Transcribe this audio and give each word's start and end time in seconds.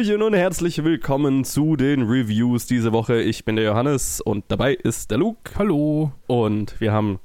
Hallöchen 0.00 0.22
und 0.22 0.32
herzlich 0.32 0.82
willkommen 0.82 1.44
zu 1.44 1.76
den 1.76 2.04
Reviews 2.04 2.64
diese 2.64 2.90
Woche. 2.90 3.20
Ich 3.20 3.44
bin 3.44 3.56
der 3.56 3.66
Johannes 3.66 4.22
und 4.22 4.46
dabei 4.48 4.72
ist 4.72 5.10
der 5.10 5.18
Luke. 5.18 5.52
Hallo. 5.58 6.10
Und 6.26 6.80
wir 6.80 6.90
haben 6.90 7.20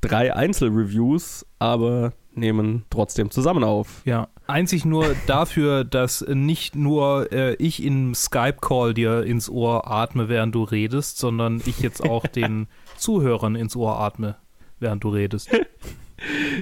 drei 0.00 0.34
Einzelreviews, 0.34 1.46
aber 1.60 2.12
nehmen 2.34 2.84
trotzdem 2.90 3.30
zusammen 3.30 3.62
auf. 3.62 4.02
Ja, 4.04 4.26
einzig 4.48 4.84
nur 4.84 5.14
dafür, 5.28 5.84
dass 5.84 6.22
nicht 6.26 6.74
nur 6.74 7.30
äh, 7.30 7.54
ich 7.54 7.84
im 7.84 8.16
Skype-Call 8.16 8.94
dir 8.94 9.22
ins 9.22 9.48
Ohr 9.48 9.88
atme, 9.88 10.28
während 10.28 10.56
du 10.56 10.64
redest, 10.64 11.18
sondern 11.18 11.62
ich 11.66 11.78
jetzt 11.78 12.02
auch 12.02 12.26
den 12.26 12.66
Zuhörern 12.96 13.54
ins 13.54 13.76
Ohr 13.76 14.00
atme, 14.00 14.34
während 14.80 15.04
du 15.04 15.10
redest. 15.10 15.50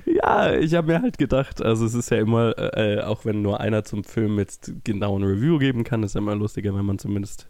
Ja, 0.04 0.54
ich 0.54 0.74
habe 0.74 0.88
mir 0.88 1.02
halt 1.02 1.18
gedacht, 1.18 1.62
also 1.62 1.86
es 1.86 1.94
ist 1.94 2.10
ja 2.10 2.18
immer, 2.18 2.54
äh, 2.76 3.00
auch 3.00 3.24
wenn 3.24 3.42
nur 3.42 3.60
einer 3.60 3.84
zum 3.84 4.04
Film 4.04 4.38
jetzt 4.38 4.72
genau 4.84 5.18
ein 5.18 5.24
Review 5.24 5.58
geben 5.58 5.84
kann, 5.84 6.02
ist 6.02 6.14
ja 6.14 6.20
immer 6.20 6.34
lustiger, 6.34 6.74
wenn 6.74 6.84
man 6.84 6.98
zumindest 6.98 7.48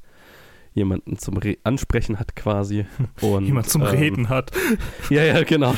jemanden 0.77 1.19
zum 1.19 1.39
Re 1.39 1.57
Ansprechen 1.65 2.19
hat 2.19 2.37
quasi. 2.37 2.85
Und, 3.23 3.47
Jemand 3.47 3.69
zum 3.69 3.83
ähm, 3.83 3.89
Reden 3.89 4.29
hat. 4.29 4.53
Ja, 5.11 5.25
ja, 5.25 5.43
genau. 5.43 5.75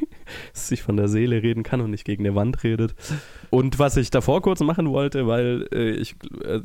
sich 0.52 0.82
von 0.82 0.96
der 0.96 1.08
Seele 1.08 1.42
reden 1.42 1.62
kann 1.62 1.80
und 1.80 1.90
nicht 1.90 2.04
gegen 2.04 2.24
eine 2.24 2.34
Wand 2.34 2.62
redet. 2.62 2.94
Und 3.50 3.78
was 3.78 3.96
ich 3.96 4.10
davor 4.10 4.42
kurz 4.42 4.60
machen 4.60 4.90
wollte, 4.90 5.26
weil 5.26 5.66
äh, 5.72 5.90
ich, 5.90 6.16
äh, 6.44 6.60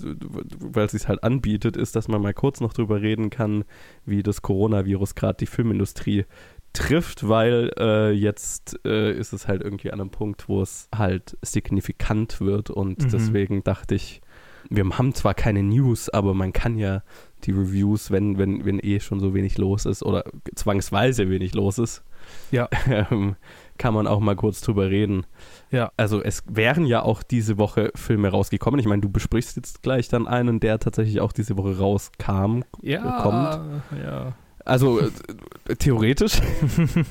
weil 0.59 0.85
es 0.85 0.91
sich 0.91 1.07
halt 1.07 1.23
anbietet, 1.23 1.75
ist, 1.75 1.95
dass 1.95 2.07
man 2.07 2.21
mal 2.21 2.33
kurz 2.33 2.59
noch 2.59 2.73
drüber 2.73 3.01
reden 3.01 3.29
kann, 3.29 3.63
wie 4.05 4.23
das 4.23 4.41
Coronavirus 4.41 5.15
gerade 5.15 5.37
die 5.39 5.45
Filmindustrie 5.45 6.25
trifft, 6.73 7.27
weil 7.27 7.71
äh, 7.77 8.11
jetzt 8.11 8.79
äh, 8.85 9.11
ist 9.11 9.33
es 9.33 9.47
halt 9.47 9.61
irgendwie 9.61 9.91
an 9.91 9.99
einem 9.99 10.09
Punkt, 10.09 10.47
wo 10.47 10.61
es 10.61 10.87
halt 10.95 11.37
signifikant 11.41 12.39
wird 12.41 12.69
und 12.69 13.03
mhm. 13.03 13.09
deswegen 13.09 13.63
dachte 13.63 13.95
ich, 13.95 14.21
wir 14.69 14.87
haben 14.97 15.13
zwar 15.13 15.33
keine 15.33 15.63
News, 15.63 16.09
aber 16.09 16.33
man 16.33 16.53
kann 16.53 16.77
ja 16.77 17.03
die 17.43 17.51
Reviews, 17.51 18.11
wenn, 18.11 18.37
wenn, 18.37 18.63
wenn 18.65 18.79
eh 18.79 18.99
schon 18.99 19.19
so 19.19 19.33
wenig 19.33 19.57
los 19.57 19.85
ist 19.85 20.03
oder 20.03 20.23
zwangsweise 20.55 21.29
wenig 21.29 21.53
los 21.53 21.77
ist, 21.77 22.03
ja. 22.51 22.69
ähm, 22.87 23.35
kann 23.77 23.93
man 23.95 24.05
auch 24.05 24.19
mal 24.19 24.35
kurz 24.35 24.61
drüber 24.61 24.89
reden. 24.89 25.25
Ja. 25.71 25.91
Also 25.97 26.21
es 26.21 26.43
wären 26.47 26.85
ja 26.85 27.01
auch 27.01 27.23
diese 27.23 27.57
Woche 27.57 27.91
Filme 27.95 28.29
rausgekommen. 28.29 28.79
Ich 28.79 28.85
meine, 28.85 29.01
du 29.01 29.09
besprichst 29.09 29.55
jetzt 29.55 29.81
gleich 29.81 30.07
dann 30.07 30.27
einen, 30.27 30.59
der 30.59 30.77
tatsächlich 30.77 31.19
auch 31.19 31.31
diese 31.31 31.57
Woche 31.57 31.79
rauskam, 31.79 32.61
ja, 32.81 33.21
kommt. 33.23 33.59
Ja. 34.03 34.35
Also 34.65 34.99
äh, 34.99 35.75
theoretisch. 35.77 36.33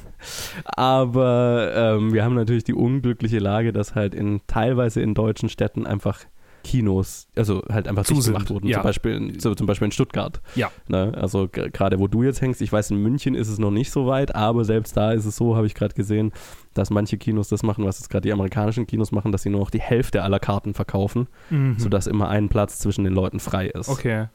Aber 0.64 1.72
ähm, 1.74 2.12
wir 2.12 2.24
haben 2.24 2.34
natürlich 2.34 2.64
die 2.64 2.74
unglückliche 2.74 3.38
Lage, 3.38 3.72
dass 3.72 3.94
halt 3.94 4.14
in 4.14 4.40
teilweise 4.46 5.00
in 5.00 5.14
deutschen 5.14 5.48
Städten 5.48 5.86
einfach 5.86 6.24
Kinos, 6.62 7.28
also 7.36 7.62
halt 7.70 7.88
einfach 7.88 8.04
zu 8.04 8.20
gemacht 8.20 8.50
wurden. 8.50 8.66
Ja. 8.66 8.78
Zum, 8.78 8.82
Beispiel 8.82 9.12
in, 9.12 9.38
zum 9.38 9.66
Beispiel 9.66 9.86
in 9.86 9.92
Stuttgart. 9.92 10.40
Ja. 10.54 10.70
Ne? 10.88 11.12
Also 11.16 11.48
gerade 11.50 11.98
wo 11.98 12.06
du 12.06 12.22
jetzt 12.22 12.40
hängst, 12.40 12.60
ich 12.60 12.72
weiß, 12.72 12.90
in 12.90 12.98
München 12.98 13.34
ist 13.34 13.48
es 13.48 13.58
noch 13.58 13.70
nicht 13.70 13.90
so 13.90 14.06
weit, 14.06 14.34
aber 14.34 14.64
selbst 14.64 14.96
da 14.96 15.12
ist 15.12 15.24
es 15.24 15.36
so, 15.36 15.56
habe 15.56 15.66
ich 15.66 15.74
gerade 15.74 15.94
gesehen, 15.94 16.32
dass 16.74 16.90
manche 16.90 17.16
Kinos 17.16 17.48
das 17.48 17.62
machen, 17.62 17.84
was 17.84 17.98
jetzt 17.98 18.10
gerade 18.10 18.22
die 18.22 18.32
amerikanischen 18.32 18.86
Kinos 18.86 19.12
machen, 19.12 19.32
dass 19.32 19.42
sie 19.42 19.50
nur 19.50 19.60
noch 19.60 19.70
die 19.70 19.80
Hälfte 19.80 20.22
aller 20.22 20.38
Karten 20.38 20.74
verkaufen, 20.74 21.26
mhm. 21.50 21.78
sodass 21.78 22.06
immer 22.06 22.28
ein 22.28 22.48
Platz 22.48 22.78
zwischen 22.78 23.04
den 23.04 23.12
Leuten 23.12 23.40
frei 23.40 23.66
ist. 23.66 23.88
Okay. 23.88 24.26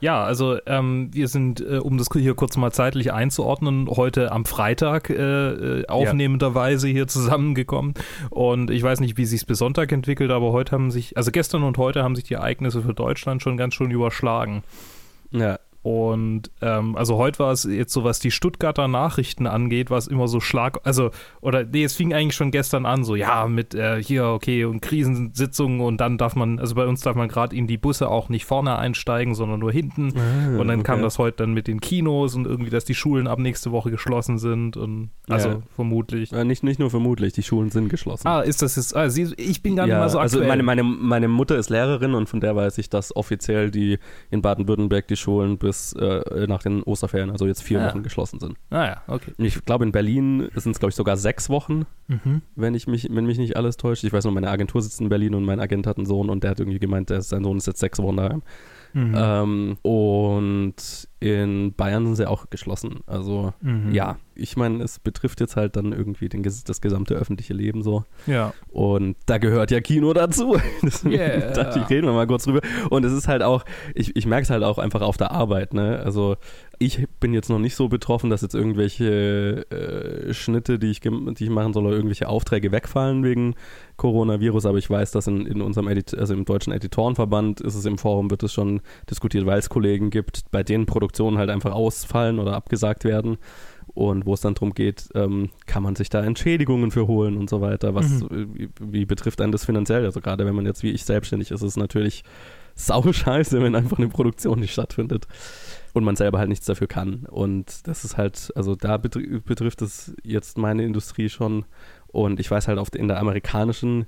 Ja, 0.00 0.22
also 0.22 0.58
ähm, 0.66 1.10
wir 1.12 1.28
sind, 1.28 1.60
äh, 1.60 1.78
um 1.78 1.98
das 1.98 2.08
hier 2.12 2.34
kurz 2.34 2.56
mal 2.56 2.72
zeitlich 2.72 3.12
einzuordnen, 3.12 3.88
heute 3.88 4.30
am 4.30 4.44
Freitag 4.44 5.10
äh, 5.10 5.80
äh 5.80 5.86
aufnehmenderweise 5.88 6.88
hier 6.88 7.08
zusammengekommen. 7.08 7.94
Und 8.30 8.70
ich 8.70 8.82
weiß 8.82 9.00
nicht, 9.00 9.16
wie 9.16 9.24
sich 9.24 9.44
bis 9.46 9.58
Sonntag 9.58 9.90
entwickelt, 9.92 10.30
aber 10.30 10.52
heute 10.52 10.72
haben 10.72 10.90
sich, 10.90 11.16
also 11.16 11.30
gestern 11.32 11.62
und 11.64 11.78
heute 11.78 12.02
haben 12.02 12.14
sich 12.14 12.24
die 12.24 12.34
Ereignisse 12.34 12.82
für 12.82 12.94
Deutschland 12.94 13.42
schon 13.42 13.56
ganz 13.56 13.74
schön 13.74 13.90
überschlagen. 13.90 14.62
Ja, 15.32 15.58
und 15.86 16.50
ähm, 16.62 16.96
also 16.96 17.16
heute 17.16 17.38
war 17.38 17.52
es 17.52 17.62
jetzt 17.62 17.92
so, 17.92 18.02
was 18.02 18.18
die 18.18 18.32
Stuttgarter 18.32 18.88
Nachrichten 18.88 19.46
angeht, 19.46 19.88
was 19.88 20.08
immer 20.08 20.26
so 20.26 20.40
Schlag, 20.40 20.80
also, 20.82 21.12
oder 21.40 21.62
nee, 21.62 21.84
es 21.84 21.94
fing 21.94 22.12
eigentlich 22.12 22.34
schon 22.34 22.50
gestern 22.50 22.86
an, 22.86 23.04
so 23.04 23.14
ja, 23.14 23.46
mit 23.46 23.72
äh, 23.72 24.02
hier, 24.02 24.26
okay, 24.26 24.64
und 24.64 24.80
Krisensitzungen 24.80 25.80
und 25.80 25.98
dann 25.98 26.18
darf 26.18 26.34
man, 26.34 26.58
also 26.58 26.74
bei 26.74 26.88
uns 26.88 27.02
darf 27.02 27.14
man 27.14 27.28
gerade 27.28 27.54
in 27.54 27.68
die 27.68 27.78
Busse 27.78 28.08
auch 28.08 28.28
nicht 28.30 28.46
vorne 28.46 28.76
einsteigen, 28.76 29.36
sondern 29.36 29.60
nur 29.60 29.70
hinten. 29.70 30.12
Ah, 30.16 30.58
und 30.58 30.66
dann 30.66 30.80
okay. 30.80 30.90
kam 30.90 31.02
das 31.02 31.20
heute 31.20 31.36
dann 31.44 31.54
mit 31.54 31.68
den 31.68 31.78
Kinos 31.78 32.34
und 32.34 32.48
irgendwie, 32.48 32.70
dass 32.70 32.84
die 32.84 32.96
Schulen 32.96 33.28
ab 33.28 33.38
nächste 33.38 33.70
Woche 33.70 33.92
geschlossen 33.92 34.38
sind 34.38 34.76
und 34.76 35.10
also 35.28 35.50
ja. 35.50 35.58
vermutlich. 35.76 36.32
Ja, 36.32 36.42
nicht, 36.42 36.64
nicht 36.64 36.80
nur 36.80 36.90
vermutlich, 36.90 37.32
die 37.32 37.44
Schulen 37.44 37.70
sind 37.70 37.90
geschlossen. 37.90 38.26
Ah, 38.26 38.40
ist 38.40 38.60
das 38.60 38.74
jetzt, 38.74 38.96
ah, 38.96 39.08
sie, 39.08 39.32
ich 39.36 39.62
bin 39.62 39.76
gar 39.76 39.86
nicht 39.86 39.94
mal 39.94 40.08
so 40.08 40.18
also 40.18 40.38
aktuell. 40.38 40.50
Also 40.50 40.64
meine, 40.64 40.82
meine, 40.82 40.82
meine 40.82 41.28
Mutter 41.28 41.56
ist 41.56 41.70
Lehrerin 41.70 42.14
und 42.14 42.28
von 42.28 42.40
der 42.40 42.56
weiß 42.56 42.76
ich, 42.78 42.90
dass 42.90 43.14
offiziell 43.14 43.70
die 43.70 44.00
in 44.30 44.42
Baden-Württemberg 44.42 45.06
die 45.06 45.16
Schulen 45.16 45.58
bis 45.58 45.75
bis 45.76 45.92
äh, 45.94 46.46
nach 46.46 46.62
den 46.62 46.82
Osterferien, 46.82 47.30
also 47.30 47.46
jetzt 47.46 47.62
vier 47.62 47.80
ah, 47.80 47.88
Wochen 47.88 48.02
geschlossen 48.02 48.40
sind. 48.40 48.56
Ah 48.70 48.86
ja, 48.86 49.02
okay. 49.06 49.32
Ich 49.38 49.64
glaube, 49.64 49.84
in 49.84 49.92
Berlin 49.92 50.48
sind 50.54 50.72
es, 50.72 50.78
glaube 50.78 50.90
ich, 50.90 50.96
sogar 50.96 51.16
sechs 51.16 51.50
Wochen, 51.50 51.86
mhm. 52.08 52.42
wenn, 52.54 52.74
ich 52.74 52.86
mich, 52.86 53.08
wenn 53.10 53.26
mich 53.26 53.38
nicht 53.38 53.56
alles 53.56 53.76
täuscht. 53.76 54.04
Ich 54.04 54.12
weiß 54.12 54.24
nur, 54.24 54.32
meine 54.32 54.50
Agentur 54.50 54.82
sitzt 54.82 55.00
in 55.00 55.08
Berlin 55.08 55.34
und 55.34 55.44
mein 55.44 55.60
Agent 55.60 55.86
hat 55.86 55.98
einen 55.98 56.06
Sohn 56.06 56.30
und 56.30 56.42
der 56.42 56.52
hat 56.52 56.60
irgendwie 56.60 56.78
gemeint, 56.78 57.10
der, 57.10 57.20
sein 57.22 57.44
Sohn 57.44 57.58
ist 57.58 57.66
jetzt 57.66 57.80
sechs 57.80 57.98
Wochen 57.98 58.16
daheim. 58.16 58.42
Mhm. 58.92 59.14
Ähm, 59.16 59.76
und 59.82 61.08
in 61.20 61.74
Bayern 61.74 62.06
sind 62.06 62.16
sie 62.16 62.28
auch 62.28 62.48
geschlossen. 62.48 63.00
Also 63.06 63.52
mhm. 63.60 63.92
ja, 63.92 64.16
ich 64.36 64.56
meine, 64.56 64.82
es 64.82 64.98
betrifft 64.98 65.40
jetzt 65.40 65.56
halt 65.56 65.76
dann 65.76 65.92
irgendwie 65.92 66.28
den, 66.28 66.42
das 66.42 66.80
gesamte 66.80 67.14
öffentliche 67.14 67.54
Leben 67.54 67.82
so. 67.82 68.04
Ja. 68.26 68.52
Und 68.68 69.16
da 69.26 69.38
gehört 69.38 69.70
ja 69.70 69.80
Kino 69.80 70.12
dazu. 70.12 70.56
Deswegen 70.82 71.14
yeah. 71.14 71.52
dachte 71.52 71.80
ich, 71.80 71.90
reden 71.90 72.06
wir 72.06 72.12
mal 72.12 72.26
kurz 72.26 72.44
drüber. 72.44 72.60
Und 72.90 73.04
es 73.04 73.12
ist 73.12 73.28
halt 73.28 73.42
auch, 73.42 73.64
ich, 73.94 74.14
ich 74.16 74.26
merke 74.26 74.44
es 74.44 74.50
halt 74.50 74.62
auch 74.62 74.78
einfach 74.78 75.00
auf 75.00 75.16
der 75.16 75.32
Arbeit, 75.32 75.74
ne? 75.74 76.00
Also 76.04 76.36
ich 76.78 77.06
bin 77.20 77.32
jetzt 77.32 77.48
noch 77.48 77.58
nicht 77.58 77.74
so 77.74 77.88
betroffen, 77.88 78.28
dass 78.28 78.42
jetzt 78.42 78.54
irgendwelche 78.54 79.64
äh, 79.70 80.34
Schnitte, 80.34 80.78
die 80.78 80.90
ich, 80.90 81.00
die 81.00 81.44
ich 81.44 81.50
machen 81.50 81.72
soll, 81.72 81.86
oder 81.86 81.96
irgendwelche 81.96 82.28
Aufträge 82.28 82.70
wegfallen 82.72 83.24
wegen 83.24 83.54
Coronavirus, 83.96 84.66
aber 84.66 84.78
ich 84.78 84.90
weiß, 84.90 85.10
dass 85.12 85.26
in, 85.26 85.46
in 85.46 85.62
unserem 85.62 85.88
Edit 85.88 86.16
also 86.16 86.34
im 86.34 86.44
deutschen 86.44 86.72
Editorenverband 86.72 87.62
ist 87.62 87.74
es 87.74 87.86
im 87.86 87.96
Forum, 87.96 88.30
wird 88.30 88.42
es 88.42 88.52
schon 88.52 88.82
diskutiert, 89.08 89.46
weil 89.46 89.58
es 89.58 89.70
Kollegen 89.70 90.10
gibt, 90.10 90.50
bei 90.50 90.62
denen 90.62 90.84
Produktionen 90.84 91.38
halt 91.38 91.48
einfach 91.48 91.72
ausfallen 91.72 92.38
oder 92.38 92.54
abgesagt 92.54 93.04
werden 93.04 93.38
und 93.96 94.26
wo 94.26 94.34
es 94.34 94.42
dann 94.42 94.52
darum 94.52 94.74
geht, 94.74 95.08
ähm, 95.14 95.48
kann 95.64 95.82
man 95.82 95.96
sich 95.96 96.10
da 96.10 96.22
Entschädigungen 96.22 96.90
für 96.90 97.06
holen 97.06 97.38
und 97.38 97.48
so 97.48 97.62
weiter. 97.62 97.94
Was 97.94 98.22
mhm. 98.22 98.50
wie, 98.52 98.68
wie, 98.78 99.06
betrifft 99.06 99.40
einen 99.40 99.52
das 99.52 99.64
finanziell? 99.64 100.04
Also 100.04 100.20
gerade 100.20 100.44
wenn 100.44 100.54
man 100.54 100.66
jetzt 100.66 100.82
wie 100.82 100.90
ich 100.90 101.06
selbstständig 101.06 101.50
ist, 101.50 101.62
ist 101.62 101.70
es 101.70 101.76
natürlich 101.78 102.22
sau 102.74 103.10
scheiße, 103.10 103.62
wenn 103.62 103.74
einfach 103.74 103.96
eine 103.96 104.08
Produktion 104.08 104.60
nicht 104.60 104.74
stattfindet 104.74 105.26
und 105.94 106.04
man 106.04 106.14
selber 106.14 106.38
halt 106.38 106.50
nichts 106.50 106.66
dafür 106.66 106.88
kann. 106.88 107.24
Und 107.24 107.88
das 107.88 108.04
ist 108.04 108.18
halt, 108.18 108.52
also 108.54 108.74
da 108.74 108.98
betr 108.98 109.40
betrifft 109.42 109.80
es 109.80 110.14
jetzt 110.22 110.58
meine 110.58 110.84
Industrie 110.84 111.30
schon. 111.30 111.64
Und 112.06 112.38
ich 112.38 112.50
weiß 112.50 112.68
halt, 112.68 112.78
oft 112.78 112.94
in 112.96 113.08
der 113.08 113.18
amerikanischen 113.18 114.04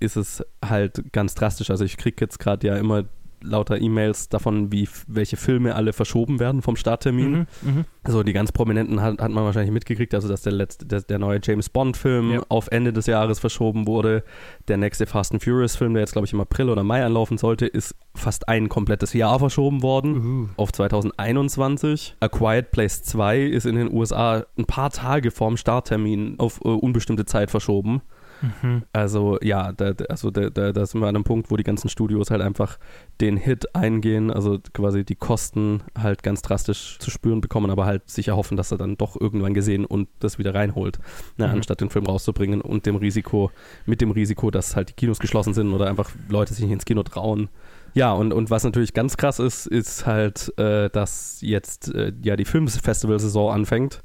ist 0.00 0.16
es 0.16 0.44
halt 0.62 1.12
ganz 1.12 1.34
drastisch. 1.34 1.70
Also 1.70 1.86
ich 1.86 1.96
kriege 1.96 2.16
jetzt 2.20 2.38
gerade 2.40 2.66
ja 2.66 2.76
immer 2.76 3.04
lauter 3.42 3.80
E-Mails 3.80 4.28
davon, 4.28 4.72
wie 4.72 4.88
welche 5.06 5.36
Filme 5.36 5.74
alle 5.74 5.92
verschoben 5.92 6.40
werden 6.40 6.62
vom 6.62 6.76
Starttermin. 6.76 7.30
Mhm, 7.30 7.46
mh. 7.62 7.84
Also 8.02 8.22
die 8.22 8.32
ganz 8.32 8.52
prominenten 8.52 9.00
hat, 9.02 9.20
hat 9.20 9.30
man 9.30 9.44
wahrscheinlich 9.44 9.72
mitgekriegt, 9.72 10.14
also 10.14 10.28
dass 10.28 10.42
der 10.42 10.52
letzte, 10.52 10.86
der, 10.86 11.02
der 11.02 11.18
neue 11.18 11.40
James 11.42 11.68
Bond-Film 11.68 12.32
ja. 12.32 12.42
auf 12.48 12.68
Ende 12.70 12.92
des 12.92 13.06
Jahres 13.06 13.38
verschoben 13.38 13.86
wurde. 13.86 14.24
Der 14.68 14.76
nächste 14.76 15.06
Fast 15.06 15.32
and 15.32 15.42
Furious-Film, 15.42 15.94
der 15.94 16.02
jetzt, 16.02 16.12
glaube 16.12 16.26
ich, 16.26 16.32
im 16.32 16.40
April 16.40 16.70
oder 16.70 16.82
Mai 16.82 17.04
anlaufen 17.04 17.38
sollte, 17.38 17.66
ist 17.66 17.94
fast 18.14 18.48
ein 18.48 18.68
komplettes 18.68 19.12
Jahr 19.12 19.38
verschoben 19.38 19.82
worden 19.82 20.16
uh 20.16 20.48
auf 20.56 20.72
2021. 20.72 22.16
A 22.20 22.28
Quiet 22.28 22.70
Place 22.70 23.02
2 23.02 23.42
ist 23.42 23.66
in 23.66 23.76
den 23.76 23.92
USA 23.92 24.44
ein 24.58 24.64
paar 24.64 24.90
Tage 24.90 25.30
vorm 25.30 25.56
Starttermin 25.56 26.34
auf 26.38 26.60
äh, 26.64 26.68
unbestimmte 26.68 27.24
Zeit 27.24 27.50
verschoben. 27.50 28.02
Mhm. 28.42 28.82
Also 28.92 29.38
ja, 29.42 29.72
da, 29.72 29.92
also 30.08 30.30
da, 30.30 30.50
da, 30.50 30.72
da 30.72 30.86
sind 30.86 31.00
wir 31.00 31.08
an 31.08 31.16
einem 31.16 31.24
Punkt, 31.24 31.50
wo 31.50 31.56
die 31.56 31.64
ganzen 31.64 31.88
Studios 31.88 32.30
halt 32.30 32.42
einfach 32.42 32.78
den 33.20 33.36
Hit 33.36 33.74
eingehen, 33.74 34.30
also 34.30 34.58
quasi 34.72 35.04
die 35.04 35.16
Kosten 35.16 35.82
halt 35.98 36.22
ganz 36.22 36.42
drastisch 36.42 36.98
zu 36.98 37.10
spüren 37.10 37.40
bekommen, 37.40 37.70
aber 37.70 37.86
halt 37.86 38.08
sicher 38.08 38.36
hoffen, 38.36 38.56
dass 38.56 38.72
er 38.72 38.78
dann 38.78 38.96
doch 38.96 39.20
irgendwann 39.20 39.54
gesehen 39.54 39.84
und 39.84 40.08
das 40.20 40.38
wieder 40.38 40.54
reinholt, 40.54 40.98
ne, 41.36 41.46
mhm. 41.46 41.54
anstatt 41.54 41.80
den 41.80 41.90
Film 41.90 42.06
rauszubringen 42.06 42.60
und 42.60 42.86
dem 42.86 42.96
Risiko, 42.96 43.50
mit 43.86 44.00
dem 44.00 44.10
Risiko, 44.10 44.50
dass 44.50 44.76
halt 44.76 44.90
die 44.90 44.94
Kinos 44.94 45.18
geschlossen 45.18 45.54
sind 45.54 45.72
oder 45.72 45.88
einfach 45.88 46.10
Leute 46.28 46.54
sich 46.54 46.64
nicht 46.64 46.72
ins 46.72 46.84
Kino 46.84 47.02
trauen. 47.02 47.48
Ja, 47.92 48.12
und, 48.12 48.32
und 48.32 48.50
was 48.50 48.62
natürlich 48.62 48.94
ganz 48.94 49.16
krass 49.16 49.40
ist, 49.40 49.66
ist 49.66 50.06
halt, 50.06 50.56
äh, 50.58 50.88
dass 50.90 51.38
jetzt 51.40 51.92
äh, 51.92 52.12
ja 52.22 52.36
die 52.36 52.44
Filmfestival-Saison 52.44 53.52
anfängt 53.52 54.02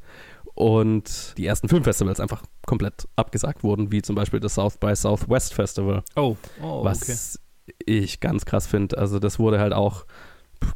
und 0.56 1.34
die 1.38 1.46
ersten 1.46 1.68
Filmfestivals 1.70 2.20
einfach 2.20 2.42
komplett 2.66 3.08
abgesagt 3.16 3.64
wurden, 3.64 3.92
wie 3.92 4.02
zum 4.02 4.16
Beispiel 4.16 4.40
das 4.40 4.56
South 4.56 4.78
by 4.78 4.96
Southwest 4.96 5.54
Festival. 5.54 6.04
Oh, 6.16 6.38
oh 6.62 6.84
was 6.84 7.40
ich 7.86 8.20
ganz 8.20 8.46
krass 8.46 8.66
finde. 8.66 8.98
Also 8.98 9.20
das 9.20 9.38
wurde 9.38 9.60
halt 9.60 9.74
auch, 9.74 10.06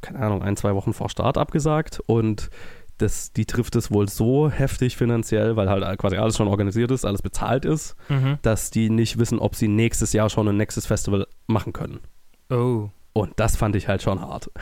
keine 0.02 0.20
Ahnung, 0.20 0.44
ein, 0.44 0.58
zwei 0.58 0.76
Wochen 0.76 0.94
vor 0.94 1.10
Start 1.10 1.38
abgesagt 1.38 2.02
und 2.06 2.50
das, 2.98 3.31
die 3.31 3.46
trifft 3.46 3.78
es 3.78 3.92
wohl 3.92 4.10
so 4.10 4.50
heftig 4.50 4.98
finanziell, 4.98 5.56
weil 5.56 5.70
halt 5.70 5.98
quasi 5.98 6.18
alles 6.18 6.36
schon 6.36 6.50
organisiert 6.50 6.92
ist, 6.92 7.06
alles 7.06 7.22
bezahlt 7.22 7.64
ist, 7.64 7.96
mhm. 8.10 8.38
dass 8.42 8.72
die 8.72 8.90
nicht 8.90 9.18
wissen, 9.18 9.40
ob 9.40 9.56
sie 9.56 9.70
nächstes 9.70 10.12
Jahr 10.12 10.30
schon 10.30 10.50
ein 10.50 10.58
nächstes 10.58 10.86
Festival 10.86 11.25
machen 11.48 11.72
können. 11.72 12.00
Oh. 12.50 12.90
Und 13.14 13.32
das 13.38 13.56
fand 13.56 13.75
ich 13.78 13.88
halt 13.88 14.02
schon 14.02 14.20
hart. 14.20 14.52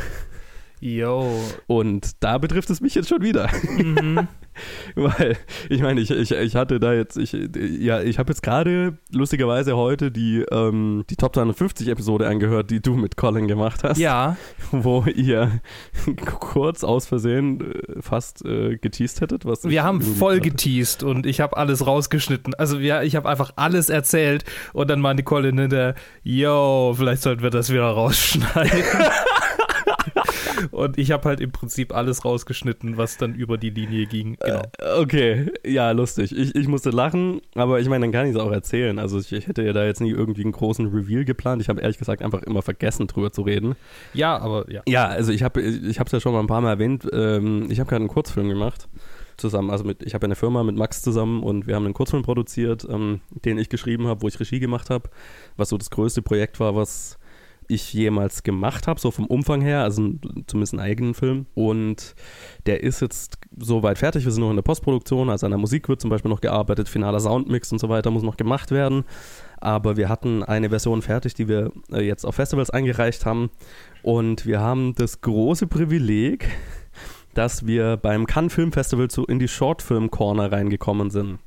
Yo. 0.80 1.32
Und 1.66 2.24
da 2.24 2.38
betrifft 2.38 2.70
es 2.70 2.82
mich 2.82 2.96
jetzt 2.96 3.10
schon 3.10 3.22
wieder. 3.22 3.50
Mhm. 3.78 4.28
Weil, 4.96 5.38
ich 5.70 5.82
meine, 5.82 6.02
ich, 6.02 6.12
ich, 6.12 6.32
ich 6.32 6.56
hatte 6.56 6.80
da 6.80 6.94
jetzt, 6.94 7.18
ich, 7.18 7.32
ja, 7.80 8.02
ich 8.02 8.20
habe 8.20 8.32
jetzt 8.32 8.42
gerade 8.42 8.98
lustigerweise 9.12 9.76
heute 9.76 10.12
die, 10.12 10.44
ähm, 10.52 11.04
die 11.10 11.16
Top 11.16 11.34
250 11.36 11.88
Episode 11.88 12.28
angehört, 12.28 12.72
die 12.72 12.82
du 12.82 12.96
mit 12.96 13.18
Colin 13.18 13.48
gemacht 13.48 13.84
hast. 13.84 13.98
Ja. 13.98 14.38
Wo 14.72 15.04
ihr 15.04 15.62
kurz 16.40 16.84
aus 16.84 17.08
Versehen 17.08 17.62
äh, 17.62 18.02
fast 18.02 18.46
äh, 18.46 18.78
geteased 18.78 19.22
hättet. 19.22 19.46
Was 19.46 19.64
wir 19.64 19.84
haben 19.84 20.02
voll 20.02 20.38
hatte. 20.38 20.50
geteased 20.50 21.04
und 21.04 21.26
ich 21.26 21.40
habe 21.40 21.58
alles 21.58 21.86
rausgeschnitten. 21.86 22.54
Also 22.56 22.80
ja, 22.80 23.02
ich 23.04 23.16
habe 23.16 23.30
einfach 23.30 23.52
alles 23.56 23.90
erzählt 23.90 24.44
und 24.74 24.90
dann 24.90 25.02
meinte 25.02 25.24
Colin 25.24 25.58
hinter, 25.58 25.96
yo, 26.24 26.94
vielleicht 26.98 27.22
sollten 27.22 27.44
wir 27.44 27.50
das 27.50 27.72
wieder 27.72 27.90
rausschneiden. 27.90 28.84
Und 30.72 30.98
ich 30.98 31.12
habe 31.12 31.28
halt 31.30 31.40
im 31.40 31.52
Prinzip 31.52 31.94
alles 31.94 32.26
rausgeschnitten, 32.26 32.98
was 32.98 33.18
dann 33.18 33.36
über 33.36 33.58
die 33.58 33.70
Linie 33.70 34.06
ging. 34.06 34.38
Genau. 34.40 34.62
Äh, 34.78 35.00
okay, 35.00 35.52
ja, 35.66 35.92
lustig. 35.92 36.38
Ich, 36.38 36.56
ich 36.56 36.68
musste 36.68 36.90
lachen, 36.90 37.42
aber 37.56 37.80
ich 37.80 37.90
meine, 37.90 38.06
dann 38.06 38.12
kann 38.12 38.26
ich 38.26 38.36
es 38.36 38.40
auch 38.40 38.52
erzählen. 38.52 39.00
Also 39.00 39.20
ich, 39.20 39.32
ich, 39.32 39.48
hätte 39.48 39.64
ja 39.64 39.74
da 39.74 39.86
jetzt 39.86 40.02
nie 40.02 40.12
irgendwie 40.12 40.44
einen 40.44 40.52
großen 40.52 40.88
Reveal 40.88 41.26
geplant. 41.26 41.62
Ich 41.62 41.70
habe 41.70 41.82
ehrlich 41.82 41.98
gesagt 41.98 42.22
einfach 42.22 42.44
immer 42.44 42.62
vergessen, 42.62 43.08
drüber 43.08 43.32
zu 43.32 43.42
reden. 43.42 43.76
Ja, 44.14 44.38
aber 44.38 44.70
ja. 44.72 44.82
Ja, 44.88 45.08
also 45.08 45.32
ich 45.32 45.44
habe 45.44 45.62
ich 45.62 46.00
es 46.00 46.12
ja 46.12 46.20
schon 46.20 46.34
mal 46.34 46.40
ein 46.40 46.48
paar 46.48 46.62
Mal 46.62 46.72
erwähnt. 46.72 47.08
Ähm, 47.12 47.68
ich 47.70 47.80
habe 47.80 47.90
gerade 47.90 48.02
einen 48.02 48.10
Kurzfilm 48.10 48.50
gemacht 48.50 48.88
zusammen, 49.38 49.70
also 49.70 49.84
mit, 49.84 50.04
ich 50.04 50.14
habe 50.14 50.26
eine 50.26 50.36
Firma 50.36 50.64
mit 50.64 50.76
Max 50.76 51.02
zusammen 51.02 51.44
und 51.44 51.68
wir 51.68 51.76
haben 51.76 51.86
einen 51.86 51.94
Kurzfilm 51.94 52.24
produziert, 52.24 52.86
ähm, 52.90 53.22
den 53.30 53.58
ich 53.58 53.70
geschrieben 53.70 54.08
habe, 54.08 54.22
wo 54.22 54.28
ich 54.28 54.40
Regie 54.40 54.60
gemacht 54.60 54.90
habe, 54.90 55.10
was 55.56 55.70
so 55.70 55.78
das 55.78 55.90
größte 55.90 56.22
Projekt 56.22 56.60
war, 56.60 56.76
was 56.76 57.18
ich 57.68 57.94
jemals 57.94 58.44
gemacht 58.44 58.88
habe, 58.88 59.00
so 59.00 59.12
vom 59.12 59.26
Umfang 59.26 59.62
her, 59.62 59.84
also 59.84 60.14
zumindest 60.48 60.74
einen 60.74 60.82
eigenen 60.82 61.14
Film. 61.14 61.46
Und 61.54 62.16
der 62.66 62.84
ist 62.84 63.02
jetzt 63.02 63.38
soweit 63.58 63.98
fertig. 63.98 64.26
Wir 64.26 64.32
sind 64.32 64.42
noch 64.42 64.50
in 64.50 64.56
der 64.56 64.64
Postproduktion, 64.64 65.30
also 65.30 65.46
an 65.46 65.52
der 65.52 65.60
Musik 65.60 65.90
wird 65.90 66.02
zum 66.02 66.10
Beispiel 66.10 66.30
noch 66.30 66.42
gearbeitet, 66.42 66.90
finaler 66.90 67.20
Soundmix 67.20 67.72
und 67.72 67.80
so 67.80 67.90
weiter 67.90 68.12
muss 68.12 68.24
noch 68.24 68.38
gemacht 68.38 68.72
werden. 68.72 69.04
Aber 69.60 69.98
wir 69.98 70.08
hatten 70.08 70.44
eine 70.44 70.70
Version 70.70 71.02
fertig, 71.02 71.34
die 71.34 71.48
wir 71.48 71.72
äh, 71.92 72.02
jetzt 72.02 72.26
auf 72.26 72.36
Festivals 72.36 72.70
eingereicht 72.70 73.26
haben. 73.26 73.50
Und 74.04 74.46
wir 74.46 74.60
haben 74.60 74.94
das 74.96 75.22
große 75.22 75.68
Privileg, 75.68 76.48
dass 77.34 77.66
wir 77.66 77.98
beim 77.98 78.28
Cannes 78.28 78.54
Film 78.54 78.72
Festival 78.72 79.10
zu 79.10 79.26
in 79.26 79.40
die 79.40 79.48
Short 79.48 79.82
Film 79.82 80.12
Corner 80.12 80.52
reingekommen 80.52 81.10
sind. 81.10 81.40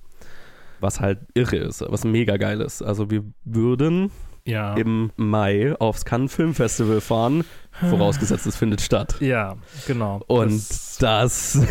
Was 0.81 1.01
halt 1.01 1.21
irre 1.35 1.57
ist, 1.57 1.85
was 1.89 2.05
mega 2.05 2.37
geil 2.37 2.61
ist. 2.61 2.83
Also 2.83 3.11
wir 3.11 3.25
würden 3.45 4.11
ja. 4.45 4.75
im 4.75 5.11
Mai 5.17 5.75
aufs 5.79 6.05
Cannes 6.05 6.35
Film 6.35 6.55
Festival 6.55 7.01
fahren, 7.01 7.45
vorausgesetzt 7.73 8.47
es 8.47 8.57
findet 8.57 8.81
statt. 8.81 9.17
Ja, 9.21 9.57
genau. 9.87 10.23
Und 10.27 10.53
das, 10.53 10.97
das 10.99 11.59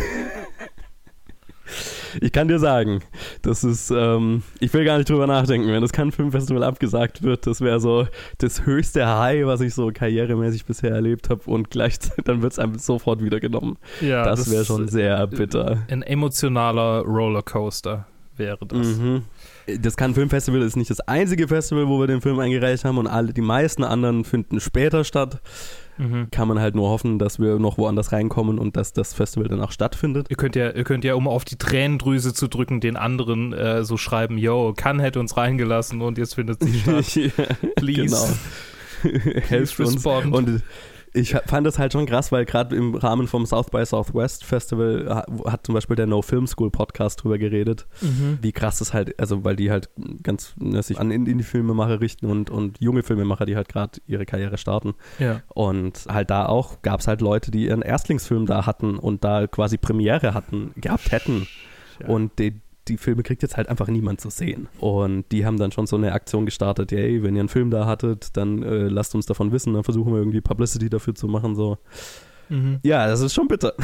ich 2.20 2.32
kann 2.32 2.48
dir 2.48 2.58
sagen, 2.58 3.00
das 3.42 3.64
ist, 3.64 3.90
ähm, 3.90 4.42
ich 4.58 4.72
will 4.72 4.84
gar 4.84 4.98
nicht 4.98 5.08
drüber 5.08 5.26
nachdenken, 5.26 5.68
wenn 5.68 5.80
das 5.80 5.92
Cannes 5.92 6.14
Film 6.14 6.32
Festival 6.32 6.62
abgesagt 6.62 7.22
wird, 7.22 7.46
das 7.46 7.60
wäre 7.60 7.80
so 7.80 8.06
das 8.38 8.64
höchste 8.66 9.06
High, 9.06 9.46
was 9.46 9.60
ich 9.60 9.74
so 9.74 9.90
karrieremäßig 9.92 10.64
bisher 10.64 10.90
erlebt 10.90 11.30
habe 11.30 11.42
und 11.46 11.70
gleichzeitig 11.70 12.24
dann 12.24 12.42
wird 12.42 12.52
es 12.52 12.58
einem 12.58 12.78
sofort 12.78 13.22
wieder 13.22 13.40
genommen. 13.40 13.78
Ja, 14.00 14.24
das, 14.24 14.40
das 14.40 14.50
wäre 14.50 14.64
schon 14.64 14.88
sehr 14.88 15.26
bitter. 15.26 15.82
Ein 15.88 16.02
emotionaler 16.02 17.02
Rollercoaster 17.02 18.06
wäre 18.36 18.66
das. 18.66 18.86
Mhm 18.86 19.22
das 19.66 19.96
Cannes 19.96 20.16
Filmfestival 20.16 20.62
ist 20.62 20.76
nicht 20.76 20.90
das 20.90 21.00
einzige 21.00 21.48
Festival, 21.48 21.88
wo 21.88 22.00
wir 22.00 22.06
den 22.06 22.20
Film 22.20 22.38
eingereicht 22.38 22.84
haben 22.84 22.98
und 22.98 23.06
alle, 23.06 23.32
die 23.32 23.40
meisten 23.40 23.84
anderen 23.84 24.24
finden 24.24 24.60
später 24.60 25.04
statt. 25.04 25.40
Mhm. 25.98 26.30
Kann 26.30 26.48
man 26.48 26.58
halt 26.60 26.74
nur 26.74 26.88
hoffen, 26.88 27.18
dass 27.18 27.38
wir 27.38 27.58
noch 27.58 27.76
woanders 27.76 28.12
reinkommen 28.12 28.58
und 28.58 28.76
dass 28.76 28.94
das 28.94 29.12
Festival 29.12 29.48
dann 29.48 29.60
auch 29.60 29.70
stattfindet. 29.70 30.28
Ihr 30.30 30.36
könnt 30.36 30.56
ja, 30.56 30.70
ihr 30.70 30.84
könnt 30.84 31.04
ja, 31.04 31.14
um 31.14 31.28
auf 31.28 31.44
die 31.44 31.56
Tränendrüse 31.56 32.32
zu 32.32 32.48
drücken, 32.48 32.80
den 32.80 32.96
anderen 32.96 33.52
äh, 33.52 33.84
so 33.84 33.98
schreiben, 33.98 34.38
yo, 34.38 34.72
Cannes 34.74 35.04
hätte 35.04 35.20
uns 35.20 35.36
reingelassen 35.36 36.00
und 36.00 36.16
jetzt 36.16 36.34
findet 36.36 36.62
sie 36.62 36.78
statt. 36.80 37.14
ja, 37.14 37.30
Please. 37.76 38.38
Genau. 39.02 39.40
Helft 39.48 39.78
uns. 39.80 40.04
Und 40.06 40.62
ich 41.12 41.34
fand 41.46 41.66
das 41.66 41.78
halt 41.78 41.92
schon 41.92 42.06
krass, 42.06 42.30
weil 42.30 42.44
gerade 42.44 42.76
im 42.76 42.94
Rahmen 42.94 43.26
vom 43.26 43.44
South 43.46 43.70
by 43.70 43.84
Southwest 43.84 44.44
Festival 44.44 45.24
hat 45.46 45.66
zum 45.66 45.74
Beispiel 45.74 45.96
der 45.96 46.06
No 46.06 46.22
Film 46.22 46.46
School 46.46 46.70
Podcast 46.70 47.22
drüber 47.22 47.38
geredet, 47.38 47.86
mhm. 48.00 48.38
wie 48.40 48.52
krass 48.52 48.80
es 48.80 48.94
halt, 48.94 49.18
also 49.18 49.44
weil 49.44 49.56
die 49.56 49.70
halt 49.70 49.90
ganz 50.22 50.54
ne, 50.56 50.82
sich 50.82 50.98
an 50.98 51.10
Indie-Filmemacher 51.10 52.00
richten 52.00 52.26
und, 52.26 52.50
und 52.50 52.80
junge 52.80 53.02
Filmemacher, 53.02 53.46
die 53.46 53.56
halt 53.56 53.68
gerade 53.68 54.00
ihre 54.06 54.26
Karriere 54.26 54.58
starten. 54.58 54.94
Ja. 55.18 55.42
Und 55.48 56.06
halt 56.08 56.30
da 56.30 56.46
auch 56.46 56.82
gab 56.82 57.00
es 57.00 57.08
halt 57.08 57.20
Leute, 57.20 57.50
die 57.50 57.66
ihren 57.66 57.82
Erstlingsfilm 57.82 58.46
da 58.46 58.66
hatten 58.66 58.98
und 58.98 59.24
da 59.24 59.46
quasi 59.46 59.78
Premiere 59.78 60.34
hatten, 60.34 60.72
gehabt 60.76 61.10
hätten. 61.12 61.46
Ja. 62.00 62.08
Und 62.08 62.38
die, 62.38 62.60
die 62.88 62.96
Filme 62.96 63.22
kriegt 63.22 63.42
jetzt 63.42 63.56
halt 63.56 63.68
einfach 63.68 63.88
niemand 63.88 64.20
zu 64.20 64.30
sehen. 64.30 64.68
Und 64.78 65.24
die 65.32 65.46
haben 65.46 65.58
dann 65.58 65.72
schon 65.72 65.86
so 65.86 65.96
eine 65.96 66.12
Aktion 66.12 66.44
gestartet, 66.44 66.92
hey, 66.92 67.22
wenn 67.22 67.34
ihr 67.34 67.40
einen 67.40 67.48
Film 67.48 67.70
da 67.70 67.86
hattet, 67.86 68.36
dann 68.36 68.62
äh, 68.62 68.88
lasst 68.88 69.14
uns 69.14 69.26
davon 69.26 69.52
wissen, 69.52 69.74
dann 69.74 69.84
versuchen 69.84 70.12
wir 70.12 70.18
irgendwie 70.18 70.40
Publicity 70.40 70.88
dafür 70.88 71.14
zu 71.14 71.28
machen. 71.28 71.54
So. 71.54 71.78
Mhm. 72.48 72.80
Ja, 72.82 73.06
das 73.06 73.20
ist 73.20 73.34
schon 73.34 73.48
bitter 73.48 73.74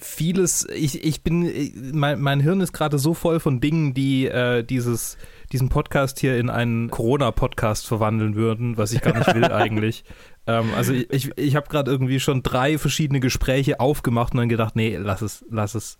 vieles, 0.00 0.66
ich, 0.74 1.04
ich 1.04 1.22
bin, 1.22 1.92
mein, 1.92 2.20
mein 2.20 2.40
Hirn 2.40 2.60
ist 2.60 2.72
gerade 2.72 2.98
so 2.98 3.14
voll 3.14 3.40
von 3.40 3.60
Dingen, 3.60 3.94
die 3.94 4.26
äh, 4.26 4.62
dieses, 4.62 5.16
diesen 5.52 5.68
Podcast 5.68 6.18
hier 6.18 6.38
in 6.38 6.50
einen 6.50 6.90
Corona-Podcast 6.90 7.86
verwandeln 7.86 8.34
würden, 8.34 8.76
was 8.76 8.92
ich 8.92 9.00
gar 9.02 9.16
nicht 9.16 9.34
will 9.34 9.44
eigentlich. 9.52 10.04
Ähm, 10.46 10.70
also 10.76 10.92
ich, 10.92 11.10
ich, 11.10 11.30
ich 11.36 11.56
habe 11.56 11.68
gerade 11.68 11.90
irgendwie 11.90 12.20
schon 12.20 12.42
drei 12.42 12.78
verschiedene 12.78 13.20
Gespräche 13.20 13.80
aufgemacht 13.80 14.32
und 14.32 14.38
dann 14.38 14.48
gedacht, 14.48 14.76
nee, 14.76 14.96
lass 14.96 15.22
es, 15.22 15.44
lass 15.50 15.74
es. 15.74 15.98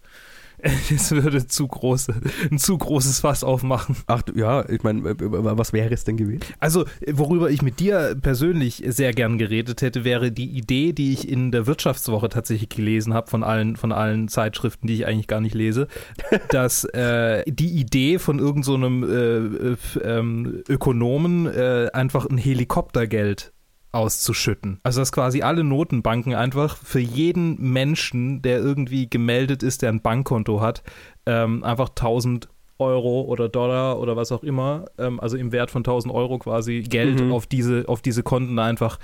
es 0.94 1.10
würde 1.10 1.46
zu 1.46 1.68
große, 1.68 2.14
ein 2.50 2.58
zu 2.58 2.78
großes 2.78 3.20
Fass 3.20 3.44
aufmachen. 3.44 3.96
Ach 4.06 4.22
ja, 4.34 4.66
ich 4.68 4.82
meine, 4.82 5.02
was 5.04 5.72
wäre 5.72 5.92
es 5.92 6.04
denn 6.04 6.16
gewesen? 6.16 6.40
Also, 6.58 6.84
worüber 7.12 7.50
ich 7.50 7.62
mit 7.62 7.80
dir 7.80 8.16
persönlich 8.20 8.82
sehr 8.86 9.12
gern 9.12 9.36
geredet 9.36 9.82
hätte, 9.82 10.04
wäre 10.04 10.32
die 10.32 10.50
Idee, 10.50 10.92
die 10.92 11.12
ich 11.12 11.28
in 11.28 11.52
der 11.52 11.66
Wirtschaftswoche 11.66 12.28
tatsächlich 12.28 12.70
gelesen 12.70 13.12
habe, 13.12 13.30
von 13.30 13.44
allen, 13.44 13.76
von 13.76 13.92
allen 13.92 14.28
Zeitschriften, 14.28 14.86
die 14.86 14.94
ich 14.94 15.06
eigentlich 15.06 15.28
gar 15.28 15.40
nicht 15.40 15.54
lese, 15.54 15.86
dass 16.48 16.84
äh, 16.84 17.44
die 17.46 17.78
Idee 17.78 18.18
von 18.18 18.38
irgendeinem 18.38 19.02
so 19.02 19.08
äh, 19.08 19.72
äh, 19.72 20.18
ähm, 20.18 20.62
Ökonomen 20.68 21.46
äh, 21.46 21.90
einfach 21.92 22.26
ein 22.26 22.38
Helikoptergeld 22.38 23.53
auszuschütten. 23.94 24.80
Also 24.82 25.00
dass 25.00 25.12
quasi 25.12 25.42
alle 25.42 25.64
Notenbanken 25.64 26.34
einfach 26.34 26.76
für 26.76 27.00
jeden 27.00 27.60
Menschen, 27.60 28.42
der 28.42 28.58
irgendwie 28.58 29.08
gemeldet 29.08 29.62
ist, 29.62 29.82
der 29.82 29.90
ein 29.90 30.02
Bankkonto 30.02 30.60
hat, 30.60 30.82
ähm, 31.26 31.62
einfach 31.64 31.90
1000 31.90 32.48
Euro 32.78 33.22
oder 33.22 33.48
Dollar 33.48 34.00
oder 34.00 34.16
was 34.16 34.32
auch 34.32 34.42
immer, 34.42 34.86
ähm, 34.98 35.20
also 35.20 35.36
im 35.36 35.52
Wert 35.52 35.70
von 35.70 35.80
1000 35.80 36.12
Euro 36.12 36.38
quasi 36.38 36.82
Geld 36.82 37.20
mhm. 37.20 37.32
auf, 37.32 37.46
diese, 37.46 37.84
auf 37.86 38.02
diese 38.02 38.22
Konten 38.22 38.58
einfach 38.58 38.98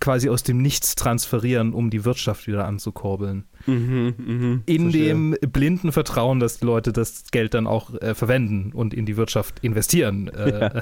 quasi 0.00 0.30
aus 0.30 0.42
dem 0.42 0.62
Nichts 0.62 0.94
transferieren, 0.94 1.74
um 1.74 1.90
die 1.90 2.04
Wirtschaft 2.04 2.46
wieder 2.46 2.66
anzukurbeln. 2.66 3.44
Mhm, 3.70 4.14
mh, 4.16 4.60
in 4.66 4.82
verstehe. 4.82 5.08
dem 5.08 5.36
blinden 5.52 5.92
Vertrauen, 5.92 6.40
dass 6.40 6.58
die 6.58 6.64
Leute 6.64 6.92
das 6.92 7.24
Geld 7.30 7.54
dann 7.54 7.66
auch 7.66 7.94
äh, 8.00 8.14
verwenden 8.14 8.72
und 8.72 8.92
in 8.92 9.06
die 9.06 9.16
Wirtschaft 9.16 9.60
investieren, 9.60 10.28
äh, 10.28 10.50
ja, 10.50 10.72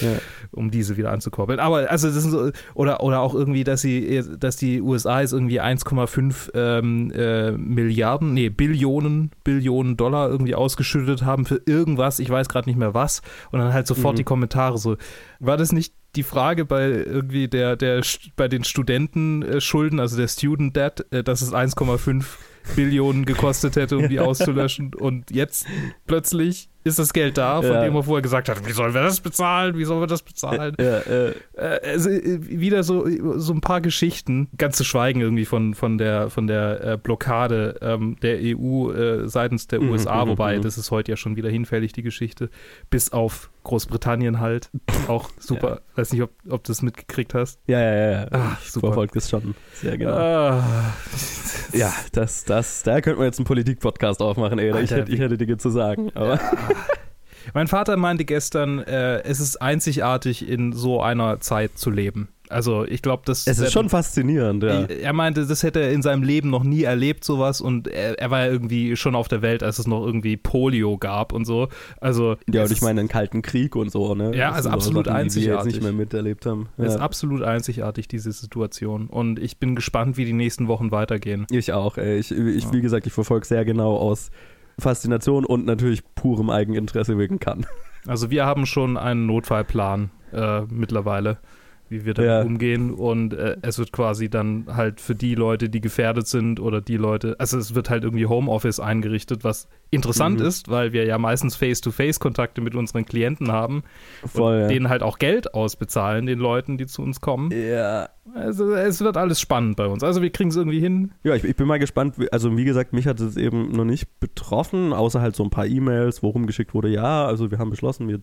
ja. 0.00 0.18
um 0.50 0.70
diese 0.70 0.96
wieder 0.96 1.10
anzukurbeln. 1.10 1.60
Aber 1.60 1.90
also 1.90 2.08
das 2.08 2.22
sind 2.22 2.30
so, 2.30 2.50
oder, 2.74 3.02
oder 3.02 3.20
auch 3.20 3.34
irgendwie, 3.34 3.64
dass 3.64 3.80
sie, 3.80 4.22
dass 4.38 4.56
die 4.56 4.80
USA 4.80 5.20
jetzt 5.20 5.32
irgendwie 5.32 5.60
1,5 5.60 6.50
ähm, 6.54 7.10
äh, 7.12 7.52
Milliarden, 7.52 8.34
nee, 8.34 8.50
Billionen, 8.50 9.30
Billionen 9.42 9.96
Dollar 9.96 10.28
irgendwie 10.28 10.54
ausgeschüttet 10.54 11.24
haben 11.24 11.46
für 11.46 11.60
irgendwas, 11.66 12.18
ich 12.18 12.28
weiß 12.28 12.48
gerade 12.48 12.68
nicht 12.68 12.78
mehr 12.78 12.94
was, 12.94 13.22
und 13.50 13.60
dann 13.60 13.72
halt 13.72 13.86
sofort 13.86 14.14
mhm. 14.14 14.18
die 14.18 14.24
Kommentare 14.24 14.78
so, 14.78 14.96
war 15.40 15.56
das 15.56 15.72
nicht 15.72 15.94
die 16.16 16.22
Frage 16.22 16.64
bei 16.64 16.88
irgendwie 16.88 17.48
der, 17.48 17.76
der 17.76 18.02
bei 18.36 18.48
den 18.48 18.64
Studentenschulden, 18.64 20.00
also 20.00 20.16
der 20.16 20.28
Student 20.28 20.76
Debt, 20.76 21.06
äh, 21.10 21.22
dass 21.22 21.42
es 21.42 21.52
1,5 21.52 22.24
Billionen 22.76 23.24
gekostet 23.24 23.76
hätte, 23.76 23.98
um 23.98 24.08
die 24.08 24.20
auszulöschen. 24.20 24.94
Und 24.94 25.30
jetzt 25.30 25.66
plötzlich 26.06 26.68
ist 26.84 26.98
das 26.98 27.12
Geld 27.12 27.38
da, 27.38 27.62
von 27.62 27.72
ja. 27.72 27.84
dem 27.84 27.96
er 27.96 28.02
vorher 28.02 28.22
gesagt 28.22 28.48
hat, 28.48 28.66
wie 28.66 28.72
sollen 28.72 28.92
wir 28.92 29.02
das 29.02 29.20
bezahlen? 29.20 29.76
Wie 29.76 29.84
sollen 29.84 30.00
wir 30.00 30.06
das 30.06 30.22
bezahlen? 30.22 30.76
Ja, 30.78 31.00
ja. 31.00 31.32
Äh, 31.56 31.80
also 31.82 32.10
äh, 32.10 32.38
wieder 32.48 32.82
so, 32.82 33.06
so 33.38 33.52
ein 33.54 33.62
paar 33.62 33.80
Geschichten, 33.80 34.48
ganz 34.58 34.76
zu 34.76 34.84
schweigen 34.84 35.20
irgendwie 35.22 35.46
von, 35.46 35.74
von 35.74 35.96
der, 35.96 36.28
von 36.28 36.46
der 36.46 36.84
äh, 36.84 36.98
Blockade 36.98 37.78
ähm, 37.80 38.16
der 38.22 38.38
EU 38.42 38.92
äh, 38.92 39.28
seitens 39.28 39.66
der 39.66 39.80
mhm, 39.80 39.90
USA, 39.90 40.24
mhm, 40.24 40.30
wobei 40.30 40.58
mhm. 40.58 40.62
das 40.62 40.76
ist 40.76 40.90
heute 40.90 41.12
ja 41.12 41.16
schon 41.16 41.36
wieder 41.36 41.48
hinfällig, 41.48 41.94
die 41.94 42.02
Geschichte, 42.02 42.50
bis 42.90 43.12
auf 43.12 43.50
Großbritannien 43.64 44.40
halt. 44.40 44.70
Auch 45.08 45.30
super. 45.38 45.80
Weiß 45.96 46.12
nicht, 46.12 46.22
ob, 46.22 46.30
ob 46.48 46.62
du 46.64 46.70
das 46.70 46.82
mitgekriegt 46.82 47.34
hast. 47.34 47.58
Ja, 47.66 47.80
ja, 47.80 47.94
ja. 47.94 48.10
ja. 48.10 48.28
Ach, 48.30 48.60
super. 48.60 48.88
Verfolgt 48.88 49.16
es 49.16 49.30
schon. 49.30 49.54
Sehr 49.72 49.96
genau. 49.96 50.12
Ah. 50.12 50.62
Ja, 51.72 51.92
das, 52.12 52.44
das, 52.44 52.82
da 52.82 53.00
könnte 53.00 53.18
man 53.18 53.26
jetzt 53.26 53.38
einen 53.38 53.46
Politik-Podcast 53.46 54.20
aufmachen, 54.20 54.58
ey. 54.58 54.82
Ich, 54.82 54.90
hätte, 54.90 55.10
ich 55.10 55.18
hätte 55.18 55.38
Dinge 55.38 55.56
zu 55.56 55.70
sagen. 55.70 56.10
Aber. 56.14 56.34
Ja. 56.34 56.52
Mein 57.52 57.68
Vater 57.68 57.96
meinte 57.96 58.24
gestern, 58.24 58.78
äh, 58.80 59.22
es 59.22 59.40
ist 59.40 59.60
einzigartig, 59.60 60.48
in 60.48 60.72
so 60.72 61.02
einer 61.02 61.40
Zeit 61.40 61.76
zu 61.76 61.90
leben. 61.90 62.28
Also 62.50 62.84
ich 62.84 63.00
glaube, 63.00 63.22
das. 63.24 63.46
Es 63.46 63.58
ist 63.58 63.72
schon 63.72 63.88
faszinierend, 63.88 64.62
ja. 64.62 64.84
Er 64.84 65.12
meinte, 65.14 65.46
das 65.46 65.62
hätte 65.62 65.80
er 65.80 65.92
in 65.92 66.02
seinem 66.02 66.22
Leben 66.22 66.50
noch 66.50 66.62
nie 66.62 66.82
erlebt, 66.82 67.24
sowas. 67.24 67.60
Und 67.62 67.88
er, 67.88 68.18
er 68.18 68.30
war 68.30 68.44
ja 68.44 68.52
irgendwie 68.52 68.96
schon 68.96 69.14
auf 69.14 69.28
der 69.28 69.40
Welt, 69.40 69.62
als 69.62 69.78
es 69.78 69.86
noch 69.86 70.04
irgendwie 70.04 70.36
Polio 70.36 70.98
gab 70.98 71.32
und 71.32 71.46
so. 71.46 71.68
Also. 72.00 72.36
Ja, 72.50 72.64
und 72.64 72.70
ich 72.70 72.82
meine, 72.82 73.00
einen 73.00 73.08
Kalten 73.08 73.40
Krieg 73.40 73.74
und 73.76 73.90
so, 73.90 74.14
ne? 74.14 74.36
Ja, 74.36 74.52
also 74.52 74.68
absolut 74.68 75.06
Sachen, 75.06 75.16
einzigartig. 75.16 75.44
Die 75.44 75.50
wir 75.50 75.56
jetzt 75.56 75.66
nicht 75.66 75.82
mehr 75.82 75.92
miterlebt 75.92 76.44
haben. 76.44 76.68
Ja. 76.76 76.84
ist 76.84 76.96
absolut 76.96 77.42
einzigartig, 77.42 78.08
diese 78.08 78.30
Situation. 78.30 79.06
Und 79.06 79.38
ich 79.38 79.58
bin 79.58 79.74
gespannt, 79.74 80.18
wie 80.18 80.26
die 80.26 80.34
nächsten 80.34 80.68
Wochen 80.68 80.90
weitergehen. 80.90 81.46
Ich 81.50 81.72
auch, 81.72 81.96
ey. 81.96 82.18
Ich, 82.18 82.30
ich 82.30 82.64
ja. 82.64 82.72
wie 82.72 82.82
gesagt, 82.82 83.06
ich 83.06 83.12
verfolge 83.14 83.46
sehr 83.46 83.64
genau 83.64 83.96
aus 83.96 84.30
Faszination 84.78 85.44
und 85.44 85.66
natürlich 85.66 86.02
purem 86.14 86.50
Eigeninteresse 86.50 87.18
wegen 87.18 87.38
kann. 87.38 87.66
Also 88.06 88.30
wir 88.30 88.44
haben 88.44 88.66
schon 88.66 88.96
einen 88.96 89.26
Notfallplan 89.26 90.10
äh, 90.32 90.62
mittlerweile 90.62 91.38
wie 91.88 92.04
wir 92.04 92.14
damit 92.14 92.30
ja. 92.30 92.42
umgehen. 92.42 92.92
Und 92.92 93.34
äh, 93.34 93.56
es 93.62 93.78
wird 93.78 93.92
quasi 93.92 94.28
dann 94.28 94.66
halt 94.68 95.00
für 95.00 95.14
die 95.14 95.34
Leute, 95.34 95.68
die 95.68 95.80
gefährdet 95.80 96.26
sind 96.26 96.60
oder 96.60 96.80
die 96.80 96.96
Leute, 96.96 97.36
also 97.38 97.58
es 97.58 97.74
wird 97.74 97.90
halt 97.90 98.04
irgendwie 98.04 98.26
Homeoffice 98.26 98.80
eingerichtet, 98.80 99.44
was 99.44 99.68
interessant 99.90 100.40
mhm. 100.40 100.46
ist, 100.46 100.68
weil 100.68 100.92
wir 100.92 101.04
ja 101.04 101.18
meistens 101.18 101.56
Face-to-Face-Kontakte 101.56 102.60
mit 102.60 102.74
unseren 102.74 103.06
Klienten 103.06 103.52
haben 103.52 103.84
Voll, 104.24 104.54
und 104.54 104.60
ja. 104.62 104.68
denen 104.68 104.88
halt 104.88 105.02
auch 105.02 105.18
Geld 105.18 105.54
ausbezahlen, 105.54 106.26
den 106.26 106.38
Leuten, 106.38 106.78
die 106.78 106.86
zu 106.86 107.02
uns 107.02 107.20
kommen. 107.20 107.50
Ja. 107.50 108.08
Also 108.34 108.72
es 108.72 109.00
wird 109.00 109.18
alles 109.18 109.38
spannend 109.38 109.76
bei 109.76 109.86
uns. 109.86 110.02
Also 110.02 110.22
wir 110.22 110.30
kriegen 110.30 110.48
es 110.48 110.56
irgendwie 110.56 110.80
hin. 110.80 111.12
Ja, 111.24 111.34
ich, 111.34 111.44
ich, 111.44 111.56
bin 111.56 111.66
mal 111.66 111.78
gespannt. 111.78 112.14
Also 112.32 112.56
wie 112.56 112.64
gesagt, 112.64 112.94
mich 112.94 113.06
hat 113.06 113.20
es 113.20 113.36
eben 113.36 113.72
noch 113.72 113.84
nicht 113.84 114.18
betroffen, 114.18 114.94
außer 114.94 115.20
halt 115.20 115.36
so 115.36 115.44
ein 115.44 115.50
paar 115.50 115.66
E-Mails, 115.66 116.22
wo 116.22 116.30
rumgeschickt 116.30 116.72
wurde, 116.72 116.88
ja, 116.88 117.26
also 117.26 117.50
wir 117.50 117.58
haben 117.58 117.70
beschlossen, 117.70 118.08
wir 118.08 118.20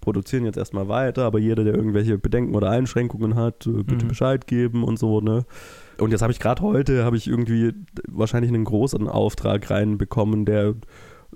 produzieren 0.00 0.44
jetzt 0.44 0.56
erstmal 0.56 0.88
weiter, 0.88 1.24
aber 1.24 1.38
jeder, 1.38 1.64
der 1.64 1.74
irgendwelche 1.74 2.18
Bedenken 2.18 2.54
oder 2.54 2.70
Einschränkungen 2.70 3.34
hat, 3.34 3.60
bitte 3.64 4.04
mhm. 4.04 4.08
Bescheid 4.08 4.46
geben 4.46 4.84
und 4.84 4.98
so, 4.98 5.20
ne? 5.20 5.44
Und 5.98 6.12
jetzt 6.12 6.22
habe 6.22 6.32
ich 6.32 6.40
gerade 6.40 6.62
heute, 6.62 7.04
habe 7.04 7.16
ich 7.16 7.26
irgendwie 7.26 7.74
wahrscheinlich 8.08 8.52
einen 8.52 8.64
großen 8.64 9.06
Auftrag 9.06 9.68
reinbekommen, 9.70 10.46
der 10.46 10.74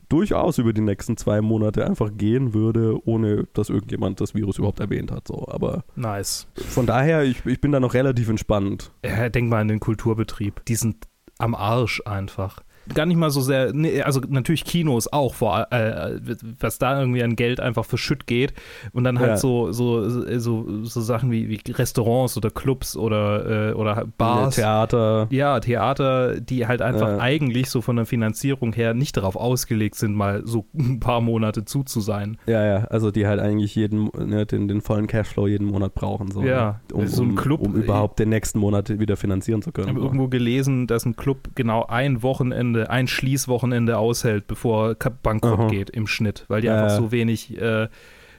durchaus 0.09 0.59
über 0.59 0.73
die 0.73 0.81
nächsten 0.81 1.17
zwei 1.17 1.41
Monate 1.41 1.87
einfach 1.87 2.11
gehen 2.17 2.55
würde, 2.55 2.99
ohne 3.07 3.45
dass 3.53 3.69
irgendjemand 3.69 4.21
das 4.21 4.35
Virus 4.35 4.59
überhaupt 4.59 4.81
erwähnt 4.81 5.13
hat. 5.13 5.29
So. 5.29 5.47
Aber 5.49 5.85
nice. 5.97 6.47
Von 6.57 6.87
daher, 6.87 7.25
ich, 7.25 7.45
ich 7.47 7.61
bin 7.61 7.73
da 7.73 7.81
noch 7.81 7.95
relativ 7.95 8.29
entspannt. 8.29 8.91
Ja, 9.05 9.29
denk 9.29 9.49
mal 9.49 9.61
an 9.61 9.69
den 9.69 9.81
Kulturbetrieb. 9.81 10.65
Die 10.67 10.77
sind 10.77 11.07
am 11.39 11.55
Arsch 11.55 12.03
einfach 12.07 12.61
gar 12.93 13.07
nicht 13.07 13.17
mal 13.17 13.31
so 13.31 13.41
sehr, 13.41 13.73
nee, 13.73 14.03
also 14.03 14.21
natürlich 14.29 14.65
Kinos 14.65 15.13
auch, 15.13 15.35
vor, 15.35 15.67
äh, 15.71 16.19
was 16.61 16.79
da 16.79 17.01
irgendwie 17.01 17.23
an 17.23 17.37
Geld 17.37 17.61
einfach 17.61 17.85
für 17.85 17.99
Schütt 17.99 18.27
geht 18.27 18.53
und 18.93 19.05
dann 19.05 19.19
halt 19.19 19.31
ja. 19.31 19.37
so, 19.37 19.73
so, 19.73 20.09
so, 20.39 20.85
so 20.85 21.01
Sachen 21.01 21.31
wie, 21.31 21.49
wie 21.49 21.73
Restaurants 21.73 22.37
oder 22.37 22.51
Clubs 22.51 22.97
oder, 22.97 23.71
äh, 23.71 23.73
oder 23.75 24.05
Bars. 24.19 24.57
Ja, 24.57 24.87
Theater. 24.87 25.27
Ja, 25.31 25.61
Theater, 25.61 26.41
die 26.41 26.67
halt 26.67 26.83
einfach 26.83 27.09
ja. 27.09 27.19
eigentlich 27.19 27.71
so 27.71 27.81
von 27.81 27.97
der 27.97 28.07
Finanzierung 28.07 28.73
her 28.73 28.95
nicht 28.95 29.17
darauf 29.17 29.37
ausgelegt 29.37 29.95
sind, 29.95 30.15
mal 30.15 30.43
so 30.45 30.67
ein 30.75 31.01
paar 31.01 31.21
Monate 31.21 31.65
zu 31.65 31.83
zu 31.83 32.01
sein. 32.01 32.39
Ja, 32.47 32.65
ja, 32.65 32.85
also 32.85 33.11
die 33.11 33.27
halt 33.27 33.41
eigentlich 33.41 33.75
jeden, 33.75 34.11
ne, 34.19 34.47
den, 34.47 34.69
den 34.69 34.81
vollen 34.81 35.07
Cashflow 35.07 35.47
jeden 35.47 35.67
Monat 35.67 35.95
brauchen. 35.95 36.31
So, 36.31 36.43
ja, 36.43 36.81
ne? 36.91 36.97
um, 36.97 37.07
so 37.07 37.23
ein 37.23 37.35
Club. 37.35 37.61
Um, 37.61 37.75
um 37.75 37.83
überhaupt 37.83 38.19
den 38.19 38.29
nächsten 38.29 38.59
Monat 38.59 38.99
wieder 38.99 39.17
finanzieren 39.17 39.63
zu 39.63 39.73
können. 39.73 39.89
Ich 39.89 39.95
habe 39.95 40.05
irgendwo 40.05 40.29
gelesen, 40.29 40.87
dass 40.87 41.05
ein 41.07 41.17
Club 41.17 41.51
genau 41.55 41.87
ein 41.87 42.23
Wochenende 42.23 42.74
Wochenende, 42.75 42.91
ein 42.91 43.07
Schließwochenende 43.07 43.99
aushält, 43.99 44.47
bevor 44.47 44.95
bankrott 44.95 45.61
Aha. 45.61 45.69
geht 45.69 45.91
im 45.91 46.07
Schnitt, 46.07 46.45
weil 46.49 46.61
die 46.61 46.69
äh. 46.69 46.73
einfach 46.73 46.97
so 46.97 47.13
wenig 47.13 47.61
äh, 47.61 47.89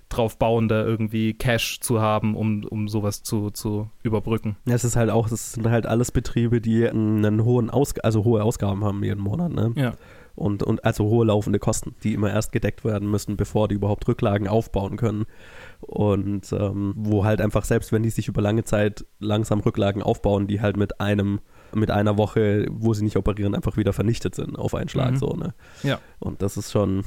drauf 0.10 0.38
bauen, 0.38 0.68
da 0.68 0.84
irgendwie 0.84 1.34
Cash 1.34 1.80
zu 1.80 2.00
haben, 2.00 2.36
um, 2.36 2.64
um 2.64 2.88
sowas 2.88 3.24
zu, 3.24 3.50
zu 3.50 3.90
überbrücken. 4.04 4.56
Ja, 4.68 4.76
es 4.76 4.84
ist 4.84 4.96
halt 4.96 5.10
auch, 5.10 5.32
es 5.32 5.54
sind 5.54 5.70
halt 5.70 5.88
alles 5.88 6.12
Betriebe, 6.12 6.62
die 6.62 6.88
einen 6.88 7.44
hohen 7.44 7.70
Aus 7.70 7.98
also 8.00 8.24
hohe 8.24 8.44
Ausgaben 8.44 8.84
haben 8.84 9.04
jeden 9.04 9.22
Monat, 9.22 9.52
ne? 9.52 9.72
Ja. 9.76 9.94
Und, 10.36 10.64
und 10.64 10.84
also 10.84 11.06
hohe 11.06 11.26
laufende 11.26 11.60
Kosten, 11.60 11.96
die 12.04 12.14
immer 12.14 12.30
erst 12.30 12.52
gedeckt 12.52 12.84
werden 12.84 13.10
müssen, 13.10 13.38
bevor 13.38 13.70
die 13.70 13.76
überhaupt 13.76 14.06
Rücklagen 14.06 14.50
aufbauen 14.50 14.98
können. 14.98 15.26
Und 15.80 16.52
ähm, 16.52 16.94
wo 16.98 17.24
halt 17.24 17.40
einfach, 17.40 17.64
selbst 17.64 17.94
wenn 17.94 18.04
die 18.04 18.10
sich 18.10 18.28
über 18.28 18.42
lange 18.42 18.66
Zeit 18.66 19.06
langsam 19.20 19.62
Rücklagen 19.62 20.04
aufbauen, 20.04 20.48
die 20.48 20.60
halt 20.60 20.76
mit 20.76 21.00
einem 21.00 21.40
mit 21.76 21.92
einer 21.92 22.18
Woche, 22.18 22.66
wo 22.70 22.94
sie 22.94 23.04
nicht 23.04 23.18
operieren, 23.18 23.56
einfach 23.56 23.78
wieder 23.78 23.94
vernichtet 23.94 24.36
sind 24.36 24.58
auf 24.58 24.76
einen 24.76 24.90
Schlag. 24.90 25.12
Mhm. 25.12 25.18
So, 25.18 25.28
ne? 25.34 25.54
Ja. 25.84 26.00
Und 26.20 26.42
das 26.42 26.58
ist 26.58 26.72
schon, 26.72 27.04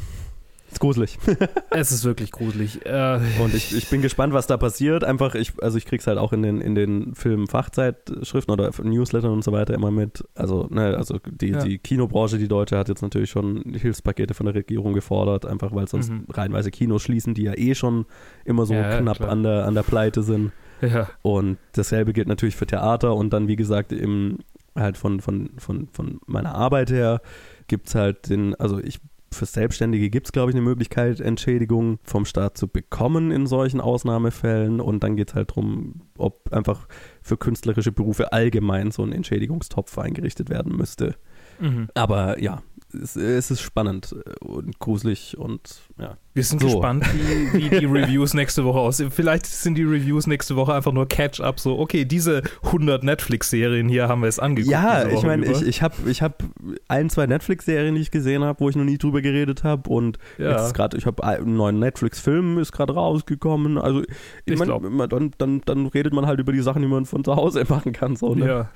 ist 0.71 0.81
gruselig. 0.81 1.19
es 1.71 1.93
ist 1.93 2.05
wirklich 2.05 2.31
gruselig. 2.31 2.85
Äh, 2.85 3.21
und 3.43 3.55
ich, 3.55 3.75
ich 3.75 3.89
bin 3.89 4.03
gespannt, 4.03 4.35
was 4.35 4.47
da 4.47 4.59
passiert. 4.59 5.03
Einfach, 5.03 5.35
ich, 5.35 5.53
also 5.63 5.79
ich 5.79 5.87
krieg's 5.87 6.07
halt 6.07 6.19
auch 6.19 6.33
in 6.35 6.43
den, 6.43 6.61
in 6.61 6.75
den 6.75 7.15
Filmfachzeitschriften 7.15 8.53
oder 8.53 8.71
Newslettern 8.83 9.33
und 9.33 9.43
so 9.43 9.53
weiter 9.53 9.73
immer 9.73 9.91
mit. 9.91 10.25
Also, 10.35 10.69
ne, 10.71 10.97
also 10.97 11.19
die, 11.25 11.49
ja. 11.49 11.65
die 11.65 11.79
Kinobranche, 11.79 12.37
die 12.37 12.49
Deutsche, 12.49 12.77
hat 12.77 12.89
jetzt 12.89 13.01
natürlich 13.01 13.31
schon 13.31 13.63
Hilfspakete 13.75 14.35
von 14.35 14.45
der 14.45 14.55
Regierung 14.55 14.93
gefordert, 14.93 15.47
einfach 15.47 15.75
weil 15.75 15.89
sonst 15.89 16.11
mhm. 16.11 16.27
reihenweise 16.31 16.71
Kinos 16.71 17.03
schließen, 17.03 17.33
die 17.33 17.45
ja 17.45 17.57
eh 17.57 17.75
schon 17.75 18.05
immer 18.45 18.67
so 18.67 18.75
ja, 18.75 18.99
knapp 18.99 19.23
an 19.23 19.43
der, 19.43 19.67
an 19.67 19.75
der 19.75 19.83
Pleite 19.83 20.23
sind. 20.23 20.53
Ja. 20.83 21.09
Und 21.23 21.57
dasselbe 21.73 22.13
gilt 22.13 22.29
natürlich 22.29 22.57
für 22.57 22.67
Theater 22.67 23.15
und 23.15 23.33
dann, 23.33 23.49
wie 23.49 23.57
gesagt, 23.57 23.91
im, 23.91 24.39
halt 24.81 24.97
von, 24.97 25.21
von, 25.21 25.51
von, 25.59 25.89
von 25.93 26.21
meiner 26.27 26.55
Arbeit 26.55 26.91
her 26.91 27.21
gibt 27.67 27.89
es 27.89 27.95
halt 27.95 28.29
den, 28.29 28.55
also 28.57 28.79
ich 28.79 29.01
für 29.31 29.47
Selbstständige 29.47 30.11
gibt 30.11 30.29
es, 30.29 30.33
glaube 30.33 30.51
ich, 30.51 30.57
eine 30.57 30.65
Möglichkeit, 30.65 31.21
Entschädigung 31.21 31.99
vom 32.03 32.25
Staat 32.25 32.57
zu 32.57 32.67
bekommen 32.67 33.31
in 33.31 33.47
solchen 33.47 33.81
Ausnahmefällen. 33.81 34.81
Und 34.81 35.03
dann 35.03 35.17
geht 35.17 35.31
es 35.31 35.35
halt 35.35 35.51
darum, 35.51 36.03
ob 36.17 36.53
einfach 36.53 36.89
für 37.23 37.37
künstlerische 37.37 37.93
Berufe 37.93 38.33
allgemein 38.33 38.91
so 38.91 39.03
ein 39.03 39.13
Entschädigungstopf 39.13 39.99
eingerichtet 39.99 40.49
werden 40.49 40.75
müsste. 40.77 41.15
Mhm. 41.61 41.89
Aber 41.95 42.41
ja, 42.41 42.63
es, 42.93 43.17
es, 43.17 43.51
ist 43.51 43.61
spannend 43.61 44.15
und 44.41 44.79
gruselig 44.79 45.37
und 45.37 45.83
ja. 45.99 46.17
Wir 46.39 46.45
sind 46.45 46.61
so. 46.61 46.69
gespannt, 46.69 47.05
wie, 47.53 47.65
wie 47.65 47.81
die 47.81 47.85
Reviews 47.87 48.33
nächste 48.33 48.65
Woche 48.65 48.79
aussehen. 48.79 49.11
Vielleicht 49.11 49.45
sind 49.45 49.75
die 49.75 49.83
Reviews 49.83 50.29
nächste 50.29 50.55
Woche 50.55 50.73
einfach 50.73 50.93
nur 50.93 51.09
Catch-up, 51.09 51.59
so, 51.59 51.77
okay, 51.81 52.05
diese 52.05 52.43
100 52.63 53.03
Netflix-Serien 53.03 53.89
hier 53.89 54.07
haben 54.07 54.23
wir 54.23 54.29
es 54.29 54.39
angeguckt. 54.39 54.71
Ja, 54.71 55.09
ich 55.09 55.25
meine, 55.25 55.47
ich, 55.47 55.63
ich 55.63 55.83
habe 55.83 55.97
ich 56.07 56.23
hab 56.23 56.45
ein, 56.87 57.11
zwei 57.11 57.27
Netflix-Serien, 57.27 57.97
die 57.97 58.03
ich 58.03 58.13
gesehen 58.13 58.45
habe, 58.45 58.61
wo 58.61 58.69
ich 58.69 58.77
noch 58.77 58.85
nie 58.85 58.99
drüber 58.99 59.21
geredet 59.21 59.65
habe 59.65 59.91
und 59.91 60.19
ja. 60.39 60.53
jetzt 60.53 60.75
gerade, 60.75 60.97
ich 60.97 61.07
habe 61.07 61.25
einen 61.25 61.57
neuen 61.57 61.81
Netflix-Film, 61.81 62.59
ist 62.59 62.71
gerade 62.71 62.95
rausgekommen, 62.95 63.77
also 63.77 64.03
ich, 64.03 64.09
ich 64.45 64.59
meine, 64.61 65.09
dann, 65.09 65.33
dann, 65.39 65.61
dann 65.65 65.87
redet 65.89 66.13
man 66.13 66.27
halt 66.27 66.39
über 66.39 66.53
die 66.53 66.63
Sachen, 66.63 66.83
die 66.83 66.89
man 66.89 67.05
von 67.05 67.25
zu 67.25 67.35
Hause 67.35 67.65
machen 67.69 67.93
kann, 67.93 68.15
so, 68.15 68.37
ne? 68.37 68.47
Ja. 68.47 68.71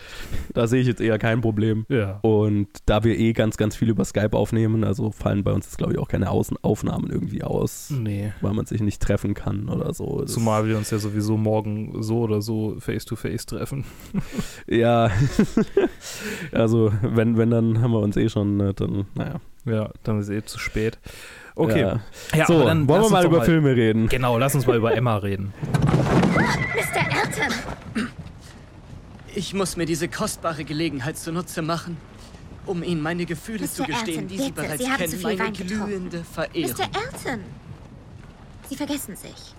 Da 0.52 0.66
sehe 0.66 0.80
ich 0.80 0.88
jetzt 0.88 1.00
eher 1.00 1.20
kein 1.20 1.40
Problem. 1.40 1.86
Ja. 1.88 2.18
Und 2.22 2.66
da 2.86 3.04
wir 3.04 3.16
eh 3.16 3.34
ganz, 3.34 3.56
ganz 3.56 3.76
viel 3.76 3.88
über 3.88 4.04
Skype 4.04 4.36
aufnehmen, 4.36 4.82
also 4.82 5.12
fallen 5.12 5.44
bei 5.44 5.52
uns 5.52 5.66
jetzt, 5.66 5.78
glaube 5.78 5.92
ich, 5.92 6.00
auch 6.00 6.08
keine 6.08 6.28
Außen 6.28 6.56
Aufnahmen 6.62 7.11
irgendwie 7.12 7.42
aus, 7.42 7.90
nee. 7.90 8.32
weil 8.40 8.52
man 8.54 8.66
sich 8.66 8.80
nicht 8.80 9.00
treffen 9.00 9.34
kann 9.34 9.68
oder 9.68 9.92
so. 9.94 10.22
Das 10.22 10.32
Zumal 10.32 10.66
wir 10.66 10.76
uns 10.76 10.90
ja 10.90 10.98
sowieso 10.98 11.36
morgen 11.36 12.02
so 12.02 12.20
oder 12.20 12.42
so 12.42 12.76
face-to-face 12.78 13.42
-face 13.42 13.46
treffen. 13.46 13.84
ja, 14.66 15.10
also 16.52 16.92
wenn, 17.02 17.36
wenn, 17.36 17.50
dann 17.50 17.80
haben 17.80 17.92
wir 17.92 18.00
uns 18.00 18.16
eh 18.16 18.28
schon, 18.28 18.56
ne, 18.56 18.74
dann, 18.74 19.06
naja. 19.14 19.40
Ja, 19.64 19.90
dann 20.02 20.18
ist 20.18 20.28
eh 20.28 20.44
zu 20.44 20.58
spät. 20.58 20.98
Okay. 21.54 21.80
Ja. 21.80 22.00
ja 22.34 22.46
so, 22.46 22.64
dann 22.64 22.88
wollen 22.88 23.02
wir 23.02 23.10
mal 23.10 23.24
über 23.24 23.38
mal, 23.38 23.44
Filme 23.44 23.76
reden. 23.76 24.08
Genau, 24.08 24.38
lass 24.38 24.54
uns 24.54 24.66
mal 24.66 24.76
über 24.76 24.96
Emma 24.96 25.18
reden. 25.18 25.52
Mr. 26.34 27.00
Elton! 27.10 28.08
Ich 29.34 29.54
muss 29.54 29.76
mir 29.76 29.86
diese 29.86 30.08
kostbare 30.08 30.64
Gelegenheit 30.64 31.16
zunutze 31.16 31.62
machen 31.62 31.96
um 32.66 32.82
Ihnen 32.82 33.00
meine 33.00 33.26
Gefühle 33.26 33.64
Mr. 33.64 33.70
zu 33.70 33.84
gestehen, 33.84 34.08
Elton, 34.08 34.28
die 34.28 34.38
Sie 34.38 34.52
bereits 34.52 34.82
Sie 34.82 34.90
kennen, 34.90 35.22
meine 35.22 35.38
Wein 35.38 35.52
glühende 35.52 36.24
Verehrung. 36.24 36.70
Mr. 36.70 36.84
Elton, 36.84 37.40
Sie 38.68 38.76
vergessen 38.76 39.16
sich. 39.16 39.54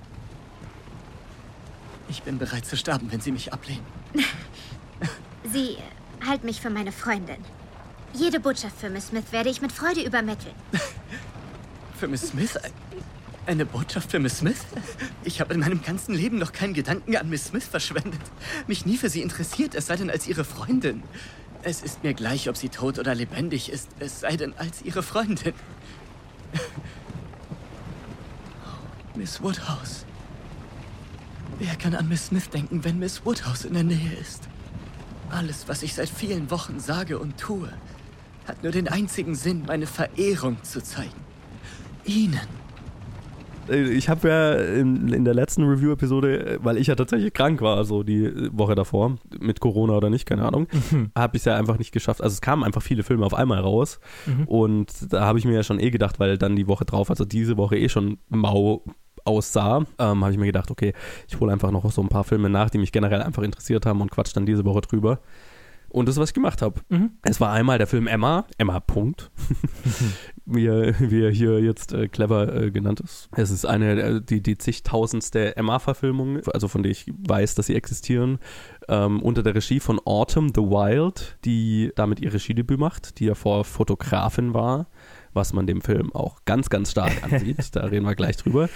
Ich 2.10 2.24
bin 2.24 2.38
bereit 2.38 2.66
zu 2.66 2.78
sterben, 2.78 3.12
wenn 3.12 3.22
Sie 3.22 3.32
mich 3.32 3.52
ablehnen. 3.52 3.86
Sie 5.52 5.78
halten 6.26 6.46
mich 6.46 6.62
für 6.62 6.70
meine 6.70 6.92
Freundin. 6.92 7.38
Jede 8.14 8.40
Botschaft 8.40 8.80
für 8.80 8.90
Miss 8.90 9.08
Smith 9.08 9.26
werde 9.32 9.50
ich 9.50 9.62
mit 9.62 9.72
Freude 9.72 10.04
übermitteln. 10.04 10.54
für 12.00 12.08
Miss 12.08 12.30
Smith? 12.30 12.58
Eine 13.46 13.66
Botschaft 13.66 14.12
für 14.12 14.20
Miss 14.20 14.38
Smith? 14.38 14.66
Ich 15.24 15.42
habe 15.42 15.54
in 15.54 15.60
meinem 15.60 15.82
ganzen 15.82 16.14
Leben 16.14 16.38
noch 16.38 16.54
keinen 16.54 16.74
Gedanken 16.74 17.18
an 17.18 17.30
Miss 17.30 17.48
Smith 17.48 17.66
verschwendet. 17.66 18.22
Mich 18.68 18.86
nie 18.86 18.98
für 18.98 19.10
sie 19.10 19.22
interessiert, 19.22 19.76
es 19.76 19.88
sei 19.88 19.96
denn 19.96 20.10
als 20.10 20.28
ihre 20.28 20.46
Freundin. 20.46 21.04
Es 21.66 21.82
ist 21.82 22.04
mir 22.04 22.14
gleich, 22.14 22.50
ob 22.50 22.58
sie 22.58 22.68
tot 22.68 23.00
oder 23.00 23.16
lebendig 23.16 23.72
ist, 23.72 23.90
es 24.00 24.20
sei 24.20 24.36
denn 24.36 24.54
als 24.58 24.82
ihre 24.82 25.02
Freundin. 25.02 25.54
Oh, 28.66 29.16
Miss 29.16 29.42
Woodhouse. 29.42 30.06
Wer 31.60 31.76
kann 31.76 31.96
an 31.96 32.10
Miss 32.10 32.28
Smith 32.28 32.50
denken, 32.50 32.84
wenn 32.84 33.00
Miss 33.00 33.26
Woodhouse 33.26 33.64
in 33.64 33.76
der 33.76 33.84
Nähe 33.84 34.14
ist? 34.20 34.50
Alles, 35.30 35.68
was 35.68 35.84
ich 35.84 35.94
seit 35.94 36.10
vielen 36.10 36.52
Wochen 36.52 36.82
sage 36.82 37.18
und 37.18 37.38
tue, 37.38 37.72
hat 38.46 38.62
nur 38.62 38.74
den 38.74 38.90
einzigen 38.90 39.34
Sinn, 39.34 39.64
meine 39.66 39.88
Verehrung 39.88 40.62
zu 40.64 40.84
zeigen. 40.84 41.24
Ihnen. 42.04 42.63
Äh, 43.70 43.90
ich 43.90 44.10
habe 44.10 44.28
ja 44.28 44.54
in, 44.54 45.10
in, 45.10 45.26
der 45.26 45.34
letzten 45.34 45.64
Review-Episode, 45.64 46.46
äh, 46.46 46.60
weil 46.62 46.78
ich 46.78 46.88
ja 46.88 46.96
tatsächlich 46.96 47.34
krank 47.34 47.62
war, 47.62 47.84
so 47.86 48.04
die 48.04 48.32
Woche 48.52 48.76
davor, 48.76 49.18
mit 49.40 49.60
Corona 49.60 49.94
oder 49.94 50.10
nicht, 50.10 50.26
keine 50.26 50.46
Ahnung, 50.46 50.68
mhm. 50.92 51.12
habe 51.18 51.38
ich 51.38 51.42
es 51.42 51.46
ja 51.46 51.56
einfach 51.56 51.78
nicht 51.78 51.92
geschafft. 51.92 52.22
Also 52.22 52.34
es 52.34 52.42
kamen 52.42 52.64
einfach 52.64 52.82
viele 52.82 53.04
Filme 53.04 53.26
auf 53.26 53.34
einmal 53.34 53.60
raus 53.60 54.00
mhm. 54.26 54.46
und 54.46 55.14
da 55.14 55.26
habe 55.26 55.40
ich 55.40 55.46
mir 55.46 55.54
ja 55.54 55.64
schon 55.64 55.80
eh 55.80 55.90
gedacht, 55.90 56.20
weil 56.20 56.38
dann 56.38 56.56
die 56.56 56.68
Woche 56.68 56.86
drauf, 56.86 57.10
also 57.10 57.26
diese 57.26 57.58
Woche 57.58 57.78
eh 57.78 57.90
schon 57.90 58.18
mau 58.30 58.84
aussah, 59.26 59.86
ähm, 60.00 60.24
habe 60.24 60.32
ich 60.32 60.38
mir 60.38 60.48
gedacht, 60.48 60.70
okay, 60.70 60.94
ich 61.28 61.40
hole 61.40 61.52
einfach 61.52 61.72
noch 61.72 61.90
so 61.92 62.02
ein 62.02 62.10
paar 62.10 62.24
Filme 62.24 62.50
nach, 62.50 62.70
die 62.70 62.78
mich 62.78 62.92
generell 62.92 63.22
einfach 63.22 63.44
interessiert 63.44 63.86
haben 63.86 64.02
und 64.02 64.12
quatsch 64.12 64.36
dann 64.36 64.46
diese 64.46 64.66
Woche 64.66 64.82
drüber. 64.82 65.20
Und 65.94 66.10
das 66.10 66.18
was 66.18 66.30
ich 66.30 66.34
gemacht 66.34 66.64
habe. 66.64 66.82
Mhm. 66.90 67.12
Es 67.22 67.40
war 67.40 67.52
einmal 67.52 67.78
der 67.78 67.86
Film 67.86 68.08
Emma, 68.08 68.48
Emma 68.58 68.80
Punkt, 68.80 69.30
wie, 70.46 70.66
er, 70.66 71.00
wie 71.00 71.24
er 71.24 71.30
hier 71.30 71.60
jetzt 71.60 71.94
äh, 71.94 72.08
clever 72.08 72.52
äh, 72.52 72.72
genannt 72.72 73.00
ist. 73.00 73.30
Es 73.36 73.52
ist 73.52 73.66
eine, 73.66 74.02
äh, 74.02 74.22
die, 74.22 74.42
die 74.42 74.58
zigtausendste 74.58 75.56
Emma-Verfilmung, 75.56 76.42
also 76.48 76.68
von 76.68 76.82
der 76.82 76.92
ich 76.92 77.14
weiß, 77.16 77.54
dass 77.54 77.68
sie 77.68 77.76
existieren, 77.76 78.40
ähm, 78.88 79.22
unter 79.22 79.44
der 79.44 79.54
Regie 79.54 79.80
von 79.80 80.00
Autumn 80.04 80.50
the 80.50 80.62
Wild, 80.62 81.38
die 81.46 81.92
damit 81.96 82.20
ihr 82.22 82.34
Regiedebüt 82.34 82.80
macht, 82.80 83.20
die 83.20 83.26
ja 83.26 83.36
vor 83.36 83.64
Fotografin 83.64 84.56
war 84.56 84.88
was 85.34 85.54
man 85.54 85.68
dem 85.68 85.82
Film 85.82 86.14
auch 86.14 86.38
ganz, 86.46 86.70
ganz 86.70 86.92
stark 86.92 87.12
ansieht. 87.24 87.76
da 87.76 87.86
reden 87.86 88.06
wir 88.06 88.16
gleich 88.16 88.38
drüber. 88.38 88.70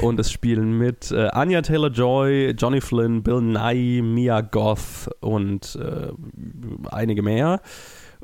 Und 0.00 0.18
es 0.20 0.30
spielen 0.30 0.78
mit 0.78 1.10
äh, 1.10 1.28
Anya 1.28 1.62
Taylor-Joy, 1.62 2.50
Johnny 2.58 2.80
Flynn, 2.80 3.22
Bill 3.22 3.40
Nye, 3.40 4.02
Mia 4.02 4.40
Goth 4.40 5.10
und 5.20 5.76
äh, 5.76 6.12
einige 6.90 7.22
mehr. 7.22 7.60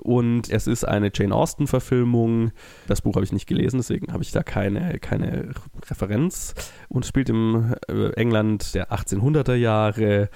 Und 0.01 0.49
es 0.51 0.67
ist 0.67 0.85
eine 0.85 1.11
Jane 1.13 1.35
Austen-Verfilmung. 1.35 2.53
Das 2.87 3.03
Buch 3.03 3.17
habe 3.17 3.25
ich 3.25 3.33
nicht 3.33 3.47
gelesen, 3.47 3.79
deswegen 3.79 4.13
habe 4.13 4.23
ich 4.23 4.33
da 4.33 4.43
keine, 4.43 4.99
keine 4.99 5.51
Referenz. 5.89 6.55
Und 6.89 7.05
spielt 7.05 7.29
im 7.29 7.75
äh, 7.89 8.11
England 8.15 8.75
der 8.75 8.91
1800er 8.91 9.55
Jahre 9.55 10.31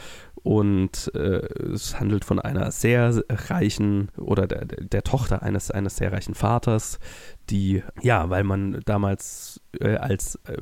und 0.45 1.11
äh, 1.15 1.41
es 1.73 1.99
handelt 1.99 2.27
von 2.27 2.39
einer 2.39 2.71
sehr 2.71 3.25
reichen 3.31 4.11
oder 4.19 4.47
der, 4.47 4.67
der 4.67 5.03
Tochter 5.03 5.43
eines, 5.43 5.71
eines 5.71 5.97
sehr 5.97 6.13
reichen 6.13 6.35
Vaters, 6.35 6.99
die, 7.49 7.83
ja, 8.03 8.29
weil 8.29 8.45
man 8.45 8.83
damals 8.85 9.63
äh, 9.81 9.97
als 9.97 10.39
äh, 10.45 10.59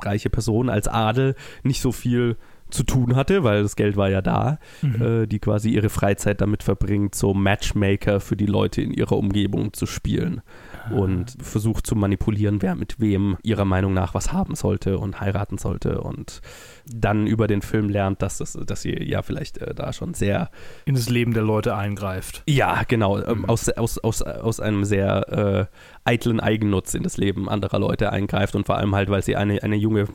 reiche 0.00 0.30
Person, 0.30 0.70
als 0.70 0.86
Adel 0.86 1.34
nicht 1.64 1.82
so 1.82 1.90
viel 1.90 2.36
zu 2.70 2.82
tun 2.84 3.16
hatte, 3.16 3.44
weil 3.44 3.62
das 3.62 3.76
Geld 3.76 3.96
war 3.96 4.10
ja 4.10 4.20
da, 4.20 4.58
mhm. 4.82 5.02
äh, 5.02 5.26
die 5.26 5.38
quasi 5.38 5.70
ihre 5.70 5.88
Freizeit 5.88 6.40
damit 6.40 6.62
verbringt, 6.62 7.14
so 7.14 7.34
Matchmaker 7.34 8.20
für 8.20 8.36
die 8.36 8.46
Leute 8.46 8.82
in 8.82 8.92
ihrer 8.92 9.16
Umgebung 9.16 9.72
zu 9.72 9.86
spielen 9.86 10.42
und 10.90 11.36
versucht 11.40 11.86
zu 11.86 11.94
manipulieren, 11.94 12.62
wer 12.62 12.74
mit 12.74 13.00
wem 13.00 13.36
ihrer 13.42 13.64
Meinung 13.64 13.94
nach 13.94 14.14
was 14.14 14.32
haben 14.32 14.54
sollte 14.54 14.98
und 14.98 15.20
heiraten 15.20 15.58
sollte 15.58 16.00
und 16.00 16.40
dann 16.86 17.26
über 17.26 17.46
den 17.46 17.62
Film 17.62 17.88
lernt, 17.88 18.22
dass, 18.22 18.38
das, 18.38 18.52
dass 18.52 18.82
sie 18.82 19.02
ja 19.02 19.22
vielleicht 19.22 19.58
äh, 19.58 19.74
da 19.74 19.92
schon 19.92 20.14
sehr 20.14 20.50
in 20.84 20.94
das 20.94 21.08
Leben 21.08 21.34
der 21.34 21.42
Leute 21.42 21.76
eingreift. 21.76 22.42
Ja, 22.46 22.82
genau, 22.86 23.18
ähm, 23.18 23.40
mhm. 23.40 23.44
aus, 23.46 23.68
aus, 23.68 23.98
aus, 23.98 24.22
aus 24.22 24.60
einem 24.60 24.84
sehr 24.84 25.68
äh, 26.04 26.10
eitlen 26.10 26.40
Eigennutz 26.40 26.94
in 26.94 27.02
das 27.02 27.16
Leben 27.16 27.48
anderer 27.48 27.78
Leute 27.78 28.10
eingreift 28.10 28.54
und 28.54 28.66
vor 28.66 28.78
allem 28.78 28.94
halt, 28.94 29.10
weil 29.10 29.22
sie 29.22 29.36
eine, 29.36 29.62
eine 29.62 29.76
junge 29.76 30.08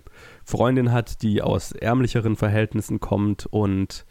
Freundin 0.45 0.91
hat, 0.91 1.21
die 1.21 1.41
aus 1.41 1.71
ärmlicheren 1.71 2.35
Verhältnissen 2.35 2.99
kommt 2.99 3.45
und 3.45 4.05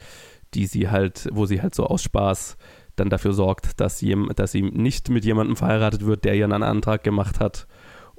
die 0.54 0.66
sie 0.66 0.90
halt, 0.90 1.28
wo 1.32 1.46
sie 1.46 1.62
halt 1.62 1.74
so 1.74 1.86
aus 1.86 2.02
Spaß 2.02 2.56
dann 2.96 3.08
dafür 3.08 3.32
sorgt, 3.32 3.80
dass, 3.80 4.00
jem, 4.00 4.30
dass 4.36 4.52
sie 4.52 4.62
nicht 4.62 5.08
mit 5.08 5.24
jemandem 5.24 5.56
verheiratet 5.56 6.04
wird, 6.04 6.24
der 6.24 6.34
ihren 6.34 6.52
Antrag 6.52 7.02
gemacht 7.02 7.40
hat 7.40 7.66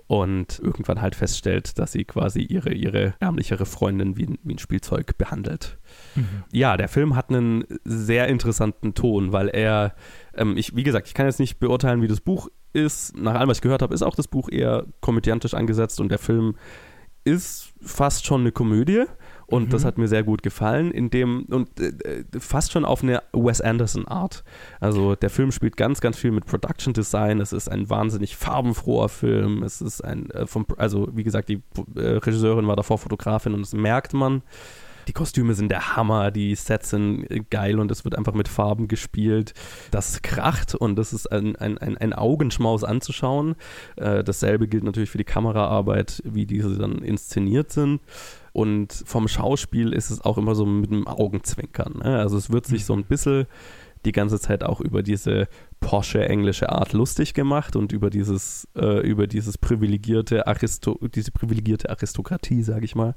und 0.07 0.59
irgendwann 0.59 1.01
halt 1.01 1.15
feststellt, 1.15 1.79
dass 1.79 1.91
sie 1.91 2.03
quasi 2.03 2.41
ihre, 2.41 2.73
ihre 2.73 3.13
ärmlichere 3.19 3.65
Freundin 3.65 4.17
wie, 4.17 4.37
wie 4.43 4.53
ein 4.53 4.59
Spielzeug 4.59 5.17
behandelt. 5.17 5.77
Mhm. 6.15 6.43
Ja, 6.51 6.75
der 6.77 6.87
Film 6.87 7.15
hat 7.15 7.29
einen 7.29 7.63
sehr 7.83 8.27
interessanten 8.27 8.93
Ton, 8.93 9.31
weil 9.31 9.47
er, 9.47 9.95
ähm, 10.35 10.57
ich, 10.57 10.75
wie 10.75 10.83
gesagt, 10.83 11.07
ich 11.07 11.13
kann 11.13 11.25
jetzt 11.25 11.39
nicht 11.39 11.59
beurteilen, 11.59 12.01
wie 12.01 12.07
das 12.07 12.19
Buch 12.19 12.49
ist. 12.73 13.15
Nach 13.17 13.35
allem, 13.35 13.49
was 13.49 13.57
ich 13.57 13.61
gehört 13.61 13.81
habe, 13.81 13.93
ist 13.93 14.03
auch 14.03 14.15
das 14.15 14.27
Buch 14.27 14.49
eher 14.49 14.85
komödiantisch 14.99 15.53
angesetzt 15.53 16.01
und 16.01 16.09
der 16.09 16.19
Film 16.19 16.55
ist 17.23 17.73
fast 17.81 18.25
schon 18.25 18.41
eine 18.41 18.51
Komödie. 18.51 19.05
Und 19.45 19.65
mhm. 19.65 19.69
das 19.69 19.85
hat 19.85 19.97
mir 19.97 20.07
sehr 20.07 20.23
gut 20.23 20.41
gefallen, 20.41 20.89
in 20.89 21.09
dem, 21.09 21.43
und 21.43 21.79
äh, 21.79 21.89
äh, 21.89 22.23
fast 22.39 22.71
schon 22.71 22.85
auf 22.85 23.03
eine 23.03 23.21
Wes 23.33 23.61
Anderson-Art. 23.61 24.43
Also 24.79 25.15
der 25.15 25.29
Film 25.29 25.51
spielt 25.51 25.77
ganz, 25.77 26.01
ganz 26.01 26.17
viel 26.17 26.31
mit 26.31 26.45
Production 26.45 26.93
Design. 26.93 27.39
Es 27.39 27.53
ist 27.53 27.69
ein 27.69 27.89
wahnsinnig 27.89 28.35
farbenfroher 28.35 29.09
Film. 29.09 29.61
Es 29.61 29.81
ist 29.81 30.01
ein, 30.01 30.29
äh, 30.31 30.47
vom, 30.47 30.65
also 30.77 31.07
wie 31.11 31.23
gesagt, 31.23 31.49
die 31.49 31.61
äh, 31.95 31.99
Regisseurin 31.99 32.67
war 32.67 32.75
davor 32.75 32.97
Fotografin 32.97 33.53
und 33.53 33.61
das 33.61 33.73
merkt 33.73 34.13
man. 34.13 34.41
Die 35.07 35.13
Kostüme 35.13 35.53
sind 35.53 35.69
der 35.69 35.95
Hammer, 35.95 36.31
die 36.31 36.55
Sets 36.55 36.89
sind 36.91 37.49
geil 37.49 37.79
und 37.79 37.91
es 37.91 38.03
wird 38.05 38.17
einfach 38.17 38.33
mit 38.33 38.47
Farben 38.47 38.87
gespielt. 38.87 39.53
Das 39.91 40.21
kracht 40.21 40.75
und 40.75 40.95
das 40.95 41.13
ist 41.13 41.31
ein, 41.31 41.55
ein, 41.55 41.77
ein, 41.77 41.97
ein 41.97 42.13
Augenschmaus 42.13 42.83
anzuschauen. 42.83 43.55
Äh, 43.95 44.23
dasselbe 44.23 44.67
gilt 44.67 44.83
natürlich 44.83 45.09
für 45.09 45.17
die 45.17 45.23
Kameraarbeit, 45.23 46.21
wie 46.25 46.45
diese 46.45 46.77
dann 46.77 46.99
inszeniert 46.99 47.71
sind. 47.71 48.01
Und 48.51 49.03
vom 49.05 49.27
Schauspiel 49.27 49.93
ist 49.93 50.11
es 50.11 50.21
auch 50.21 50.37
immer 50.37 50.53
so 50.53 50.65
mit 50.65 50.91
einem 50.91 51.07
Augenzwinkern. 51.07 52.01
Ne? 52.03 52.19
Also 52.19 52.37
es 52.37 52.51
wird 52.51 52.67
sich 52.67 52.85
so 52.85 52.93
ein 52.93 53.03
bisschen 53.03 53.47
die 54.05 54.11
ganze 54.11 54.39
Zeit 54.39 54.63
auch 54.63 54.81
über 54.81 55.01
diese 55.01 55.47
Porsche 55.79 56.27
englische 56.27 56.69
Art 56.69 56.93
lustig 56.93 57.33
gemacht 57.33 57.75
und 57.75 57.91
über 57.91 58.09
dieses, 58.09 58.67
äh, 58.75 58.99
über 58.99 59.27
dieses 59.27 59.57
privilegierte 59.57 60.45
Aristo 60.47 60.99
diese 61.13 61.31
privilegierte 61.31 61.89
Aristokratie, 61.89 62.63
sage 62.63 62.85
ich 62.85 62.95
mal. 62.95 63.15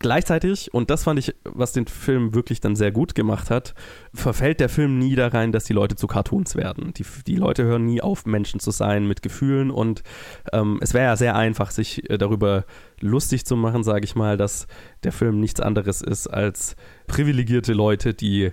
Gleichzeitig, 0.00 0.72
und 0.72 0.90
das 0.90 1.04
fand 1.04 1.18
ich, 1.18 1.34
was 1.44 1.72
den 1.72 1.86
Film 1.88 2.32
wirklich 2.32 2.60
dann 2.60 2.76
sehr 2.76 2.92
gut 2.92 3.16
gemacht 3.16 3.50
hat, 3.50 3.74
verfällt 4.14 4.60
der 4.60 4.68
Film 4.68 4.98
nie 4.98 5.16
da 5.16 5.26
rein, 5.28 5.50
dass 5.50 5.64
die 5.64 5.72
Leute 5.72 5.96
zu 5.96 6.06
Cartoons 6.06 6.54
werden. 6.54 6.92
Die, 6.94 7.04
die 7.26 7.34
Leute 7.34 7.64
hören 7.64 7.84
nie 7.84 8.00
auf, 8.00 8.24
Menschen 8.24 8.60
zu 8.60 8.70
sein 8.70 9.08
mit 9.08 9.22
Gefühlen 9.22 9.72
und 9.72 10.04
ähm, 10.52 10.78
es 10.82 10.94
wäre 10.94 11.06
ja 11.06 11.16
sehr 11.16 11.34
einfach, 11.34 11.72
sich 11.72 12.08
äh, 12.08 12.16
darüber 12.16 12.64
lustig 13.00 13.44
zu 13.44 13.56
machen, 13.56 13.82
sage 13.82 14.04
ich 14.04 14.14
mal, 14.14 14.36
dass 14.36 14.68
der 15.02 15.12
Film 15.12 15.40
nichts 15.40 15.60
anderes 15.60 16.00
ist 16.00 16.28
als 16.28 16.76
privilegierte 17.08 17.72
Leute, 17.72 18.14
die 18.14 18.52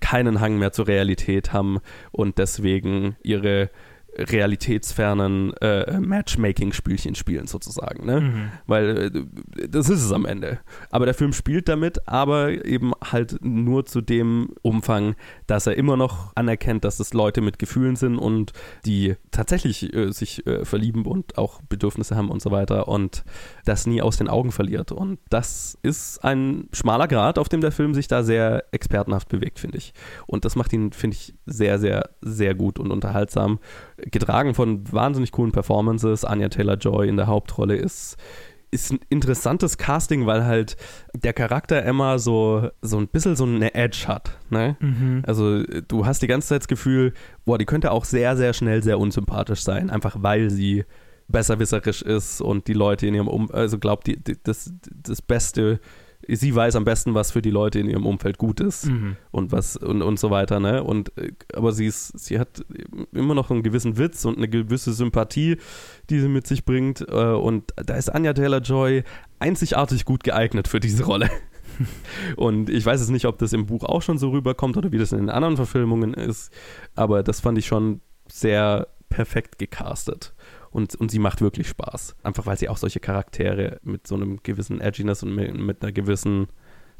keinen 0.00 0.40
Hang 0.40 0.58
mehr 0.58 0.72
zur 0.72 0.88
Realität 0.88 1.52
haben 1.52 1.78
und 2.10 2.38
deswegen 2.38 3.16
ihre 3.22 3.70
realitätsfernen 4.20 5.54
äh, 5.60 5.98
Matchmaking-Spielchen 5.98 7.14
spielen, 7.14 7.46
sozusagen. 7.46 8.06
Ne? 8.06 8.20
Mhm. 8.20 8.48
Weil 8.66 8.98
äh, 8.98 9.68
das 9.68 9.88
ist 9.88 10.02
es 10.02 10.12
am 10.12 10.26
Ende. 10.26 10.60
Aber 10.90 11.06
der 11.06 11.14
Film 11.14 11.32
spielt 11.32 11.68
damit, 11.68 12.08
aber 12.08 12.64
eben 12.64 12.92
halt 13.02 13.38
nur 13.42 13.86
zu 13.86 14.00
dem 14.00 14.50
Umfang, 14.62 15.14
dass 15.46 15.66
er 15.66 15.76
immer 15.76 15.96
noch 15.96 16.32
anerkennt, 16.34 16.84
dass 16.84 17.00
es 17.00 17.14
Leute 17.14 17.40
mit 17.40 17.58
Gefühlen 17.58 17.96
sind 17.96 18.18
und 18.18 18.52
die 18.84 19.16
tatsächlich 19.30 19.94
äh, 19.94 20.12
sich 20.12 20.46
äh, 20.46 20.64
verlieben 20.64 21.06
und 21.06 21.38
auch 21.38 21.62
Bedürfnisse 21.62 22.16
haben 22.16 22.30
und 22.30 22.42
so 22.42 22.50
weiter 22.50 22.88
und 22.88 23.24
das 23.64 23.86
nie 23.86 24.02
aus 24.02 24.16
den 24.16 24.28
Augen 24.28 24.52
verliert. 24.52 24.92
Und 24.92 25.18
das 25.28 25.78
ist 25.82 26.22
ein 26.24 26.68
schmaler 26.72 27.08
Grad, 27.08 27.38
auf 27.38 27.48
dem 27.48 27.60
der 27.60 27.72
Film 27.72 27.94
sich 27.94 28.08
da 28.08 28.22
sehr 28.22 28.64
expertenhaft 28.72 29.28
bewegt, 29.28 29.58
finde 29.58 29.78
ich. 29.78 29.92
Und 30.26 30.44
das 30.44 30.56
macht 30.56 30.72
ihn, 30.72 30.92
finde 30.92 31.16
ich, 31.16 31.34
sehr, 31.46 31.78
sehr, 31.78 32.10
sehr 32.20 32.54
gut 32.54 32.78
und 32.78 32.90
unterhaltsam 32.90 33.58
getragen 34.10 34.54
von 34.54 34.90
wahnsinnig 34.92 35.32
coolen 35.32 35.52
Performances. 35.52 36.24
Anya 36.24 36.48
Taylor-Joy 36.48 37.08
in 37.08 37.16
der 37.16 37.26
Hauptrolle 37.26 37.76
ist 37.76 38.16
ist 38.72 38.92
ein 38.92 39.00
interessantes 39.08 39.78
Casting, 39.78 40.26
weil 40.26 40.44
halt 40.44 40.76
der 41.14 41.32
Charakter 41.32 41.82
Emma 41.82 42.18
so, 42.18 42.70
so 42.82 42.98
ein 42.98 43.08
bisschen 43.08 43.36
so 43.36 43.44
eine 43.44 43.74
Edge 43.74 44.04
hat. 44.06 44.38
Ne? 44.48 44.76
Mhm. 44.78 45.22
Also 45.26 45.64
du 45.64 46.06
hast 46.06 46.22
die 46.22 46.26
ganze 46.28 46.48
Zeit 46.48 46.60
das 46.60 46.68
Gefühl, 46.68 47.12
boah, 47.44 47.58
die 47.58 47.64
könnte 47.64 47.90
auch 47.90 48.04
sehr, 48.04 48.36
sehr 48.36 48.52
schnell 48.52 48.82
sehr 48.82 48.98
unsympathisch 48.98 49.62
sein, 49.62 49.90
einfach 49.90 50.16
weil 50.20 50.50
sie 50.50 50.84
besserwisserisch 51.28 52.02
ist 52.02 52.40
und 52.40 52.66
die 52.66 52.72
Leute 52.72 53.06
in 53.06 53.14
ihrem 53.14 53.28
Um, 53.28 53.50
also 53.52 53.78
glaubt, 53.78 54.06
die, 54.06 54.22
die, 54.22 54.36
das, 54.42 54.72
das 55.02 55.22
Beste 55.22 55.80
sie 56.36 56.54
weiß 56.54 56.76
am 56.76 56.84
besten, 56.84 57.14
was 57.14 57.32
für 57.32 57.42
die 57.42 57.50
Leute 57.50 57.78
in 57.78 57.88
ihrem 57.88 58.06
Umfeld 58.06 58.38
gut 58.38 58.60
ist 58.60 58.86
mhm. 58.86 59.16
und 59.30 59.52
was 59.52 59.76
und, 59.76 60.02
und 60.02 60.18
so 60.18 60.30
weiter, 60.30 60.60
ne? 60.60 60.82
Und 60.82 61.16
äh, 61.16 61.32
aber 61.54 61.72
sie 61.72 61.86
ist, 61.86 62.18
sie 62.18 62.38
hat 62.38 62.64
immer 63.12 63.34
noch 63.34 63.50
einen 63.50 63.62
gewissen 63.62 63.98
Witz 63.98 64.24
und 64.24 64.36
eine 64.36 64.48
gewisse 64.48 64.92
Sympathie, 64.92 65.56
die 66.08 66.20
sie 66.20 66.28
mit 66.28 66.46
sich 66.46 66.64
bringt. 66.64 67.00
Äh, 67.08 67.14
und 67.14 67.72
da 67.76 67.94
ist 67.94 68.08
Anya 68.08 68.32
Taylor 68.32 68.60
Joy 68.60 69.04
einzigartig 69.38 70.04
gut 70.04 70.24
geeignet 70.24 70.68
für 70.68 70.80
diese 70.80 71.04
Rolle. 71.04 71.30
Und 72.36 72.68
ich 72.68 72.84
weiß 72.84 73.00
jetzt 73.00 73.10
nicht, 73.10 73.24
ob 73.24 73.38
das 73.38 73.54
im 73.54 73.64
Buch 73.64 73.84
auch 73.84 74.02
schon 74.02 74.18
so 74.18 74.30
rüberkommt 74.30 74.76
oder 74.76 74.92
wie 74.92 74.98
das 74.98 75.12
in 75.12 75.18
den 75.18 75.30
anderen 75.30 75.56
Verfilmungen 75.56 76.12
ist, 76.12 76.52
aber 76.94 77.22
das 77.22 77.40
fand 77.40 77.56
ich 77.56 77.66
schon 77.66 78.02
sehr 78.28 78.88
perfekt 79.08 79.58
gecastet 79.58 80.34
und, 80.70 80.94
und 80.94 81.10
sie 81.10 81.18
macht 81.18 81.40
wirklich 81.40 81.68
Spaß. 81.68 82.16
Einfach 82.22 82.46
weil 82.46 82.58
sie 82.58 82.68
auch 82.68 82.76
solche 82.76 83.00
Charaktere 83.00 83.78
mit 83.82 84.06
so 84.06 84.14
einem 84.14 84.40
gewissen 84.42 84.80
Edginess 84.80 85.22
und 85.22 85.34
mit, 85.34 85.54
mit 85.54 85.82
einer 85.82 85.92
gewissen 85.92 86.48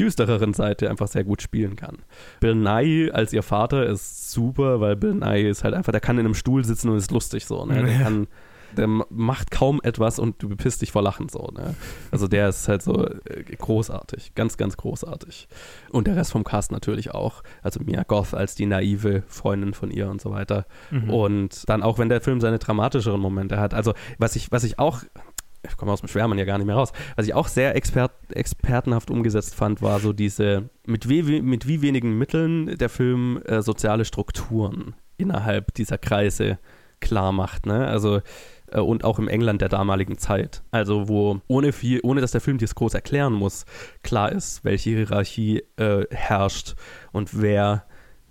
düstereren 0.01 0.55
Seite 0.55 0.89
einfach 0.89 1.09
sehr 1.09 1.25
gut 1.25 1.43
spielen 1.43 1.77
kann. 1.77 1.99
Bill 2.41 2.55
Nye 2.55 3.11
als 3.13 3.33
ihr 3.33 3.43
Vater 3.43 3.87
ist 3.87 4.31
super, 4.31 4.81
weil 4.81 4.97
Bill 4.97 5.15
Nye 5.15 5.49
ist 5.49 5.63
halt 5.63 5.75
einfach, 5.75 5.93
der 5.93 6.01
kann 6.01 6.19
in 6.19 6.25
einem 6.25 6.35
Stuhl 6.35 6.65
sitzen 6.65 6.89
und 6.89 6.97
ist 6.97 7.11
lustig 7.11 7.45
so. 7.45 7.65
Ne? 7.67 7.85
Der 7.85 7.99
kann 7.99 8.27
der 8.77 8.87
macht 8.87 9.51
kaum 9.51 9.81
etwas 9.83 10.19
und 10.19 10.43
du 10.43 10.49
bepisst 10.49 10.83
dich 10.83 10.93
vor 10.93 11.03
Lachen 11.03 11.29
so. 11.29 11.51
Ne? 11.57 11.75
Also 12.11 12.29
der 12.29 12.49
ist 12.49 12.69
halt 12.69 12.83
so 12.83 13.07
äh, 13.07 13.45
großartig, 13.59 14.35
ganz, 14.35 14.57
ganz 14.57 14.77
großartig. 14.77 15.49
Und 15.91 16.07
der 16.07 16.17
Rest 16.17 16.33
vom 16.33 16.45
Cast 16.45 16.73
natürlich 16.73 17.13
auch. 17.13 17.43
Also 17.63 17.81
Mia 17.81 18.03
Goth 18.03 18.35
als 18.35 18.55
die 18.55 18.67
naive 18.67 19.23
Freundin 19.29 19.75
von 19.75 19.91
ihr 19.91 20.09
und 20.09 20.21
so 20.21 20.31
weiter. 20.31 20.67
Mhm. 20.91 21.11
Und 21.11 21.69
dann 21.69 21.83
auch, 21.83 21.99
wenn 21.99 22.09
der 22.09 22.21
Film 22.21 22.41
seine 22.41 22.59
dramatischeren 22.59 23.21
Momente 23.21 23.59
hat. 23.59 23.75
Also 23.75 23.95
was 24.19 24.37
ich, 24.37 24.53
was 24.53 24.65
ich 24.65 24.79
auch 24.79 25.03
ich 25.63 25.77
komme 25.77 25.93
aus 25.93 26.01
dem 26.01 26.09
Schwärmen 26.09 26.39
ja 26.39 26.45
gar 26.45 26.59
nicht 26.59 26.67
mehr 26.67 26.77
raus. 26.77 26.93
Was 27.17 27.27
ich 27.27 27.35
auch 27.35 27.49
sehr 27.49 27.77
expert, 27.77 28.13
expertenhaft 28.31 29.11
umgesetzt 29.11 29.55
fand, 29.55 29.83
war 29.83 30.01
so 30.01 30.13
diese, 30.13 30.71
mit 30.87 31.09
wie, 31.09 31.43
mit 31.43 31.67
wie 31.69 31.83
wenigen 31.83 32.17
Mitteln 32.17 32.79
der 32.79 32.89
Film 32.89 33.43
äh, 33.45 33.61
soziale 33.63 34.05
Strukturen 34.05 34.95
innerhalb 35.19 35.75
dieser 35.75 35.99
Kreise 35.99 36.59
klar 37.01 37.33
macht. 37.33 37.67
Ne? 37.67 37.87
Also 37.87 38.21
äh, 38.73 38.81
und 38.81 39.05
auch 39.05 39.19
im 39.19 39.29
England 39.29 39.61
der 39.61 39.69
damaligen 39.69 40.19
Zeit. 40.19 40.63
Also 40.71 41.09
wo 41.09 41.41
ohne 41.49 41.73
viel, 41.73 42.01
ohne 42.03 42.21
dass 42.21 42.33
der 42.33 42.41
Film 42.41 42.59
das 42.59 42.75
groß 42.75 42.95
erklären 42.95 43.33
muss, 43.33 43.65
klar 44.03 44.33
ist, 44.33 44.65
welche 44.65 44.91
Hierarchie 44.91 45.63
äh, 45.77 46.07
herrscht 46.11 46.75
und 47.13 47.41
wer 47.41 47.85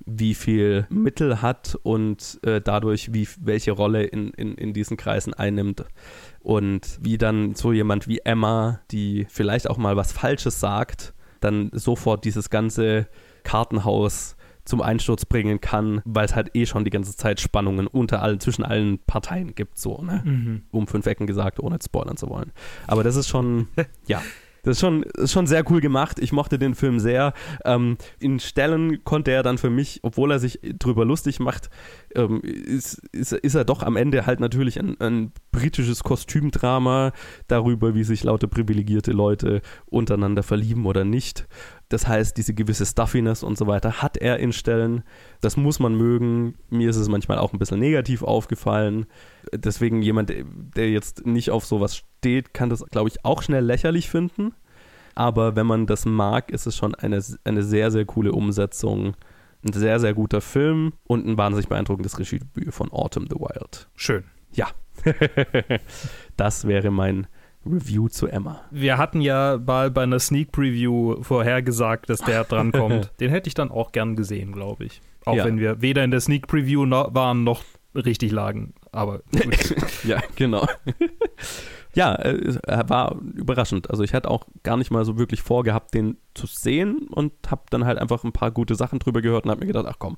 wie 0.05 0.33
viel 0.33 0.87
Mittel 0.89 1.41
hat 1.41 1.77
und 1.83 2.39
äh, 2.43 2.61
dadurch 2.61 3.13
wie 3.13 3.27
welche 3.39 3.71
Rolle 3.71 4.03
in, 4.03 4.29
in, 4.31 4.55
in 4.55 4.73
diesen 4.73 4.97
Kreisen 4.97 5.33
einnimmt. 5.33 5.85
Und 6.41 6.97
wie 7.01 7.17
dann 7.17 7.53
so 7.53 7.73
jemand 7.73 8.07
wie 8.07 8.19
Emma, 8.19 8.79
die 8.91 9.27
vielleicht 9.29 9.69
auch 9.69 9.77
mal 9.77 9.95
was 9.95 10.11
Falsches 10.11 10.59
sagt, 10.59 11.13
dann 11.41 11.69
sofort 11.73 12.25
dieses 12.25 12.49
ganze 12.49 13.07
Kartenhaus 13.43 14.35
zum 14.69 14.81
Einsturz 14.81 15.25
bringen 15.25 15.59
kann, 15.59 16.01
weil 16.05 16.25
es 16.25 16.35
halt 16.35 16.55
eh 16.55 16.65
schon 16.65 16.85
die 16.85 16.91
ganze 16.91 17.15
Zeit 17.15 17.39
Spannungen 17.39 17.87
unter 17.87 18.21
allen, 18.21 18.39
zwischen 18.39 18.63
allen 18.63 18.99
Parteien 18.99 19.55
gibt, 19.55 19.77
so, 19.77 20.01
ne? 20.01 20.21
Mhm. 20.23 20.63
Um 20.71 20.87
fünf 20.87 21.05
Ecken 21.07 21.27
gesagt, 21.27 21.59
ohne 21.59 21.79
spoilern 21.83 22.17
zu 22.17 22.29
wollen. 22.29 22.51
Aber 22.87 23.03
das 23.03 23.15
ist 23.15 23.27
schon, 23.27 23.67
ja. 24.07 24.21
Das 24.63 24.73
ist 24.73 24.81
schon, 24.81 25.03
ist 25.03 25.31
schon 25.31 25.47
sehr 25.47 25.63
cool 25.71 25.79
gemacht. 25.79 26.19
Ich 26.19 26.33
mochte 26.33 26.59
den 26.59 26.75
Film 26.75 26.99
sehr. 26.99 27.33
Ähm, 27.63 27.97
in 28.19 28.39
Stellen 28.39 29.03
konnte 29.05 29.31
er 29.31 29.41
dann 29.41 29.57
für 29.57 29.69
mich, 29.69 29.99
obwohl 30.03 30.31
er 30.31 30.39
sich 30.39 30.59
drüber 30.61 31.05
lustig 31.05 31.39
macht, 31.39 31.69
ähm, 32.13 32.41
ist, 32.41 33.01
ist, 33.13 33.31
ist 33.31 33.55
er 33.55 33.63
doch 33.63 33.83
am 33.83 33.95
Ende 33.95 34.25
halt 34.25 34.41
natürlich 34.41 34.77
ein, 34.77 34.99
ein 34.99 35.31
britisches 35.51 36.03
Kostümdrama 36.03 37.11
darüber, 37.47 37.95
wie 37.95 38.03
sich 38.03 38.23
lauter 38.23 38.47
privilegierte 38.47 39.11
Leute 39.11 39.61
untereinander 39.85 40.43
verlieben 40.43 40.85
oder 40.85 41.05
nicht. 41.05 41.47
Das 41.89 42.07
heißt, 42.07 42.37
diese 42.37 42.53
gewisse 42.53 42.85
Stuffiness 42.85 43.41
und 43.41 43.57
so 43.57 43.65
weiter 43.65 44.01
hat 44.01 44.17
er 44.17 44.39
in 44.39 44.53
Stellen. 44.53 45.03
Das 45.41 45.57
muss 45.57 45.79
man 45.79 45.95
mögen. 45.95 46.55
Mir 46.69 46.89
ist 46.89 46.97
es 46.97 47.09
manchmal 47.09 47.39
auch 47.39 47.51
ein 47.51 47.59
bisschen 47.59 47.79
negativ 47.79 48.21
aufgefallen. 48.21 49.07
Deswegen 49.53 50.01
jemand, 50.01 50.31
der 50.75 50.89
jetzt 50.89 51.25
nicht 51.25 51.49
auf 51.49 51.65
sowas 51.65 51.95
steht, 51.95 52.53
kann 52.53 52.69
das, 52.69 52.85
glaube 52.85 53.09
ich, 53.09 53.25
auch 53.25 53.41
schnell 53.41 53.65
lächerlich 53.65 54.09
finden. 54.09 54.53
Aber 55.15 55.55
wenn 55.55 55.65
man 55.65 55.87
das 55.87 56.05
mag, 56.05 56.51
ist 56.51 56.67
es 56.67 56.77
schon 56.77 56.93
eine, 56.95 57.21
eine 57.43 57.63
sehr, 57.63 57.91
sehr 57.91 58.05
coole 58.05 58.31
Umsetzung. 58.31 59.15
Ein 59.65 59.73
sehr, 59.73 59.99
sehr 59.99 60.13
guter 60.13 60.39
Film 60.39 60.93
und 61.05 61.25
ein 61.25 61.37
wahnsinnig 61.37 61.67
beeindruckendes 61.67 62.17
Regiedebüt 62.17 62.73
von 62.73 62.91
Autumn 62.91 63.27
the 63.29 63.35
Wild. 63.35 63.89
Schön. 63.95 64.23
Ja. 64.51 64.67
das 66.37 66.67
wäre 66.67 66.91
mein 66.91 67.27
Review 67.65 68.07
zu 68.07 68.27
Emma. 68.27 68.61
Wir 68.71 68.97
hatten 68.97 69.21
ja 69.21 69.59
mal 69.63 69.91
bei 69.91 70.03
einer 70.03 70.19
Sneak 70.19 70.51
Preview 70.51 71.21
vorhergesagt, 71.21 72.09
dass 72.09 72.21
der 72.21 72.43
drankommt. 72.45 73.11
Den 73.19 73.29
hätte 73.29 73.47
ich 73.47 73.53
dann 73.53 73.71
auch 73.71 73.91
gern 73.91 74.15
gesehen, 74.15 74.51
glaube 74.51 74.85
ich. 74.85 75.01
Auch 75.25 75.35
ja. 75.35 75.45
wenn 75.45 75.59
wir 75.59 75.81
weder 75.81 76.03
in 76.03 76.11
der 76.11 76.21
Sneak 76.21 76.47
Preview 76.47 76.85
no 76.85 77.09
waren 77.11 77.43
noch 77.43 77.63
richtig 77.93 78.31
lagen. 78.31 78.73
Aber 78.91 79.21
ja, 80.03 80.21
genau. 80.35 80.65
ja, 81.93 82.15
äh, 82.15 82.57
er 82.65 82.89
war 82.89 83.19
überraschend. 83.35 83.89
Also 83.89 84.03
ich 84.03 84.13
hatte 84.13 84.31
auch 84.31 84.47
gar 84.63 84.77
nicht 84.77 84.91
mal 84.91 85.05
so 85.05 85.17
wirklich 85.17 85.41
vorgehabt, 85.41 85.93
den 85.93 86.17
zu 86.33 86.47
sehen 86.47 87.07
und 87.11 87.33
habe 87.49 87.63
dann 87.69 87.85
halt 87.85 87.99
einfach 87.99 88.23
ein 88.23 88.31
paar 88.31 88.51
gute 88.51 88.75
Sachen 88.75 88.99
drüber 88.99 89.21
gehört 89.21 89.45
und 89.45 89.51
habe 89.51 89.61
mir 89.61 89.67
gedacht, 89.67 89.87
ach 89.87 89.99
komm, 89.99 90.17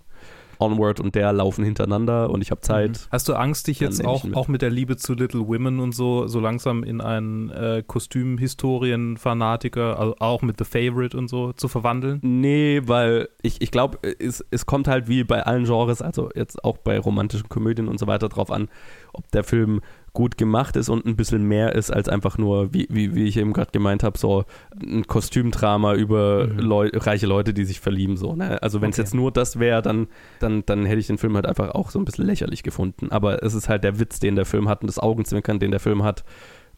Onward 0.62 1.00
und 1.00 1.16
der 1.16 1.34
laufen 1.34 1.64
hintereinander 1.64 2.30
und 2.30 2.42
ich 2.42 2.52
habe 2.52 2.62
Zeit. 2.62 2.92
Mhm. 2.92 3.12
Hast 3.12 3.28
du 3.28 3.34
Angst, 3.34 3.68
dich 3.68 3.80
jetzt 3.80 4.06
auch 4.06 4.24
mit. 4.24 4.36
auch 4.36 4.48
mit 4.48 4.62
der 4.62 4.70
Liebe 4.70 4.98
zu 4.98 5.14
Little 5.14 5.48
Women 5.48 5.80
und 5.80 5.94
so 5.94 6.28
so 6.28 6.40
langsam 6.40 6.84
in 6.84 7.02
einen 7.02 7.50
äh, 7.50 7.84
Kostümhistorien-Fanatiker, 7.86 10.00
also 10.00 10.16
auch 10.20 10.42
mit 10.42 10.58
The 10.58 10.66
Favorite 10.66 11.18
und 11.18 11.28
so 11.28 11.54
zu 11.54 11.68
verwandeln? 11.68 12.20
Nee, 12.22 12.82
weil 12.86 13.30
ich, 13.42 13.62
ich 13.62 13.72
glaube, 13.72 14.00
es, 14.20 14.46
es 14.52 14.66
kommt 14.66 14.88
halt 14.88 15.08
wie 15.08 15.24
bei 15.24 15.44
allen 15.44 15.66
Genres, 15.66 16.02
also 16.02 16.30
jetzt 16.36 16.64
auch 16.64 16.78
bei 16.78 17.00
romantischen 17.00 17.50
Komödien 17.50 17.88
und 17.88 18.00
so 18.00 18.08
weiter 18.08 18.30
drauf 18.30 18.52
an, 18.52 18.70
ob 19.14 19.30
der 19.32 19.44
Film 19.44 19.82
gut 20.14 20.38
gemacht 20.38 20.76
ist 20.76 20.90
und 20.90 21.06
ein 21.06 21.16
bisschen 21.16 21.44
mehr 21.44 21.74
ist 21.74 21.90
als 21.90 22.10
einfach 22.10 22.38
nur, 22.38 22.74
wie, 22.74 22.88
wie, 22.90 23.16
wie 23.16 23.26
ich 23.26 23.38
eben 23.38 23.54
gerade 23.54 23.72
gemeint 23.72 24.04
habe, 24.04 24.18
so 24.18 24.44
ein 24.82 25.08
Kostümdrama 25.08 25.96
über 25.96 26.48
mhm. 26.48 26.60
Leu 26.60 26.90
reiche 26.94 27.28
Leute, 27.28 27.54
die 27.54 27.64
sich 27.64 27.80
verlieben. 27.80 28.18
So, 28.18 28.36
ne? 28.36 28.62
Also 28.62 28.82
wenn 28.82 28.90
es 28.90 28.98
okay. 28.98 29.04
jetzt 29.04 29.14
nur 29.14 29.32
das 29.32 29.60
wäre, 29.60 29.82
dann, 29.82 30.08
dann, 30.40 30.64
dann 30.66 30.86
hätte 30.86 31.00
ich 31.00 31.08
den 31.08 31.18
Film 31.18 31.36
halt 31.36 31.46
einfach 31.46 31.70
auch 31.72 31.92
so 31.92 32.00
ein 32.00 32.06
bisschen 32.06 32.26
lächerlich 32.26 32.62
gefunden. 32.64 33.10
Aber 33.12 33.42
es 33.42 33.54
ist 33.54 33.70
halt 33.70 33.84
der 33.84 34.00
Witz, 34.00 34.20
den 34.20 34.36
der 34.36 34.46
Film 34.46 34.68
hat 34.68 34.82
und 34.82 34.88
das 34.88 35.00
Augenzwinkern, 35.00 35.60
den 35.60 35.72
der 35.72 35.80
Film 35.80 36.04
hat 36.04 36.26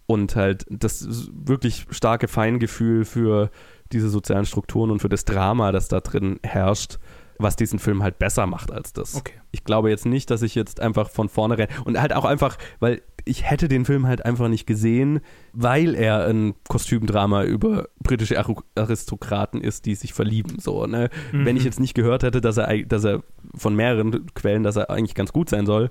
und 0.05 0.35
halt 0.35 0.65
das 0.69 1.29
wirklich 1.33 1.87
starke 1.89 2.27
Feingefühl 2.27 3.03
für 3.03 3.49
diese 3.91 4.09
sozialen 4.09 4.45
Strukturen 4.45 4.91
und 4.91 4.99
für 4.99 5.09
das 5.09 5.25
Drama, 5.25 5.71
das 5.71 5.87
da 5.87 6.01
drin 6.01 6.39
herrscht 6.43 6.99
was 7.39 7.55
diesen 7.55 7.79
Film 7.79 8.03
halt 8.03 8.19
besser 8.19 8.47
macht 8.47 8.71
als 8.71 8.93
das. 8.93 9.15
Okay. 9.15 9.33
Ich 9.51 9.63
glaube 9.63 9.89
jetzt 9.89 10.05
nicht, 10.05 10.29
dass 10.29 10.41
ich 10.41 10.55
jetzt 10.55 10.79
einfach 10.79 11.09
von 11.09 11.29
vorne 11.29 11.57
renne 11.57 11.69
und 11.85 11.99
halt 11.99 12.13
auch 12.13 12.25
einfach, 12.25 12.57
weil 12.79 13.01
ich 13.25 13.49
hätte 13.49 13.67
den 13.67 13.85
Film 13.85 14.07
halt 14.07 14.25
einfach 14.25 14.47
nicht 14.47 14.65
gesehen, 14.65 15.21
weil 15.53 15.95
er 15.95 16.27
ein 16.27 16.53
Kostümdrama 16.67 17.43
über 17.43 17.87
britische 18.01 18.43
Aristokraten 18.75 19.61
ist, 19.61 19.85
die 19.85 19.95
sich 19.95 20.13
verlieben. 20.13 20.59
So, 20.59 20.85
ne? 20.85 21.09
Mhm. 21.31 21.45
Wenn 21.45 21.57
ich 21.57 21.63
jetzt 21.63 21.79
nicht 21.79 21.93
gehört 21.93 22.23
hätte, 22.23 22.41
dass 22.41 22.57
er, 22.57 22.83
dass 22.85 23.03
er 23.03 23.23
von 23.55 23.75
mehreren 23.75 24.27
Quellen, 24.33 24.63
dass 24.63 24.75
er 24.75 24.89
eigentlich 24.89 25.15
ganz 25.15 25.31
gut 25.31 25.49
sein 25.49 25.65
soll, 25.65 25.89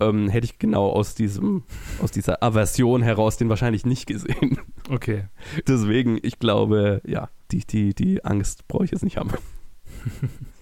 ähm, 0.00 0.28
hätte 0.28 0.44
ich 0.44 0.58
genau 0.58 0.90
aus 0.90 1.14
diesem, 1.14 1.64
aus 2.02 2.10
dieser 2.10 2.42
Aversion 2.42 3.02
heraus 3.02 3.36
den 3.36 3.48
wahrscheinlich 3.48 3.86
nicht 3.86 4.06
gesehen. 4.06 4.58
Okay. 4.90 5.24
Deswegen, 5.68 6.18
ich 6.22 6.38
glaube, 6.38 7.00
ja, 7.06 7.30
die, 7.50 7.66
die, 7.66 7.94
die 7.94 8.24
Angst 8.24 8.68
brauche 8.68 8.84
ich 8.84 8.90
jetzt 8.90 9.04
nicht 9.04 9.16
haben. 9.16 9.30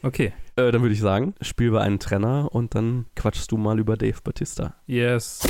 Okay. 0.05 0.35
Äh, 0.57 0.71
dann 0.71 0.83
würde 0.83 0.93
ich 0.93 1.01
sagen, 1.01 1.35
spiel 1.41 1.73
wir 1.73 1.81
einen 1.81 1.99
Trenner 1.99 2.55
und 2.55 2.75
dann 2.75 3.07
quatschst 3.17 3.51
du 3.51 3.57
mal 3.57 3.79
über 3.79 3.97
Dave 3.97 4.19
Batista. 4.23 4.75
Yes. 4.87 5.41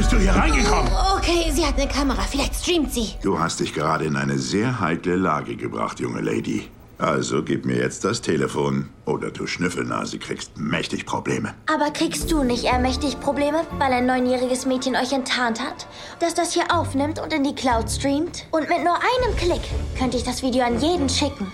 Bist 0.00 0.12
du 0.12 0.16
hier 0.16 0.34
reingekommen? 0.34 0.90
Okay, 1.18 1.52
sie 1.52 1.66
hat 1.66 1.78
eine 1.78 1.86
Kamera. 1.86 2.22
Vielleicht 2.22 2.54
streamt 2.54 2.90
sie. 2.90 3.16
Du 3.22 3.38
hast 3.38 3.60
dich 3.60 3.74
gerade 3.74 4.06
in 4.06 4.16
eine 4.16 4.38
sehr 4.38 4.80
heikle 4.80 5.14
Lage 5.14 5.56
gebracht, 5.56 6.00
junge 6.00 6.22
Lady. 6.22 6.70
Also 6.96 7.42
gib 7.42 7.66
mir 7.66 7.76
jetzt 7.76 8.02
das 8.02 8.22
Telefon 8.22 8.88
oder 9.04 9.30
du 9.30 9.46
Schnüffelnase 9.46 10.18
kriegst 10.18 10.56
mächtig 10.56 11.04
Probleme. 11.04 11.52
Aber 11.70 11.90
kriegst 11.90 12.32
du 12.32 12.44
nicht 12.44 12.64
eher 12.64 12.78
mächtig 12.78 13.20
Probleme, 13.20 13.60
weil 13.78 13.92
ein 13.92 14.06
neunjähriges 14.06 14.64
Mädchen 14.64 14.96
euch 14.96 15.12
enttarnt 15.12 15.60
hat? 15.60 15.86
Dass 16.18 16.32
das 16.32 16.54
hier 16.54 16.74
aufnimmt 16.74 17.20
und 17.20 17.34
in 17.34 17.44
die 17.44 17.54
Cloud 17.54 17.90
streamt? 17.90 18.46
Und 18.52 18.70
mit 18.70 18.82
nur 18.82 18.94
einem 18.94 19.36
Klick 19.36 19.68
könnte 19.98 20.16
ich 20.16 20.24
das 20.24 20.42
Video 20.42 20.64
an 20.64 20.80
jeden 20.80 21.10
schicken. 21.10 21.52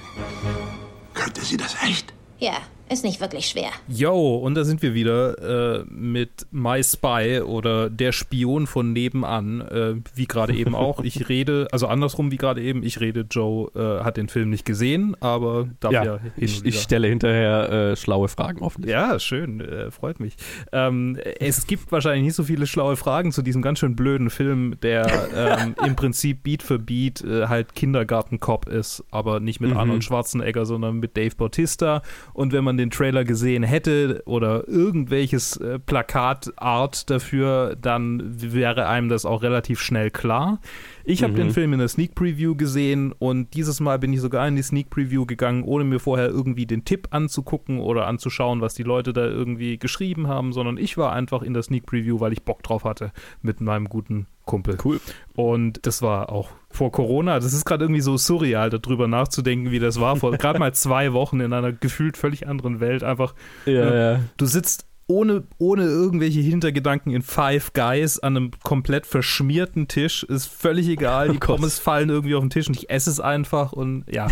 Könnte 1.14 1.44
sie 1.44 1.56
das 1.56 1.74
echt? 1.82 2.14
Ja, 2.38 2.58
ist 2.88 3.04
nicht 3.04 3.20
wirklich 3.20 3.46
schwer. 3.46 3.70
Yo, 3.88 4.36
und 4.36 4.54
da 4.54 4.64
sind 4.64 4.80
wir 4.82 4.94
wieder 4.94 5.80
äh, 5.80 5.84
mit 5.88 6.46
My 6.52 6.82
Spy 6.82 7.40
oder 7.44 7.90
der 7.90 8.12
Spion 8.12 8.66
von 8.66 8.92
nebenan, 8.92 9.60
äh, 9.60 9.94
wie 10.14 10.26
gerade 10.26 10.54
eben 10.54 10.74
auch. 10.76 11.00
Ich 11.02 11.28
rede, 11.28 11.66
also 11.72 11.88
andersrum 11.88 12.30
wie 12.30 12.36
gerade 12.36 12.62
eben, 12.62 12.82
ich 12.82 13.00
rede, 13.00 13.26
Joe 13.28 13.70
äh, 13.74 14.04
hat 14.04 14.16
den 14.16 14.28
Film 14.28 14.50
nicht 14.50 14.64
gesehen, 14.64 15.16
aber 15.20 15.68
darf 15.80 15.92
ja, 15.92 16.04
ja 16.04 16.20
ich, 16.36 16.64
ich, 16.64 16.80
stelle 16.80 17.08
hinterher 17.08 17.70
äh, 17.70 17.96
schlaue 17.96 18.28
Fragen 18.28 18.60
hoffentlich. 18.60 18.92
Ja, 18.92 19.18
schön, 19.18 19.60
äh, 19.60 19.90
freut 19.90 20.20
mich. 20.20 20.36
Ähm, 20.72 21.18
es 21.40 21.66
gibt 21.66 21.90
wahrscheinlich 21.90 22.24
nicht 22.24 22.36
so 22.36 22.44
viele 22.44 22.66
schlaue 22.66 22.96
Fragen 22.96 23.32
zu 23.32 23.42
diesem 23.42 23.62
ganz 23.62 23.80
schön 23.80 23.96
blöden 23.96 24.30
Film, 24.30 24.76
der 24.82 25.06
ähm, 25.34 25.74
im 25.84 25.96
Prinzip 25.96 26.44
Beat 26.44 26.62
für 26.62 26.78
Beat 26.78 27.22
äh, 27.22 27.48
halt 27.48 27.74
Kindergartenkopf 27.74 28.68
ist, 28.68 29.02
aber 29.10 29.40
nicht 29.40 29.60
mit 29.60 29.70
mhm. 29.70 29.76
Arnold 29.76 30.04
Schwarzenegger, 30.04 30.66
sondern 30.66 30.96
mit 30.96 31.16
Dave 31.16 31.34
Bautista. 31.34 32.02
Und 32.32 32.52
wenn 32.52 32.62
man 32.62 32.75
man 32.76 32.78
den 32.78 32.90
Trailer 32.90 33.24
gesehen 33.24 33.62
hätte 33.62 34.22
oder 34.26 34.68
irgendwelches 34.68 35.56
äh, 35.56 35.78
Plakatart 35.78 37.10
dafür, 37.10 37.76
dann 37.80 38.22
wäre 38.24 38.86
einem 38.86 39.08
das 39.08 39.24
auch 39.24 39.42
relativ 39.42 39.80
schnell 39.80 40.10
klar. 40.10 40.60
Ich 41.04 41.22
habe 41.22 41.32
mhm. 41.32 41.36
den 41.36 41.50
Film 41.50 41.72
in 41.72 41.78
der 41.78 41.88
Sneak 41.88 42.14
Preview 42.14 42.54
gesehen 42.54 43.12
und 43.12 43.54
dieses 43.54 43.80
Mal 43.80 43.98
bin 43.98 44.12
ich 44.12 44.20
sogar 44.20 44.46
in 44.46 44.56
die 44.56 44.62
Sneak 44.62 44.90
Preview 44.90 45.24
gegangen, 45.24 45.62
ohne 45.62 45.84
mir 45.84 46.00
vorher 46.00 46.28
irgendwie 46.28 46.66
den 46.66 46.84
Tipp 46.84 47.08
anzugucken 47.10 47.80
oder 47.80 48.06
anzuschauen, 48.06 48.60
was 48.60 48.74
die 48.74 48.82
Leute 48.82 49.12
da 49.12 49.24
irgendwie 49.24 49.78
geschrieben 49.78 50.28
haben, 50.28 50.52
sondern 50.52 50.76
ich 50.76 50.98
war 50.98 51.12
einfach 51.12 51.42
in 51.42 51.54
der 51.54 51.62
Sneak 51.62 51.86
Preview, 51.86 52.20
weil 52.20 52.32
ich 52.32 52.42
Bock 52.42 52.62
drauf 52.62 52.84
hatte 52.84 53.12
mit 53.42 53.60
meinem 53.60 53.88
guten 53.88 54.26
Kumpel. 54.46 54.78
Cool. 54.82 55.00
Und 55.34 55.84
das 55.86 56.00
war 56.00 56.30
auch 56.30 56.48
vor 56.70 56.90
Corona. 56.90 57.38
Das 57.38 57.52
ist 57.52 57.66
gerade 57.66 57.84
irgendwie 57.84 58.00
so 58.00 58.16
surreal, 58.16 58.70
darüber 58.70 59.08
nachzudenken, 59.08 59.70
wie 59.70 59.78
das 59.78 60.00
war. 60.00 60.16
Vor 60.16 60.32
gerade 60.32 60.58
mal 60.58 60.72
zwei 60.72 61.12
Wochen 61.12 61.40
in 61.40 61.52
einer 61.52 61.72
gefühlt 61.72 62.16
völlig 62.16 62.48
anderen 62.48 62.80
Welt. 62.80 63.02
Einfach, 63.02 63.34
ja, 63.66 63.72
äh, 63.72 64.12
ja. 64.14 64.20
du 64.38 64.46
sitzt 64.46 64.86
ohne, 65.08 65.44
ohne 65.58 65.84
irgendwelche 65.84 66.40
Hintergedanken 66.40 67.12
in 67.12 67.22
Five 67.22 67.72
Guys 67.72 68.18
an 68.18 68.36
einem 68.36 68.50
komplett 68.64 69.06
verschmierten 69.06 69.86
Tisch. 69.86 70.24
Ist 70.24 70.46
völlig 70.46 70.88
egal. 70.88 71.28
Die 71.28 71.36
oh 71.36 71.40
Pommes 71.40 71.78
fallen 71.78 72.08
irgendwie 72.08 72.34
auf 72.34 72.42
den 72.42 72.50
Tisch 72.50 72.66
und 72.66 72.76
ich 72.76 72.90
esse 72.90 73.10
es 73.10 73.20
einfach. 73.20 73.72
Und 73.72 74.04
ja, 74.10 74.26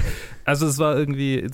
also 0.45 0.67
es 0.67 0.79
war 0.79 0.97
irgendwie, 0.99 1.47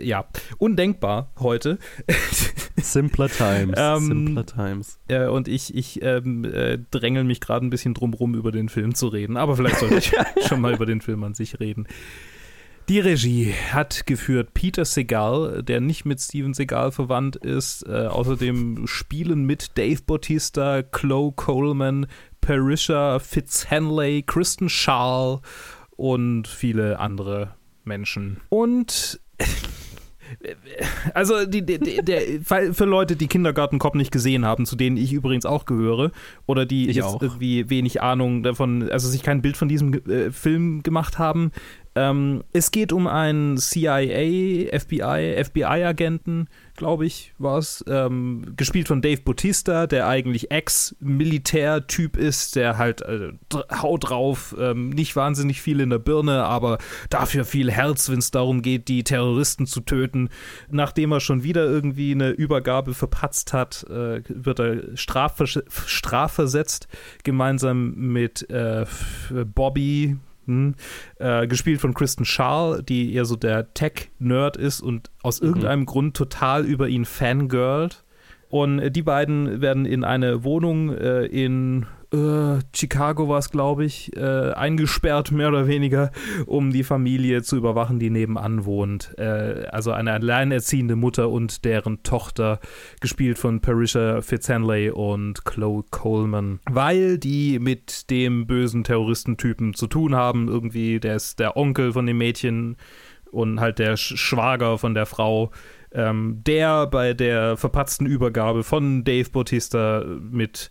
ja, 0.00 0.26
undenkbar 0.58 1.32
heute. 1.40 1.78
Simpler 2.76 3.28
Times. 3.28 3.74
ähm, 3.76 4.06
Simpler 4.06 4.46
Times. 4.46 4.98
Äh, 5.08 5.26
und 5.26 5.48
ich, 5.48 5.74
ich 5.74 6.00
ähm, 6.02 6.44
äh, 6.44 6.78
drängel 6.90 7.24
mich 7.24 7.40
gerade 7.40 7.66
ein 7.66 7.70
bisschen 7.70 7.94
drum 7.94 8.14
rum, 8.14 8.36
über 8.36 8.52
den 8.52 8.68
Film 8.68 8.94
zu 8.94 9.08
reden. 9.08 9.36
Aber 9.36 9.56
vielleicht 9.56 9.78
sollte 9.78 9.96
ich 9.96 10.12
schon 10.46 10.60
mal 10.60 10.72
über 10.72 10.86
den 10.86 11.00
Film 11.00 11.24
an 11.24 11.34
sich 11.34 11.58
reden. 11.58 11.88
Die 12.88 13.00
Regie 13.00 13.52
hat 13.70 14.06
geführt 14.06 14.54
Peter 14.54 14.86
Segal, 14.86 15.62
der 15.62 15.78
nicht 15.82 16.06
mit 16.06 16.22
Steven 16.22 16.54
Segal 16.54 16.90
verwandt 16.90 17.36
ist. 17.36 17.86
Äh, 17.86 18.06
außerdem 18.06 18.86
spielen 18.86 19.44
mit 19.44 19.76
Dave 19.76 20.00
Bautista, 20.06 20.82
Chloe 20.82 21.32
Coleman, 21.36 22.06
Parisha 22.40 23.18
Fitzhenley, 23.18 24.22
Kristen 24.22 24.70
Schaal 24.70 25.40
und 25.96 26.48
viele 26.48 26.98
andere 26.98 27.56
Menschen. 27.84 28.40
Und 28.48 29.20
also 31.14 31.44
die, 31.46 31.64
die, 31.64 31.78
der, 32.02 32.22
für 32.42 32.84
Leute, 32.84 33.16
die 33.16 33.26
Kindergartenkopf 33.26 33.94
nicht 33.94 34.12
gesehen 34.12 34.44
haben, 34.44 34.66
zu 34.66 34.76
denen 34.76 34.96
ich 34.96 35.12
übrigens 35.12 35.46
auch 35.46 35.64
gehöre, 35.64 36.10
oder 36.46 36.66
die 36.66 36.88
ich 36.88 36.96
jetzt 36.96 37.06
auch. 37.06 37.22
irgendwie 37.22 37.70
wenig 37.70 38.02
Ahnung 38.02 38.42
davon, 38.42 38.90
also 38.90 39.08
sich 39.08 39.22
kein 39.22 39.42
Bild 39.42 39.56
von 39.56 39.68
diesem 39.68 39.94
äh, 40.08 40.30
Film 40.30 40.82
gemacht 40.82 41.18
haben, 41.18 41.52
ähm, 41.98 42.44
es 42.52 42.70
geht 42.70 42.92
um 42.92 43.08
einen 43.08 43.56
CIA, 43.56 44.78
FBI, 44.78 45.42
FBI-Agenten, 45.44 46.48
glaube 46.76 47.06
ich, 47.06 47.34
war 47.38 47.58
es, 47.58 47.84
ähm, 47.88 48.54
gespielt 48.56 48.86
von 48.86 49.02
Dave 49.02 49.22
Bautista, 49.22 49.88
der 49.88 50.06
eigentlich 50.06 50.52
Ex-Militär-Typ 50.52 52.16
ist, 52.16 52.54
der 52.54 52.78
halt 52.78 53.02
äh, 53.02 53.32
haut 53.72 54.08
drauf, 54.08 54.54
ähm, 54.60 54.90
nicht 54.90 55.16
wahnsinnig 55.16 55.60
viel 55.60 55.80
in 55.80 55.90
der 55.90 55.98
Birne, 55.98 56.44
aber 56.44 56.78
dafür 57.10 57.44
viel 57.44 57.72
Herz, 57.72 58.08
wenn 58.10 58.18
es 58.18 58.30
darum 58.30 58.62
geht, 58.62 58.86
die 58.86 59.02
Terroristen 59.02 59.66
zu 59.66 59.80
töten. 59.80 60.28
Nachdem 60.70 61.10
er 61.10 61.18
schon 61.18 61.42
wieder 61.42 61.64
irgendwie 61.64 62.12
eine 62.12 62.30
Übergabe 62.30 62.94
verpatzt 62.94 63.52
hat, 63.52 63.84
äh, 63.90 64.22
wird 64.28 64.60
er 64.60 64.96
strafversetzt, 64.96 66.86
gemeinsam 67.24 67.94
mit 67.96 68.48
äh, 68.50 68.86
Bobby, 69.52 70.16
hm, 70.48 70.74
äh, 71.18 71.46
gespielt 71.46 71.80
von 71.80 71.94
Kristen 71.94 72.24
Schaal, 72.24 72.82
die 72.82 73.14
eher 73.14 73.24
so 73.26 73.36
der 73.36 73.72
Tech-Nerd 73.74 74.56
ist 74.56 74.80
und 74.80 75.10
aus 75.22 75.40
mhm. 75.40 75.48
irgendeinem 75.48 75.86
Grund 75.86 76.16
total 76.16 76.64
über 76.64 76.88
ihn 76.88 77.04
fangirlt. 77.04 78.04
Und 78.48 78.78
äh, 78.80 78.90
die 78.90 79.02
beiden 79.02 79.60
werden 79.60 79.84
in 79.84 80.02
eine 80.02 80.42
Wohnung 80.42 80.92
äh, 80.92 81.26
in 81.26 81.86
äh, 82.12 82.60
Chicago 82.74 83.28
war 83.28 83.38
es, 83.38 83.50
glaube 83.50 83.84
ich, 83.84 84.16
äh, 84.16 84.52
eingesperrt, 84.52 85.30
mehr 85.30 85.48
oder 85.48 85.66
weniger, 85.66 86.10
um 86.46 86.72
die 86.72 86.84
Familie 86.84 87.42
zu 87.42 87.56
überwachen, 87.56 87.98
die 87.98 88.10
nebenan 88.10 88.64
wohnt. 88.64 89.14
Äh, 89.18 89.66
also 89.70 89.92
eine 89.92 90.12
alleinerziehende 90.12 90.96
Mutter 90.96 91.28
und 91.28 91.64
deren 91.64 92.02
Tochter, 92.02 92.60
gespielt 93.00 93.38
von 93.38 93.60
Parisha 93.60 94.22
Fitzhenley 94.22 94.90
und 94.90 95.44
Chloe 95.44 95.84
Coleman. 95.90 96.60
Weil 96.70 97.18
die 97.18 97.58
mit 97.58 98.10
dem 98.10 98.46
bösen 98.46 98.84
Terroristentypen 98.84 99.74
zu 99.74 99.86
tun 99.86 100.14
haben, 100.14 100.48
irgendwie, 100.48 101.00
der 101.00 101.16
ist 101.16 101.38
der 101.38 101.56
Onkel 101.56 101.92
von 101.92 102.06
dem 102.06 102.18
Mädchen 102.18 102.76
und 103.30 103.60
halt 103.60 103.78
der 103.78 103.96
Schwager 103.96 104.78
von 104.78 104.94
der 104.94 105.06
Frau. 105.06 105.50
Ähm, 105.90 106.42
der 106.46 106.86
bei 106.86 107.14
der 107.14 107.56
verpatzten 107.56 108.04
Übergabe 108.04 108.62
von 108.62 109.04
Dave 109.04 109.30
Bautista 109.30 110.04
mit 110.04 110.68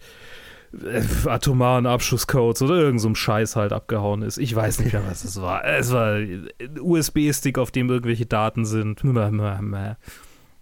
atomaren 1.25 1.85
Abschusscodes 1.85 2.61
oder 2.61 2.75
irgendeinem 2.75 3.15
so 3.15 3.15
Scheiß 3.15 3.55
halt 3.55 3.73
abgehauen 3.73 4.21
ist. 4.21 4.37
Ich 4.37 4.55
weiß 4.55 4.79
nicht 4.79 4.93
mehr, 4.93 5.03
was 5.07 5.23
es 5.23 5.41
war. 5.41 5.65
Es 5.65 5.91
war 5.91 6.15
ein 6.15 6.49
USB-Stick, 6.79 7.57
auf 7.57 7.71
dem 7.71 7.89
irgendwelche 7.89 8.25
Daten 8.25 8.65
sind. 8.65 9.03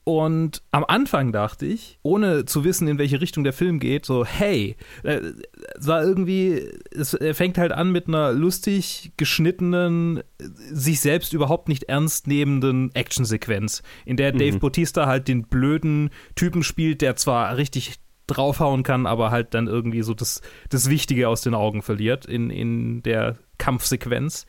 Und 0.08 0.62
am 0.70 0.86
Anfang 0.88 1.32
dachte 1.32 1.66
ich, 1.66 1.98
ohne 2.04 2.46
zu 2.46 2.64
wissen, 2.64 2.88
in 2.88 3.00
welche 3.00 3.22
Richtung 3.22 3.44
der 3.44 3.54
Film 3.54 3.80
geht, 3.80 4.06
so, 4.06 4.24
hey, 4.24 4.76
äh, 5.02 5.20
es 5.80 5.88
war 5.88 6.04
irgendwie, 6.04 6.62
es 6.92 7.18
fängt 7.32 7.58
halt 7.58 7.72
an 7.72 7.92
mit 7.92 8.08
einer 8.08 8.32
lustig 8.32 9.14
geschnittenen, 9.18 10.22
sich 10.38 11.00
selbst 11.00 11.34
überhaupt 11.34 11.70
nicht 11.70 11.86
ernst 11.86 12.28
nehmenden 12.28 12.94
Actionsequenz, 12.94 13.82
in 14.06 14.16
der 14.16 14.32
Dave 14.32 14.58
mhm. 14.58 14.60
Bautista 14.60 15.08
halt 15.08 15.28
den 15.28 15.48
blöden 15.48 16.12
Typen 16.36 16.62
spielt, 16.62 17.02
der 17.02 17.16
zwar 17.16 17.58
richtig 17.58 17.96
draufhauen 18.28 18.84
kann, 18.84 19.06
aber 19.06 19.32
halt 19.32 19.54
dann 19.54 19.68
irgendwie 19.68 20.02
so 20.02 20.14
das, 20.14 20.42
das 20.70 20.90
Wichtige 20.90 21.30
aus 21.30 21.42
den 21.42 21.54
Augen 21.54 21.82
verliert 21.82 22.26
in, 22.26 22.50
in 22.50 23.02
der 23.04 23.38
Kampfsequenz, 23.58 24.46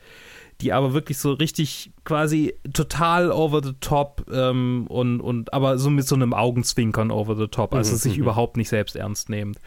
die 0.61 0.71
aber 0.73 0.93
wirklich 0.93 1.17
so 1.19 1.31
richtig 1.33 1.91
quasi 2.03 2.55
total 2.73 3.31
over 3.31 3.61
the 3.63 3.73
top 3.79 4.25
ähm, 4.31 4.87
und, 4.87 5.21
und 5.21 5.53
aber 5.53 5.77
so 5.77 5.91
mit 5.91 6.07
so 6.07 6.15
einem 6.15 6.33
Augenzwinkern 6.33 7.11
over 7.11 7.35
the 7.35 7.47
top, 7.47 7.75
also 7.75 7.93
mhm, 7.93 7.97
sich 7.97 8.15
mhm. 8.15 8.23
überhaupt 8.23 8.57
nicht 8.57 8.69
selbst 8.69 8.95
ernst 8.95 9.29
nehmend. 9.29 9.59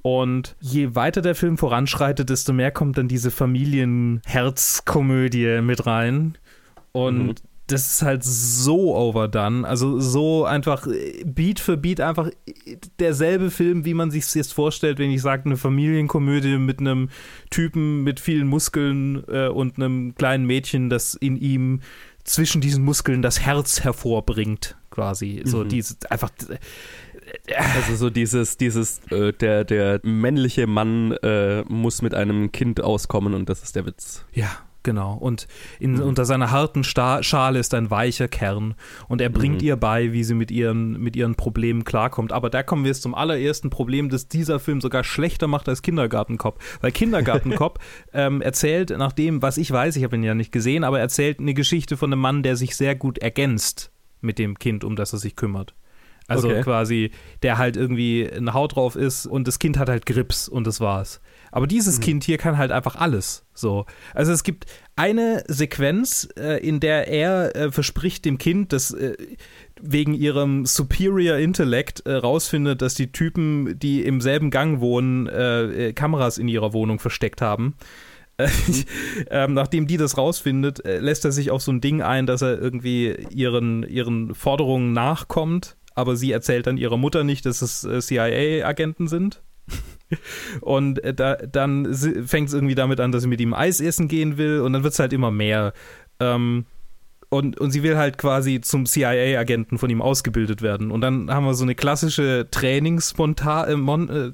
Und 0.00 0.56
je 0.60 0.94
weiter 0.94 1.20
der 1.20 1.34
Film 1.34 1.58
voranschreitet, 1.58 2.30
desto 2.30 2.54
mehr 2.54 2.70
kommt 2.70 2.96
dann 2.96 3.08
diese 3.08 3.30
Familienherzkomödie 3.30 5.60
mit 5.60 5.84
rein. 5.86 6.38
Und 6.92 7.26
mhm 7.26 7.34
das 7.68 7.86
ist 7.86 8.02
halt 8.02 8.24
so 8.24 8.96
overdone, 8.96 9.66
also 9.66 10.00
so 10.00 10.44
einfach 10.44 10.86
äh, 10.86 11.22
Beat 11.24 11.60
für 11.60 11.76
Beat 11.76 12.00
einfach 12.00 12.30
derselbe 12.98 13.50
Film, 13.50 13.84
wie 13.84 13.94
man 13.94 14.10
sich 14.10 14.24
es 14.24 14.34
jetzt 14.34 14.54
vorstellt, 14.54 14.98
wenn 14.98 15.10
ich 15.10 15.22
sage, 15.22 15.44
eine 15.44 15.56
Familienkomödie 15.56 16.58
mit 16.58 16.80
einem 16.80 17.10
Typen 17.50 18.02
mit 18.02 18.20
vielen 18.20 18.48
Muskeln 18.48 19.22
äh, 19.28 19.48
und 19.48 19.76
einem 19.76 20.14
kleinen 20.14 20.46
Mädchen, 20.46 20.88
das 20.90 21.14
in 21.14 21.36
ihm 21.36 21.80
zwischen 22.24 22.60
diesen 22.60 22.84
Muskeln 22.84 23.22
das 23.22 23.40
Herz 23.40 23.84
hervorbringt, 23.84 24.76
quasi. 24.90 25.42
So 25.44 25.64
mhm. 25.64 25.68
dieses 25.68 26.04
einfach 26.10 26.30
äh, 26.48 27.54
also 27.54 27.96
so 27.96 28.10
dieses, 28.10 28.56
dieses, 28.56 29.00
äh, 29.10 29.32
der, 29.32 29.64
der 29.64 30.00
männliche 30.02 30.66
Mann 30.66 31.12
äh, 31.22 31.62
muss 31.68 32.00
mit 32.02 32.14
einem 32.14 32.52
Kind 32.52 32.80
auskommen 32.80 33.34
und 33.34 33.48
das 33.48 33.62
ist 33.62 33.76
der 33.76 33.84
Witz. 33.86 34.24
Ja, 34.32 34.50
Genau. 34.88 35.12
Und 35.12 35.48
in, 35.80 35.96
mhm. 35.96 36.00
unter 36.00 36.24
seiner 36.24 36.50
harten 36.50 36.82
Sta 36.82 37.22
Schale 37.22 37.58
ist 37.58 37.74
ein 37.74 37.90
weicher 37.90 38.26
Kern. 38.26 38.74
Und 39.06 39.20
er 39.20 39.28
bringt 39.28 39.60
mhm. 39.60 39.68
ihr 39.68 39.76
bei, 39.76 40.14
wie 40.14 40.24
sie 40.24 40.32
mit 40.32 40.50
ihren, 40.50 40.98
mit 40.98 41.14
ihren 41.14 41.34
Problemen 41.34 41.84
klarkommt. 41.84 42.32
Aber 42.32 42.48
da 42.48 42.62
kommen 42.62 42.84
wir 42.84 42.88
jetzt 42.88 43.02
zum 43.02 43.14
allerersten 43.14 43.68
Problem, 43.68 44.08
das 44.08 44.28
dieser 44.28 44.58
Film 44.58 44.80
sogar 44.80 45.04
schlechter 45.04 45.46
macht 45.46 45.68
als 45.68 45.82
Kindergartenkopf. 45.82 46.78
Weil 46.80 46.92
Kindergartenkopf 46.92 47.78
ähm, 48.14 48.40
erzählt 48.40 48.88
nach 48.96 49.12
dem, 49.12 49.42
was 49.42 49.58
ich 49.58 49.70
weiß, 49.70 49.94
ich 49.96 50.04
habe 50.04 50.16
ihn 50.16 50.22
ja 50.22 50.34
nicht 50.34 50.52
gesehen, 50.52 50.84
aber 50.84 51.00
erzählt 51.00 51.38
eine 51.38 51.52
Geschichte 51.52 51.98
von 51.98 52.10
einem 52.10 52.22
Mann, 52.22 52.42
der 52.42 52.56
sich 52.56 52.74
sehr 52.74 52.94
gut 52.94 53.18
ergänzt 53.18 53.92
mit 54.22 54.38
dem 54.38 54.58
Kind, 54.58 54.84
um 54.84 54.96
das 54.96 55.12
er 55.12 55.18
sich 55.18 55.36
kümmert. 55.36 55.74
Also 56.28 56.48
okay. 56.48 56.62
quasi, 56.62 57.10
der 57.42 57.58
halt 57.58 57.76
irgendwie 57.76 58.26
eine 58.26 58.54
Haut 58.54 58.76
drauf 58.76 58.96
ist 58.96 59.26
und 59.26 59.46
das 59.46 59.58
Kind 59.58 59.76
hat 59.76 59.90
halt 59.90 60.06
Grips 60.06 60.48
und 60.48 60.66
das 60.66 60.80
war's. 60.80 61.20
Aber 61.52 61.66
dieses 61.66 61.98
mhm. 61.98 62.02
Kind 62.02 62.24
hier 62.24 62.38
kann 62.38 62.58
halt 62.58 62.70
einfach 62.70 62.96
alles. 62.96 63.44
So. 63.54 63.86
Also 64.14 64.32
es 64.32 64.42
gibt 64.42 64.66
eine 64.96 65.44
Sequenz, 65.48 66.28
äh, 66.38 66.64
in 66.66 66.80
der 66.80 67.08
er 67.08 67.54
äh, 67.56 67.72
verspricht 67.72 68.24
dem 68.24 68.38
Kind, 68.38 68.72
dass 68.72 68.92
äh, 68.92 69.16
wegen 69.80 70.14
ihrem 70.14 70.66
Superior 70.66 71.36
Intellect 71.38 72.06
äh, 72.06 72.14
rausfindet, 72.14 72.82
dass 72.82 72.94
die 72.94 73.12
Typen, 73.12 73.78
die 73.78 74.02
im 74.02 74.20
selben 74.20 74.50
Gang 74.50 74.80
wohnen, 74.80 75.26
äh, 75.26 75.88
äh, 75.88 75.92
Kameras 75.92 76.38
in 76.38 76.48
ihrer 76.48 76.72
Wohnung 76.72 76.98
versteckt 76.98 77.40
haben. 77.40 77.74
Ähm, 79.30 79.52
nachdem 79.54 79.88
die 79.88 79.96
das 79.96 80.16
rausfindet, 80.16 80.80
lässt 80.84 81.24
er 81.24 81.32
sich 81.32 81.50
auf 81.50 81.60
so 81.60 81.72
ein 81.72 81.80
Ding 81.80 82.02
ein, 82.02 82.24
dass 82.24 82.40
er 82.40 82.56
irgendwie 82.56 83.16
ihren, 83.30 83.82
ihren 83.82 84.32
Forderungen 84.32 84.92
nachkommt, 84.92 85.76
aber 85.96 86.14
sie 86.14 86.30
erzählt 86.30 86.68
dann 86.68 86.76
ihrer 86.76 86.96
Mutter 86.96 87.24
nicht, 87.24 87.44
dass 87.46 87.62
es 87.62 88.06
CIA-Agenten 88.06 89.08
sind. 89.08 89.42
Und 90.60 91.02
äh, 91.04 91.14
da, 91.14 91.36
dann 91.36 91.94
fängt 92.26 92.48
es 92.48 92.54
irgendwie 92.54 92.74
damit 92.74 93.00
an, 93.00 93.12
dass 93.12 93.22
sie 93.22 93.28
mit 93.28 93.40
ihm 93.40 93.54
Eis 93.54 93.80
essen 93.80 94.08
gehen 94.08 94.38
will 94.38 94.60
und 94.60 94.72
dann 94.72 94.82
wird 94.82 94.92
es 94.92 94.98
halt 94.98 95.12
immer 95.12 95.30
mehr. 95.30 95.72
Ähm, 96.20 96.64
und, 97.30 97.60
und 97.60 97.70
sie 97.72 97.82
will 97.82 97.98
halt 97.98 98.16
quasi 98.16 98.60
zum 98.62 98.86
CIA-Agenten 98.86 99.76
von 99.76 99.90
ihm 99.90 100.00
ausgebildet 100.00 100.62
werden. 100.62 100.90
Und 100.90 101.02
dann 101.02 101.30
haben 101.30 101.44
wir 101.44 101.52
so 101.54 101.64
eine 101.64 101.74
klassische 101.74 102.48
Trainingssequenz. 102.50 103.50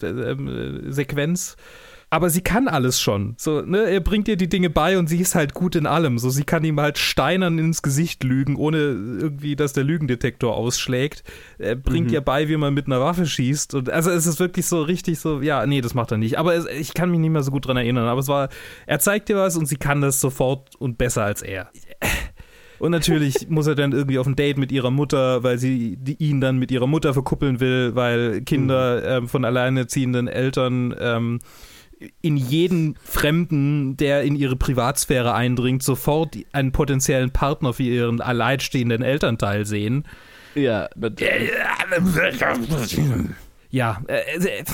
Äh, 0.01 0.07
äh, 0.07 0.33
äh, 0.33 0.93
aber 2.15 2.31
sie 2.31 2.43
kann 2.43 2.69
alles 2.69 3.01
schon. 3.01 3.35
So, 3.39 3.63
ne, 3.63 3.91
er 3.91 3.99
bringt 3.99 4.29
ihr 4.29 4.37
die 4.37 4.49
Dinge 4.49 4.71
bei 4.71 4.99
und 4.99 5.09
sie 5.09 5.19
ist 5.19 5.35
halt 5.35 5.53
gut 5.53 5.75
in 5.75 5.85
allem. 5.85 6.19
So, 6.19 6.31
sie 6.31 6.45
kann 6.45 6.63
ihm 6.63 6.79
halt 6.79 6.97
steinern 6.97 7.59
ins 7.59 7.83
Gesicht 7.83 8.23
lügen, 8.23 8.55
ohne 8.55 8.79
irgendwie, 8.79 9.57
dass 9.57 9.73
der 9.73 9.83
Lügendetektor 9.83 10.55
ausschlägt. 10.55 11.25
Er 11.59 11.75
bringt 11.75 12.07
mhm. 12.07 12.15
ihr 12.15 12.21
bei, 12.21 12.49
wie 12.49 12.57
man 12.57 12.73
mit 12.73 12.87
einer 12.87 13.01
Waffe 13.01 13.27
schießt. 13.27 13.75
Und 13.75 13.91
also 13.91 14.11
es 14.11 14.27
ist 14.27 14.39
wirklich 14.39 14.67
so 14.67 14.83
richtig 14.83 15.19
so, 15.19 15.41
ja, 15.41 15.67
nee, 15.67 15.81
das 15.81 15.95
macht 15.95 16.13
er 16.13 16.19
nicht. 16.19 16.39
Aber 16.39 16.55
es, 16.55 16.67
ich 16.67 16.95
kann 16.95 17.11
mich 17.11 17.19
nicht 17.19 17.31
mehr 17.31 17.43
so 17.43 17.51
gut 17.51 17.67
dran 17.67 17.77
erinnern. 17.77 18.07
Aber 18.07 18.21
es 18.21 18.29
war, 18.29 18.49
er 18.87 19.01
zeigt 19.01 19.29
ihr 19.29 19.37
was 19.37 19.57
und 19.57 19.67
sie 19.67 19.77
kann 19.77 20.01
das 20.01 20.21
sofort 20.21 20.77
und 20.77 20.97
besser 20.97 21.25
als 21.25 21.43
er. 21.43 21.69
Und 22.79 22.93
natürlich 22.93 23.49
muss 23.49 23.67
er 23.67 23.75
dann 23.75 23.91
irgendwie 23.91 24.21
auf 24.21 24.27
ein 24.29 24.37
Date 24.37 24.59
mit 24.59 24.71
ihrer 24.71 24.93
Mutter, 24.93 25.43
weil 25.43 25.59
sie 25.59 25.97
die, 25.97 26.23
ihn 26.23 26.41
dann 26.41 26.59
mit 26.59 26.71
ihrer 26.71 26.87
Mutter 26.87 27.13
verkuppeln 27.13 27.59
will, 27.59 27.97
weil 27.97 28.43
Kinder 28.43 29.01
Mhm. 29.01 29.25
ähm, 29.25 29.29
von 29.29 29.45
alleinerziehenden 29.45 30.29
Eltern 30.29 30.95
ähm, 31.01 31.41
in 32.21 32.37
jeden 32.37 32.97
Fremden, 33.03 33.97
der 33.97 34.23
in 34.23 34.37
ihre 34.37 34.57
Privatsphäre 34.57 35.35
eindringt, 35.35 35.83
sofort 35.83 36.37
einen 36.53 36.73
potenziellen 36.73 37.31
Partner 37.31 37.73
für 37.73 37.83
ihren 37.83 38.21
alleinstehenden 38.21 39.03
Elternteil 39.03 39.67
sehen. 39.67 40.05
Ja, 40.55 40.89
Ja. 43.71 44.03
Äh, 44.07 44.39
äh, 44.39 44.65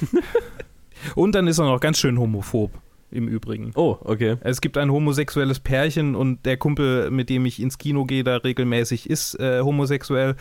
und 1.14 1.34
dann 1.34 1.46
ist 1.46 1.58
er 1.58 1.66
noch 1.66 1.80
ganz 1.80 1.98
schön 1.98 2.18
homophob, 2.18 2.70
im 3.10 3.28
Übrigen. 3.28 3.72
Oh, 3.74 3.98
okay. 4.00 4.36
Es 4.40 4.60
gibt 4.60 4.78
ein 4.78 4.90
homosexuelles 4.90 5.60
Pärchen 5.60 6.14
und 6.14 6.44
der 6.46 6.56
Kumpel, 6.56 7.10
mit 7.10 7.28
dem 7.28 7.44
ich 7.46 7.60
ins 7.60 7.78
Kino 7.78 8.04
gehe, 8.04 8.24
da 8.24 8.36
regelmäßig 8.36 9.08
ist 9.08 9.38
äh, 9.38 9.60
homosexuell. 9.60 10.36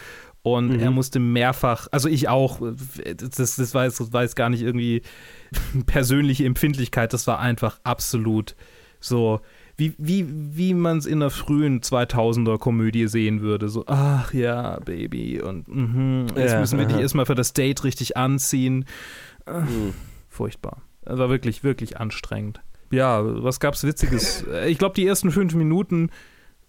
Und 0.55 0.69
Mhm. 0.69 0.79
er 0.79 0.91
musste 0.91 1.19
mehrfach, 1.19 1.88
also 1.91 2.07
ich 2.10 2.29
auch, 2.29 2.60
das, 3.17 3.55
das, 3.55 3.73
war 3.73 3.86
jetzt, 3.86 3.99
das 3.99 4.13
war 4.13 4.23
jetzt 4.23 4.36
gar 4.36 4.49
nicht 4.49 4.62
irgendwie 4.62 5.01
persönliche 5.86 6.45
Empfindlichkeit, 6.45 7.13
das 7.13 7.27
war 7.27 7.39
einfach 7.39 7.79
absolut 7.83 8.55
so, 8.99 9.41
wie, 9.75 9.93
wie, 9.99 10.25
wie 10.27 10.73
man 10.73 10.97
es 10.97 11.05
in 11.05 11.21
einer 11.21 11.29
frühen 11.29 11.81
2000er 11.81 12.57
Komödie 12.57 13.07
sehen 13.07 13.41
würde. 13.41 13.69
So, 13.69 13.83
ach 13.86 14.33
ja, 14.33 14.79
Baby, 14.79 15.39
und 15.39 15.67
mhm, 15.67 16.25
jetzt 16.36 16.53
Ja, 16.53 16.60
müssen 16.60 16.79
wir 16.79 16.86
dich 16.88 16.95
aha. 16.95 17.01
erstmal 17.03 17.27
für 17.27 17.36
das 17.36 17.53
Date 17.53 17.83
richtig 17.83 18.17
anziehen. 18.17 18.86
Äh, 19.45 19.60
Mhm. 19.62 19.93
Furchtbar. 20.29 20.81
Das 21.03 21.17
war 21.19 21.29
wirklich, 21.29 21.63
wirklich 21.63 21.97
anstrengend. 21.99 22.60
Ja, 22.91 23.21
was 23.43 23.60
gab's 23.60 23.83
Witziges? 23.83 24.43
Ich 24.67 24.77
glaube, 24.79 24.95
die 24.95 25.05
ersten 25.05 25.29
fünf 25.31 25.53
Minuten 25.53 26.10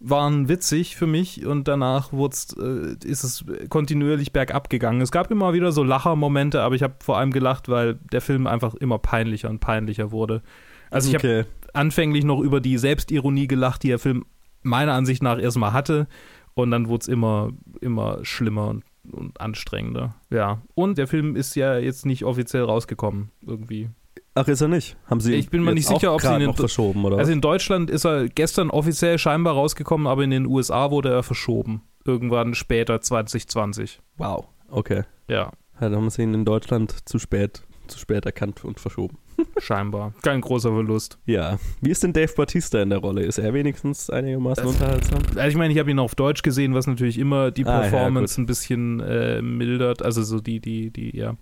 waren 0.01 0.49
witzig 0.49 0.97
für 0.97 1.07
mich 1.07 1.45
und 1.45 1.67
danach 1.67 2.13
äh, 2.13 2.95
ist 3.05 3.25
es 3.25 3.45
kontinuierlich 3.69 4.33
bergab 4.33 4.71
gegangen. 4.71 5.01
Es 5.01 5.11
gab 5.11 5.31
immer 5.31 5.53
wieder 5.53 5.73
so 5.73 5.83
Lachermomente, 5.83 6.63
aber 6.63 6.75
ich 6.75 6.83
habe 6.83 6.95
vor 7.01 7.19
allem 7.19 7.33
gelacht, 7.33 7.69
weil 7.69 7.95
der 8.13 8.21
Film 8.21 8.47
einfach 8.47 8.75
immer 8.75 8.99
peinlicher 8.99 9.51
und 9.51 9.59
peinlicher 9.59 10.13
wurde. 10.13 10.43
Also 10.91 11.09
ich 11.09 11.15
habe 11.17 11.47
anfänglich 11.75 12.25
noch 12.25 12.41
über 12.41 12.61
die 12.61 12.79
Selbstironie 12.79 13.49
gelacht, 13.49 13.83
die 13.83 13.89
der 13.89 13.99
Film 13.99 14.25
meiner 14.63 14.95
Ansicht 14.95 15.23
nach 15.23 15.39
erstmal 15.39 15.73
hatte. 15.73 16.07
Und 16.55 16.71
dann 16.71 16.89
wurde 16.89 17.03
es 17.03 17.09
immer, 17.09 17.51
immer 17.81 18.25
schlimmer 18.25 18.69
und, 18.69 18.85
und 19.13 19.41
anstrengender. 19.41 20.17
Ja. 20.31 20.61
Und 20.75 20.99
der 20.99 21.07
Film 21.07 21.37
ist 21.37 21.55
ja 21.55 21.79
jetzt 21.79 22.05
nicht 22.05 22.25
offiziell 22.25 22.65
rausgekommen, 22.65 23.31
irgendwie. 23.47 23.91
Ach, 24.35 24.47
ist 24.49 24.61
er 24.61 24.69
nicht? 24.69 24.97
Haben 25.07 25.21
Sie 25.21 25.35
Ich 25.35 25.51
bin 25.51 25.63
mir 25.65 25.75
nicht 25.75 25.87
sicher, 25.89 26.15
ob 26.15 26.21
Sie 26.21 26.29
ihn 26.35 26.41
in- 26.43 26.55
verschoben 26.55 27.05
oder 27.05 27.19
Also 27.19 27.33
in 27.33 27.41
Deutschland 27.41 27.91
ist 27.91 28.05
er 28.05 28.29
gestern 28.29 28.71
offiziell 28.71 29.19
scheinbar 29.19 29.55
rausgekommen, 29.55 30.07
aber 30.07 30.23
in 30.25 30.31
den 30.31 30.47
USA 30.47 30.91
wurde 30.91 31.11
er 31.11 31.23
verschoben. 31.23 31.83
Irgendwann 32.05 32.55
später 32.55 33.01
2020. 33.01 34.01
Wow, 34.17 34.47
okay. 34.71 35.03
Ja, 35.29 35.37
Ja, 35.81 35.89
dann 35.89 35.97
haben 35.97 36.11
Sie 36.11 36.23
ihn 36.23 36.35
in 36.35 36.45
Deutschland 36.45 36.95
zu 37.09 37.19
spät, 37.19 37.63
zu 37.87 37.99
spät 37.99 38.25
erkannt 38.27 38.65
und 38.65 38.81
verschoben. 38.81 39.19
scheinbar. 39.59 40.15
Kein 40.23 40.41
großer 40.41 40.71
Verlust. 40.73 41.19
Ja. 41.25 41.59
Wie 41.81 41.91
ist 41.91 42.03
denn 42.03 42.13
Dave 42.13 42.33
Bautista 42.35 42.83
in 42.83 42.91
der 42.91 42.99
Rolle? 42.99 43.23
Ist 43.23 43.39
er 43.39 43.55
wenigstens 43.55 44.11
einigermaßen 44.11 44.65
Das- 44.65 44.73
unterhaltsam? 44.75 45.19
Also 45.37 45.49
ich 45.49 45.55
meine, 45.57 45.73
ich 45.73 45.79
habe 45.79 45.91
ihn 45.91 45.99
auf 46.01 46.15
Deutsch 46.17 46.43
gesehen, 46.43 46.75
was 46.75 46.87
natürlich 46.89 47.19
immer 47.19 47.51
die 47.53 47.65
Ah, 47.65 47.85
ja, 47.85 47.89
Performance 47.91 48.41
ein 48.41 48.47
bisschen 48.47 48.99
äh, 49.01 49.41
mildert, 49.41 50.03
also 50.03 50.23
so 50.25 50.41
die, 50.41 50.59
die, 50.61 50.91
die, 50.91 51.17
ja, 51.17 51.35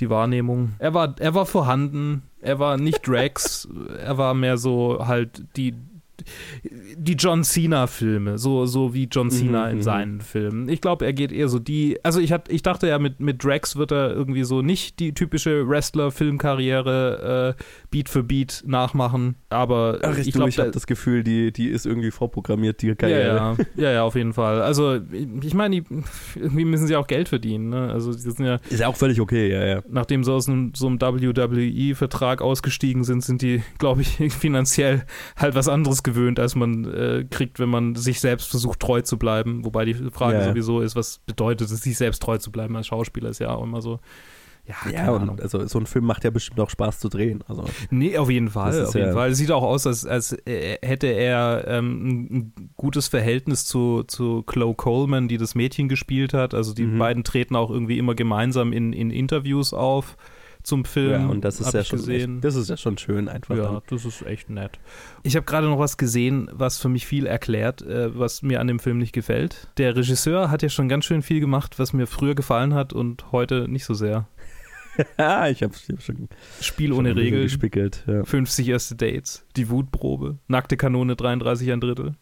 die 0.00 0.10
Wahrnehmung. 0.10 0.72
Er 0.78 0.94
war, 0.94 1.14
er 1.18 1.34
war 1.34 1.46
vorhanden, 1.46 2.22
er 2.40 2.58
war 2.58 2.76
nicht 2.76 3.06
Drax, 3.06 3.68
er 3.98 4.18
war 4.18 4.34
mehr 4.34 4.58
so 4.58 5.06
halt 5.06 5.44
die 5.56 5.74
die 6.96 7.14
John 7.14 7.44
Cena-Filme, 7.44 8.38
so, 8.38 8.66
so 8.66 8.94
wie 8.94 9.04
John 9.10 9.30
Cena 9.30 9.64
Mhm, 9.66 9.70
in 9.70 9.76
mhm. 9.78 9.82
seinen 9.82 10.20
Filmen. 10.20 10.68
Ich 10.68 10.80
glaube, 10.80 11.04
er 11.06 11.12
geht 11.12 11.32
eher 11.32 11.48
so 11.48 11.58
die. 11.58 11.98
Also 12.04 12.20
ich, 12.20 12.32
hat, 12.32 12.50
ich 12.50 12.62
dachte 12.62 12.88
ja, 12.88 12.98
mit, 12.98 13.20
mit 13.20 13.42
Drax 13.44 13.76
wird 13.76 13.92
er 13.92 14.12
irgendwie 14.12 14.44
so 14.44 14.62
nicht 14.62 14.98
die 15.00 15.12
typische 15.14 15.68
Wrestler-Filmkarriere 15.68 17.54
äh, 17.58 17.62
Beat 17.90 18.08
für 18.08 18.22
Beat 18.22 18.62
nachmachen. 18.66 19.36
Aber 19.48 19.98
Ach, 20.02 20.16
ich, 20.18 20.32
glaube, 20.32 20.50
ich 20.50 20.58
habe 20.58 20.70
das 20.70 20.86
Gefühl, 20.86 21.22
die, 21.24 21.52
die 21.52 21.68
ist 21.68 21.86
irgendwie 21.86 22.10
vorprogrammiert, 22.10 22.82
die 22.82 22.94
Karriere. 22.94 23.36
ja, 23.36 23.52
ja, 23.52 23.56
ja, 23.76 23.92
ja, 23.92 24.02
auf 24.02 24.14
jeden 24.14 24.32
Fall. 24.32 24.60
Also, 24.62 24.98
ich 25.42 25.54
meine, 25.54 25.80
die- 25.80 25.84
irgendwie 26.34 26.64
müssen 26.64 26.86
sie 26.86 26.96
auch 26.96 27.06
Geld 27.06 27.28
verdienen. 27.28 27.68
Ne? 27.70 27.90
Also, 27.92 28.12
sie 28.12 28.30
sind 28.30 28.44
ja, 28.44 28.56
Ist 28.68 28.80
ja 28.80 28.88
auch 28.88 28.96
völlig 28.96 29.20
okay, 29.20 29.50
ja, 29.50 29.64
ja. 29.64 29.82
nachdem 29.88 30.24
sie 30.24 30.32
aus 30.32 30.48
einem, 30.48 30.72
so 30.74 30.86
einem 30.86 31.00
WWE-Vertrag 31.00 32.42
ausgestiegen 32.42 33.04
sind, 33.04 33.22
sind 33.22 33.42
die, 33.42 33.62
glaube 33.78 34.02
ich, 34.02 34.08
finanziell 34.34 35.04
halt 35.36 35.54
was 35.54 35.68
anderes 35.68 36.02
gewöhnt, 36.08 36.38
als 36.40 36.54
man 36.54 36.84
äh, 36.92 37.24
kriegt, 37.30 37.58
wenn 37.58 37.68
man 37.68 37.94
sich 37.94 38.20
selbst 38.20 38.48
versucht, 38.50 38.80
treu 38.80 39.02
zu 39.02 39.18
bleiben. 39.18 39.64
Wobei 39.64 39.84
die 39.84 39.94
Frage 39.94 40.38
Ja, 40.38 40.44
sowieso 40.44 40.80
ist, 40.80 40.96
was 40.96 41.18
bedeutet 41.26 41.70
es, 41.70 41.82
sich 41.82 41.96
selbst 41.96 42.22
treu 42.22 42.38
zu 42.38 42.50
bleiben 42.50 42.76
als 42.76 42.86
Schauspieler, 42.86 43.28
ist 43.30 43.40
ja 43.40 43.50
auch 43.50 43.62
immer 43.64 43.80
so. 43.82 44.00
Ja, 44.66 44.90
Ja, 44.92 45.10
und 45.12 45.22
Ahnung. 45.22 45.40
also 45.40 45.66
so 45.66 45.78
ein 45.78 45.86
Film 45.86 46.04
macht 46.04 46.24
ja 46.24 46.30
bestimmt 46.30 46.60
auch 46.60 46.68
Spaß 46.68 46.98
zu 47.00 47.08
drehen. 47.08 47.42
Also, 47.48 47.64
Nee, 47.90 48.18
auf 48.18 48.28
jeden 48.28 48.50
Fall. 48.50 48.84
Auf 48.84 48.94
jeden 48.94 49.06
ja- 49.08 49.12
Fall. 49.14 49.30
Es 49.30 49.38
sieht 49.38 49.50
auch 49.50 49.62
aus, 49.62 49.86
als, 49.86 50.04
als 50.04 50.32
äh, 50.46 50.76
hätte 50.82 51.06
er 51.06 51.64
ähm, 51.68 52.06
ein, 52.06 52.18
ein 52.58 52.70
gutes 52.76 53.08
Verhältnis 53.08 53.64
zu, 53.64 54.02
zu 54.06 54.42
Chloe 54.42 54.74
Coleman, 54.74 55.26
die 55.26 55.38
das 55.38 55.54
Mädchen 55.54 55.88
gespielt 55.88 56.34
hat. 56.34 56.52
Also 56.52 56.74
die 56.74 56.84
Mhm. 56.84 56.98
beiden 56.98 57.24
treten 57.24 57.56
auch 57.56 57.70
irgendwie 57.70 57.96
immer 57.96 58.14
gemeinsam 58.14 58.74
in, 58.74 58.92
in 58.92 59.10
Interviews 59.10 59.72
auf 59.72 60.18
zum 60.68 60.84
Film. 60.84 61.10
ja, 61.10 61.26
und 61.26 61.44
das 61.44 61.60
ist 61.60 61.72
ja 61.74 61.80
ich 61.80 61.88
schon 61.88 61.98
gesehen. 61.98 62.36
Echt, 62.36 62.44
das 62.44 62.54
ist 62.54 62.70
ja 62.70 62.76
schon 62.76 62.96
schön 62.98 63.28
einfach. 63.28 63.56
ja, 63.56 63.64
dann. 63.64 63.80
das 63.88 64.04
ist 64.04 64.22
echt 64.22 64.50
nett. 64.50 64.78
Ich 65.22 65.34
habe 65.34 65.44
gerade 65.46 65.66
noch 65.66 65.78
was 65.78 65.96
gesehen, 65.96 66.48
was 66.52 66.78
für 66.78 66.88
mich 66.88 67.06
viel 67.06 67.26
erklärt, 67.26 67.82
äh, 67.82 68.16
was 68.16 68.42
mir 68.42 68.60
an 68.60 68.66
dem 68.68 68.78
Film 68.78 68.98
nicht 68.98 69.12
gefällt. 69.12 69.68
Der 69.78 69.96
Regisseur 69.96 70.50
hat 70.50 70.62
ja 70.62 70.68
schon 70.68 70.88
ganz 70.88 71.04
schön 71.06 71.22
viel 71.22 71.40
gemacht, 71.40 71.78
was 71.78 71.92
mir 71.92 72.06
früher 72.06 72.34
gefallen 72.34 72.74
hat 72.74 72.92
und 72.92 73.32
heute 73.32 73.66
nicht 73.68 73.84
so 73.84 73.94
sehr. 73.94 74.28
Ah, 75.16 75.48
ich 75.48 75.62
habe 75.62 75.72
hab 75.72 76.02
schon, 76.02 76.28
Spiel 76.60 76.88
schon 76.88 76.98
ohne 76.98 77.14
Regeln. 77.14 77.42
gespickelt. 77.44 78.02
Ja. 78.08 78.24
50 78.24 78.66
erste 78.66 78.96
Dates, 78.96 79.46
die 79.56 79.70
Wutprobe, 79.70 80.38
nackte 80.48 80.76
Kanone 80.76 81.14
33 81.14 81.70
ein 81.70 81.80
Drittel. 81.80 82.16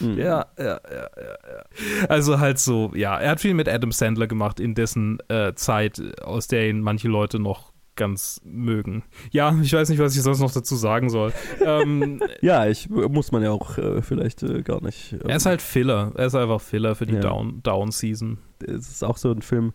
Mhm. 0.00 0.18
Ja, 0.18 0.46
ja, 0.58 0.64
ja, 0.64 0.80
ja, 0.90 1.08
ja. 1.16 2.06
Also 2.08 2.38
halt 2.40 2.58
so, 2.58 2.92
ja, 2.94 3.18
er 3.18 3.30
hat 3.32 3.40
viel 3.40 3.54
mit 3.54 3.68
Adam 3.68 3.92
Sandler 3.92 4.26
gemacht 4.26 4.60
in 4.60 4.74
dessen 4.74 5.18
äh, 5.28 5.54
Zeit, 5.54 6.00
aus 6.22 6.46
der 6.48 6.68
ihn 6.68 6.80
manche 6.80 7.08
Leute 7.08 7.38
noch 7.38 7.72
ganz 7.96 8.40
mögen. 8.44 9.04
Ja, 9.30 9.56
ich 9.62 9.72
weiß 9.72 9.88
nicht, 9.88 10.00
was 10.00 10.16
ich 10.16 10.22
sonst 10.22 10.40
noch 10.40 10.50
dazu 10.52 10.74
sagen 10.74 11.10
soll. 11.10 11.32
ähm, 11.64 12.20
Ja, 12.40 12.66
ich 12.66 12.90
muss 12.90 13.30
man 13.30 13.42
ja 13.44 13.52
auch 13.52 13.78
äh, 13.78 14.02
vielleicht 14.02 14.42
äh, 14.42 14.62
gar 14.62 14.82
nicht. 14.82 15.12
ähm, 15.12 15.20
er 15.28 15.36
ist 15.36 15.46
halt 15.46 15.62
Filler. 15.62 16.10
Er 16.16 16.26
ist 16.26 16.34
einfach 16.34 16.60
Filler 16.60 16.96
für 16.96 17.06
die 17.06 17.14
Ja. 17.14 17.20
Down, 17.20 17.62
Down 17.62 17.92
Season. 17.92 18.38
es 18.66 18.88
ist 18.90 19.04
auch 19.04 19.16
so 19.16 19.30
ein 19.30 19.42
Film, 19.42 19.74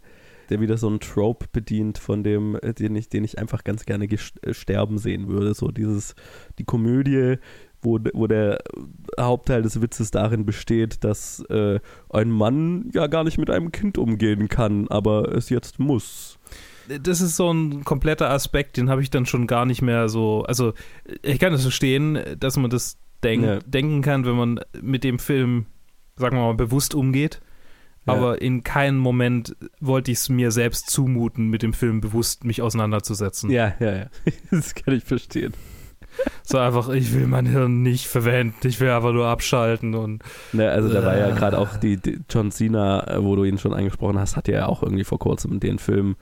der 0.49 0.59
wieder 0.59 0.77
so 0.77 0.87
einen 0.87 0.99
Trope 0.99 1.45
bedient, 1.53 1.97
von 1.97 2.23
dem, 2.25 2.55
äh, 2.61 2.73
den 2.73 2.93
ich, 2.97 3.07
den 3.07 3.23
ich 3.23 3.39
einfach 3.39 3.63
ganz 3.63 3.85
gerne 3.85 4.05
äh, 4.05 4.53
sterben 4.53 4.97
sehen 4.97 5.29
würde. 5.29 5.53
So 5.53 5.69
dieses, 5.69 6.13
die 6.57 6.65
Komödie, 6.65 7.37
wo, 7.81 7.99
wo 8.13 8.27
der 8.27 8.59
Hauptteil 9.19 9.61
des 9.61 9.81
Witzes 9.81 10.11
darin 10.11 10.45
besteht, 10.45 11.03
dass 11.03 11.39
äh, 11.49 11.79
ein 12.09 12.29
Mann 12.29 12.89
ja 12.93 13.07
gar 13.07 13.23
nicht 13.23 13.37
mit 13.37 13.49
einem 13.49 13.71
Kind 13.71 13.97
umgehen 13.97 14.47
kann, 14.49 14.87
aber 14.89 15.33
es 15.35 15.49
jetzt 15.49 15.79
muss. 15.79 16.37
Das 17.03 17.21
ist 17.21 17.35
so 17.35 17.51
ein 17.51 17.83
kompletter 17.83 18.29
Aspekt, 18.31 18.77
den 18.77 18.89
habe 18.89 19.01
ich 19.01 19.09
dann 19.11 19.25
schon 19.25 19.45
gar 19.47 19.65
nicht 19.65 19.81
mehr 19.81 20.09
so. 20.09 20.43
Also, 20.47 20.73
ich 21.21 21.37
kann 21.39 21.53
es 21.53 21.61
verstehen, 21.61 22.17
dass 22.39 22.57
man 22.57 22.69
das 22.71 22.97
denk, 23.23 23.43
Ja. 23.45 23.59
denken 23.59 24.01
kann, 24.01 24.25
wenn 24.25 24.35
man 24.35 24.59
mit 24.81 25.03
dem 25.03 25.19
Film, 25.19 25.67
sagen 26.15 26.35
wir 26.37 26.41
mal, 26.43 26.55
bewusst 26.55 26.95
umgeht. 26.95 27.41
Ja. 28.07 28.13
Aber 28.13 28.41
in 28.41 28.63
keinem 28.63 28.97
Moment 28.97 29.55
wollte 29.79 30.09
ich 30.11 30.17
es 30.19 30.29
mir 30.29 30.51
selbst 30.51 30.89
zumuten, 30.89 31.47
mit 31.49 31.61
dem 31.61 31.73
Film 31.73 32.01
bewusst 32.01 32.43
mich 32.43 32.61
auseinanderzusetzen. 32.61 33.51
Ja, 33.51 33.73
ja, 33.79 33.95
ja. 33.95 34.05
Das 34.51 34.73
kann 34.73 34.95
ich 34.95 35.03
verstehen. 35.03 35.53
So 36.43 36.57
einfach, 36.57 36.89
ich 36.89 37.13
will 37.13 37.27
mein 37.27 37.45
Hirn 37.45 37.83
nicht 37.83 38.07
verwenden, 38.07 38.67
ich 38.67 38.79
will 38.79 38.89
einfach 38.89 39.13
nur 39.13 39.27
abschalten 39.27 39.93
und 39.93 40.23
Ne, 40.51 40.69
also 40.69 40.89
da 40.91 41.05
war 41.05 41.15
ja 41.17 41.29
Äh. 41.29 41.33
gerade 41.33 41.57
auch 41.59 41.77
die, 41.77 41.97
die 41.97 42.19
John 42.29 42.51
Cena, 42.51 43.07
äh, 43.07 43.23
wo 43.23 43.35
du 43.35 43.43
ihn 43.43 43.57
schon 43.59 43.73
angesprochen 43.73 44.17
hast, 44.17 44.35
hat 44.35 44.47
ja 44.47 44.65
auch 44.67 44.81
irgendwie 44.81 45.03
vor 45.03 45.19
kurzem 45.19 45.59
den 45.59 45.77
Film, 45.77 46.15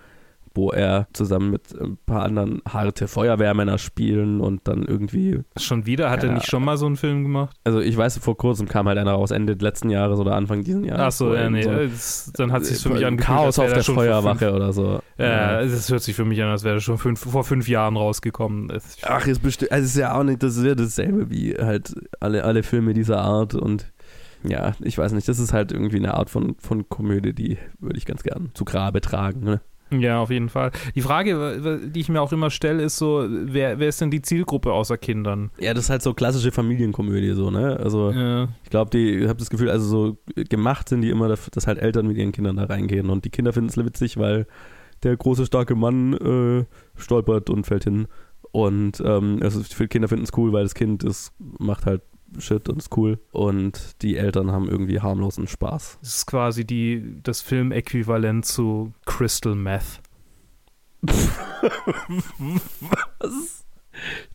wo 0.58 0.72
er 0.72 1.08
zusammen 1.14 1.52
mit 1.52 1.74
ein 1.80 1.98
paar 2.06 2.24
anderen 2.24 2.62
harte 2.68 3.08
Feuerwehrmänner 3.08 3.78
spielen 3.78 4.42
und 4.42 4.68
dann 4.68 4.84
irgendwie, 4.84 5.42
schon 5.56 5.86
wieder, 5.86 6.10
hat 6.10 6.24
er 6.24 6.30
Ja. 6.30 6.36
nicht 6.36 6.48
schon 6.50 6.66
mal 6.66 6.76
so 6.78 6.86
einen 6.88 6.98
Film 6.98 7.24
gemacht? 7.24 7.56
also 7.64 7.80
ich 7.80 7.96
weiß, 7.96 8.18
vor 8.18 8.36
kurzem 8.36 8.68
kam 8.68 8.88
halt 8.88 8.98
einer 8.98 9.12
raus, 9.12 9.32
Ende 9.32 9.54
letzten 9.54 9.90
Jahres 9.90 10.20
oder 10.20 10.36
Anfang 10.36 10.64
diesen 10.64 10.84
Jahres. 10.84 11.02
Ach 11.02 11.12
so, 11.18 11.36
ja, 11.36 11.50
nee, 11.50 11.62
so 11.64 11.72
äh, 11.72 11.88
das, 11.88 12.32
dann 12.36 12.52
hat 12.52 12.66
sich 12.66 12.80
für 12.80 12.90
mich 12.90 13.06
angefühlt, 13.06 13.38
Chaos 13.38 13.60
als 13.60 13.72
wär 13.72 13.80
auf 13.80 13.86
der 13.86 13.96
Feuerwache 13.96 14.54
oder 14.54 14.74
so. 14.74 15.00
Ja, 15.18 15.62
es 15.62 15.90
hört 15.90 16.02
sich 16.04 16.16
für 16.16 16.26
mich 16.26 16.42
an, 16.44 16.50
als 16.50 16.64
wäre 16.64 16.76
er 16.78 16.82
schon 16.82 16.98
fünf, 16.98 17.20
vor 17.20 17.44
fünf 17.44 17.70
Jahren 17.70 17.96
rausgekommen. 17.96 18.72
Ach, 19.04 19.28
ist 19.28 19.42
bestimmt, 19.42 19.72
also 19.72 19.86
es 19.86 19.92
ist 19.92 19.98
ja 19.98 20.18
auch 20.18 20.24
nicht, 20.24 20.42
das 20.44 20.58
ist 20.58 20.66
ja 20.66 20.76
dasselbe 20.76 21.30
wie 21.30 21.54
halt 21.54 21.94
alle, 22.20 22.44
alle 22.44 22.64
Filme 22.64 22.94
dieser 22.94 23.20
Art 23.20 23.54
und 23.56 23.92
ja, 24.44 24.74
ich 24.82 24.98
weiß 24.98 25.14
nicht, 25.14 25.28
das 25.28 25.40
ist 25.40 25.54
halt 25.54 25.72
irgendwie 25.72 25.98
eine 25.98 26.14
Art 26.14 26.30
von, 26.30 26.56
von 26.60 26.88
Komödie, 26.90 27.34
die 27.34 27.58
würde 27.80 27.98
ich 27.98 28.06
ganz 28.06 28.24
gern 28.24 28.52
zu 28.54 28.66
Grabe 28.66 29.02
tragen, 29.02 29.42
ne? 29.42 29.62
Ja, 29.92 30.20
auf 30.20 30.30
jeden 30.30 30.50
Fall. 30.50 30.72
Die 30.96 31.02
Frage, 31.02 31.82
die 31.94 32.00
ich 32.00 32.10
mir 32.10 32.22
auch 32.22 32.32
immer 32.34 32.50
stelle, 32.50 32.84
ist 32.84 32.98
so, 32.98 33.26
wer, 33.30 33.80
wer 33.80 33.88
ist 33.88 34.02
denn 34.02 34.12
die 34.12 34.22
Zielgruppe 34.22 34.74
außer 34.74 34.98
Kindern? 34.98 35.52
Ja, 35.60 35.74
das 35.74 35.86
ist 35.86 35.90
halt 35.90 36.02
so 36.02 36.14
klassische 36.14 36.52
Familienkomödie, 36.52 37.32
so, 37.34 37.52
ne? 37.52 37.78
Also, 37.82 38.12
Ja. 38.12 38.48
ich 38.64 38.70
glaube, 38.70 38.92
die, 38.92 39.12
ich 39.20 39.28
habe 39.28 39.40
das 39.40 39.50
Gefühl, 39.50 39.70
also 39.70 39.88
so 39.88 40.18
gemacht 40.50 40.90
sind 40.90 41.02
die 41.02 41.10
immer, 41.10 41.28
dass 41.30 41.68
halt 41.68 41.80
Eltern 41.80 42.08
mit 42.08 42.18
ihren 42.18 42.32
Kindern 42.32 42.58
da 42.58 42.66
reingehen 42.66 43.10
und 43.10 43.24
die 43.26 43.30
Kinder 43.30 43.54
finden 43.54 43.70
es 43.70 43.78
witzig, 43.78 44.18
weil 44.18 44.46
der 45.04 45.16
große, 45.16 45.46
starke 45.46 45.76
Mann 45.76 46.14
äh, 46.14 46.66
stolpert 47.00 47.50
und 47.50 47.66
fällt 47.66 47.84
hin. 47.86 48.08
Und 48.52 49.02
ähm, 49.06 49.40
also 49.42 49.62
viele 49.62 49.88
Kinder 49.90 50.08
finden 50.08 50.24
es 50.24 50.32
cool, 50.38 50.52
weil 50.54 50.64
das 50.64 50.74
Kind 50.74 51.04
ist, 51.04 51.32
macht 51.60 51.86
halt 51.86 52.02
Shit 52.38 52.68
und 52.70 52.78
ist 52.78 52.96
cool. 52.98 53.20
Und 53.32 54.02
die 54.02 54.18
Eltern 54.18 54.52
haben 54.52 54.68
irgendwie 54.68 55.00
harmlosen 55.00 55.48
Spaß. 55.48 55.98
Das 56.02 56.16
ist 56.16 56.26
quasi 56.26 56.66
die, 56.66 57.20
das 57.24 57.42
Filmäquivalent 57.42 58.46
zu 58.46 58.94
Crystal 59.06 59.56
Meth. 59.56 60.02
Was? 63.20 63.66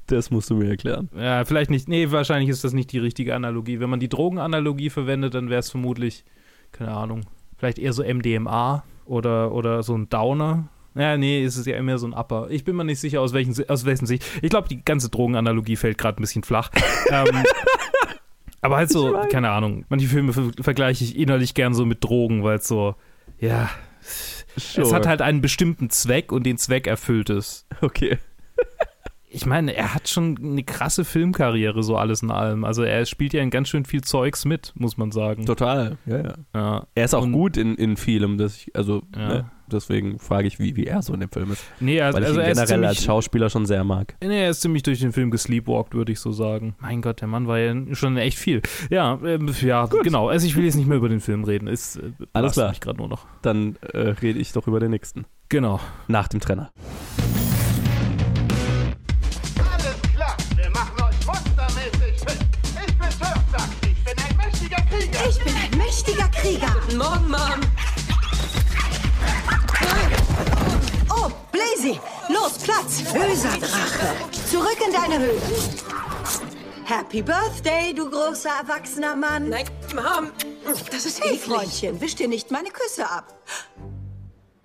Das 0.06 0.30
musst 0.30 0.50
du 0.50 0.56
mir 0.56 0.68
erklären. 0.68 1.08
Ja, 1.16 1.44
vielleicht 1.44 1.70
nicht. 1.70 1.88
Nee, 1.88 2.10
wahrscheinlich 2.10 2.50
ist 2.50 2.64
das 2.64 2.72
nicht 2.72 2.92
die 2.92 2.98
richtige 2.98 3.34
Analogie. 3.34 3.80
Wenn 3.80 3.90
man 3.90 4.00
die 4.00 4.08
Drogenanalogie 4.08 4.90
verwendet, 4.90 5.34
dann 5.34 5.50
wäre 5.50 5.60
es 5.60 5.70
vermutlich, 5.70 6.24
keine 6.72 6.92
Ahnung, 6.92 7.26
vielleicht 7.56 7.78
eher 7.78 7.92
so 7.92 8.02
MDMA 8.02 8.84
oder, 9.04 9.52
oder 9.52 9.82
so 9.82 9.94
ein 9.94 10.08
Downer. 10.08 10.68
Ja, 10.94 11.16
nee, 11.16 11.42
es 11.44 11.56
ist 11.56 11.66
ja 11.66 11.76
immer 11.76 11.96
so 11.98 12.06
ein 12.06 12.12
Upper. 12.12 12.48
Ich 12.50 12.64
bin 12.64 12.76
mir 12.76 12.84
nicht 12.84 13.00
sicher, 13.00 13.20
aus 13.20 13.32
welchen, 13.32 13.68
aus 13.68 13.84
welchen 13.84 14.06
Sicht. 14.06 14.24
Ich 14.42 14.50
glaube, 14.50 14.68
die 14.68 14.84
ganze 14.84 15.08
Drogenanalogie 15.08 15.76
fällt 15.76 15.98
gerade 15.98 16.20
ein 16.20 16.22
bisschen 16.22 16.42
flach. 16.44 16.70
ähm, 17.10 17.42
aber 18.60 18.76
halt 18.76 18.90
so, 18.90 19.18
keine 19.30 19.50
Ahnung. 19.50 19.84
Manche 19.88 20.06
Filme 20.06 20.32
ver 20.32 20.50
vergleiche 20.60 21.02
ich 21.04 21.16
innerlich 21.16 21.54
gern 21.54 21.74
so 21.74 21.84
mit 21.86 22.04
Drogen, 22.04 22.44
weil 22.44 22.58
es 22.58 22.68
so, 22.68 22.94
ja, 23.40 23.70
es 24.04 24.92
hat 24.92 25.06
halt 25.06 25.22
einen 25.22 25.40
bestimmten 25.40 25.90
Zweck 25.90 26.30
und 26.32 26.44
den 26.44 26.58
Zweck 26.58 26.86
erfüllt 26.86 27.30
es. 27.30 27.66
Okay. 27.80 28.18
Ich 29.34 29.46
meine, 29.46 29.74
er 29.74 29.94
hat 29.94 30.10
schon 30.10 30.36
eine 30.42 30.62
krasse 30.62 31.06
Filmkarriere, 31.06 31.82
so 31.82 31.96
alles 31.96 32.22
in 32.22 32.30
allem. 32.30 32.64
Also 32.64 32.82
er 32.82 33.06
spielt 33.06 33.32
ja 33.32 33.40
in 33.42 33.48
ganz 33.48 33.70
schön 33.70 33.86
viel 33.86 34.02
Zeugs 34.02 34.44
mit, 34.44 34.74
muss 34.76 34.98
man 34.98 35.10
sagen. 35.10 35.46
Total. 35.46 35.96
Ja, 36.04 36.18
ja. 36.18 36.34
Ja. 36.54 36.86
Er 36.94 37.04
ist 37.06 37.14
auch 37.14 37.22
Und- 37.22 37.32
gut 37.32 37.56
in, 37.56 37.74
in 37.76 37.96
vielem. 37.96 38.36
Das 38.36 38.54
ich, 38.58 38.76
also, 38.76 39.02
Ja. 39.16 39.28
ne, 39.28 39.50
deswegen 39.72 40.18
frage 40.18 40.46
ich, 40.46 40.58
wie, 40.58 40.76
wie 40.76 40.86
er 40.86 41.02
so 41.02 41.12
in 41.14 41.20
dem 41.20 41.30
Film 41.30 41.52
ist. 41.52 41.64
Nee, 41.80 42.00
also, 42.00 42.16
Weil 42.16 42.22
ich 42.22 42.28
also 42.28 42.40
ihn 42.40 42.46
er 42.46 42.52
ist 42.52 42.58
generell 42.58 42.84
als 42.88 42.96
ziemlich, 42.98 43.06
Schauspieler 43.06 43.50
schon 43.50 43.66
sehr 43.66 43.84
mag. 43.84 44.14
nee, 44.22 44.42
er 44.42 44.50
ist 44.50 44.60
ziemlich 44.60 44.82
durch 44.82 45.00
den 45.00 45.12
Film 45.12 45.30
gesleepwalkt, 45.30 45.94
würde 45.94 46.12
ich 46.12 46.20
so 46.20 46.32
sagen. 46.32 46.74
Mein 46.80 47.02
Gott, 47.02 47.20
der 47.20 47.28
Mann 47.28 47.46
war 47.46 47.58
ja 47.58 47.74
schon 47.94 48.16
echt 48.16 48.38
viel. 48.38 48.62
Ja, 48.90 49.18
ähm, 49.24 49.52
ja, 49.60 49.86
genau. 49.86 50.28
Also 50.28 50.46
ich 50.46 50.56
will 50.56 50.64
jetzt 50.64 50.76
nicht 50.76 50.86
mehr 50.88 50.98
über 50.98 51.08
den 51.08 51.20
Film 51.20 51.44
reden. 51.44 51.66
Ist, 51.66 51.96
äh, 51.96 52.12
Alles 52.32 52.52
klar. 52.52 52.74
gerade 52.80 52.98
nur 52.98 53.08
noch. 53.08 53.26
Dann 53.42 53.76
äh, 53.92 53.98
rede 53.98 54.38
ich 54.38 54.52
doch 54.52 54.66
über 54.66 54.80
den 54.80 54.90
nächsten. 54.90 55.24
Genau. 55.48 55.80
Nach 56.08 56.28
dem 56.28 56.40
Trenner. 56.40 56.70
Blazy, 71.82 72.00
los, 72.28 72.58
Platz. 72.58 73.02
Böser 73.12 73.58
Drache. 73.58 74.14
Zurück 74.48 74.78
in 74.86 74.92
deine 74.92 75.18
Höhle. 75.18 75.42
Happy 76.84 77.22
Birthday, 77.22 77.92
du 77.92 78.08
großer 78.08 78.50
erwachsener 78.50 79.16
Mann. 79.16 79.48
Nein, 79.48 79.68
Mom. 79.94 80.30
Das 80.90 81.06
ist 81.06 81.20
Hey, 81.20 81.34
eklig. 81.34 81.42
Freundchen, 81.42 82.00
wisch 82.00 82.14
dir 82.14 82.28
nicht 82.28 82.50
meine 82.50 82.70
Küsse 82.70 83.08
ab. 83.08 83.34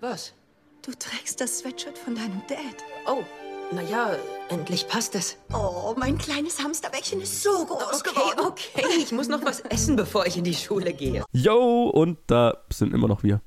Was? 0.00 0.32
Du 0.82 0.92
trägst 0.92 1.40
das 1.40 1.58
Sweatshirt 1.58 1.98
von 1.98 2.14
deinem 2.14 2.40
Dad. 2.48 2.84
Oh, 3.06 3.24
naja, 3.72 4.16
endlich 4.48 4.88
passt 4.88 5.14
es. 5.14 5.36
Oh, 5.52 5.94
mein 5.98 6.16
kleines 6.16 6.62
Hamsterbäckchen 6.62 7.20
ist 7.20 7.42
so 7.42 7.50
groß 7.66 8.00
Okay, 8.00 8.10
geworden. 8.14 8.40
okay. 8.46 8.82
Ich 8.98 9.12
muss 9.12 9.28
noch 9.28 9.44
was 9.44 9.60
essen, 9.60 9.94
bevor 9.96 10.26
ich 10.26 10.36
in 10.38 10.44
die 10.44 10.54
Schule 10.54 10.92
gehe. 10.94 11.22
Yo, 11.32 11.90
und 11.90 12.18
da 12.28 12.56
sind 12.72 12.94
immer 12.94 13.08
noch 13.08 13.22
wir. 13.22 13.40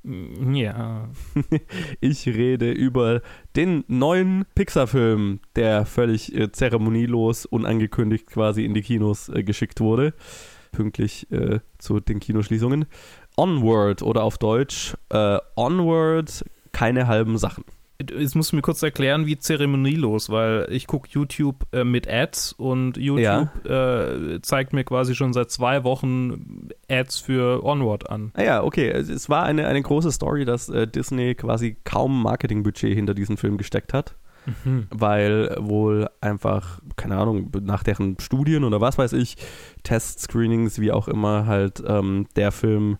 Ja. 0.53 1.09
Ich 1.99 2.27
rede 2.27 2.71
über 2.71 3.21
den 3.55 3.83
neuen 3.87 4.45
Pixar-Film, 4.55 5.39
der 5.55 5.85
völlig 5.85 6.35
äh, 6.35 6.51
zeremonielos, 6.51 7.45
unangekündigt 7.45 8.27
quasi 8.27 8.63
in 8.65 8.73
die 8.73 8.81
Kinos 8.81 9.29
äh, 9.29 9.43
geschickt 9.43 9.79
wurde. 9.79 10.13
Pünktlich 10.71 11.31
äh, 11.31 11.59
zu 11.79 11.99
den 11.99 12.19
Kinoschließungen. 12.19 12.85
Onward 13.37 14.01
oder 14.03 14.23
auf 14.23 14.37
Deutsch 14.37 14.95
äh, 15.09 15.37
Onward, 15.55 16.43
keine 16.71 17.07
halben 17.07 17.37
Sachen. 17.37 17.63
Jetzt 18.09 18.35
musst 18.35 18.51
du 18.51 18.55
mir 18.55 18.61
kurz 18.61 18.81
erklären, 18.81 19.25
wie 19.25 19.37
zeremonielos, 19.37 20.29
weil 20.29 20.67
ich 20.71 20.87
gucke 20.87 21.09
YouTube 21.11 21.65
äh, 21.71 21.83
mit 21.83 22.07
Ads 22.07 22.53
und 22.53 22.97
YouTube 22.97 23.49
äh, 23.65 24.39
zeigt 24.41 24.73
mir 24.73 24.83
quasi 24.83 25.15
schon 25.15 25.33
seit 25.33 25.51
zwei 25.51 25.83
Wochen 25.83 26.69
Ads 26.89 27.19
für 27.19 27.63
Onward 27.63 28.09
an. 28.09 28.31
Ah 28.35 28.43
ja, 28.43 28.63
okay. 28.63 28.89
Es, 28.89 29.29
war 29.29 29.43
eine, 29.43 29.67
eine 29.67 29.81
große 29.81 30.11
Story, 30.11 30.45
dass 30.45 30.69
äh, 30.69 30.87
Disney 30.87 31.35
quasi 31.35 31.77
kaum 31.83 32.23
Marketingbudget 32.23 32.93
hinter 32.93 33.13
diesen 33.13 33.37
Film 33.37 33.57
gesteckt 33.57 33.93
hat. 33.93 34.15
Weil 34.89 35.55
wohl 35.59 36.09
einfach, 36.19 36.79
keine 36.95 37.17
Ahnung, 37.17 37.51
nach 37.61 37.83
deren 37.83 38.17
Studien 38.19 38.63
oder 38.63 38.81
was 38.81 38.97
weiß 38.97 39.13
ich, 39.13 39.37
Test-Screenings, 39.83 40.79
wie 40.79 40.91
auch 40.91 41.07
immer, 41.07 41.45
halt 41.45 41.83
ähm, 41.85 42.25
der 42.35 42.51
Film, 42.51 42.97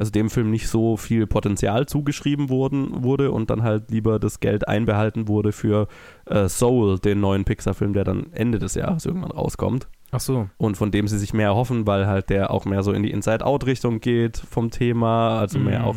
also 0.00 0.10
dem 0.10 0.30
Film 0.30 0.50
nicht 0.50 0.66
so 0.68 0.96
viel 0.96 1.26
Potenzial 1.26 1.84
zugeschrieben 1.86 2.48
wurden, 2.48 3.04
wurde 3.04 3.30
und 3.30 3.50
dann 3.50 3.62
halt 3.62 3.90
lieber 3.90 4.18
das 4.18 4.40
Geld 4.40 4.66
einbehalten 4.66 5.28
wurde 5.28 5.52
für 5.52 5.88
äh, 6.24 6.48
Soul, 6.48 6.98
den 6.98 7.20
neuen 7.20 7.44
Pixar-Film, 7.44 7.92
der 7.92 8.04
dann 8.04 8.32
Ende 8.32 8.58
des 8.58 8.74
Jahres 8.74 9.04
irgendwann 9.04 9.30
rauskommt 9.30 9.88
Ach 10.10 10.20
so. 10.20 10.48
und 10.56 10.76
von 10.78 10.90
dem 10.90 11.06
sie 11.06 11.18
sich 11.18 11.34
mehr 11.34 11.48
erhoffen, 11.48 11.86
weil 11.86 12.06
halt 12.06 12.30
der 12.30 12.50
auch 12.50 12.64
mehr 12.64 12.82
so 12.82 12.92
in 12.92 13.02
die 13.02 13.10
Inside-Out-Richtung 13.10 14.00
geht 14.00 14.38
vom 14.38 14.70
Thema, 14.70 15.38
also 15.38 15.58
mehr 15.58 15.80
Mm. 15.80 15.84
auch 15.84 15.96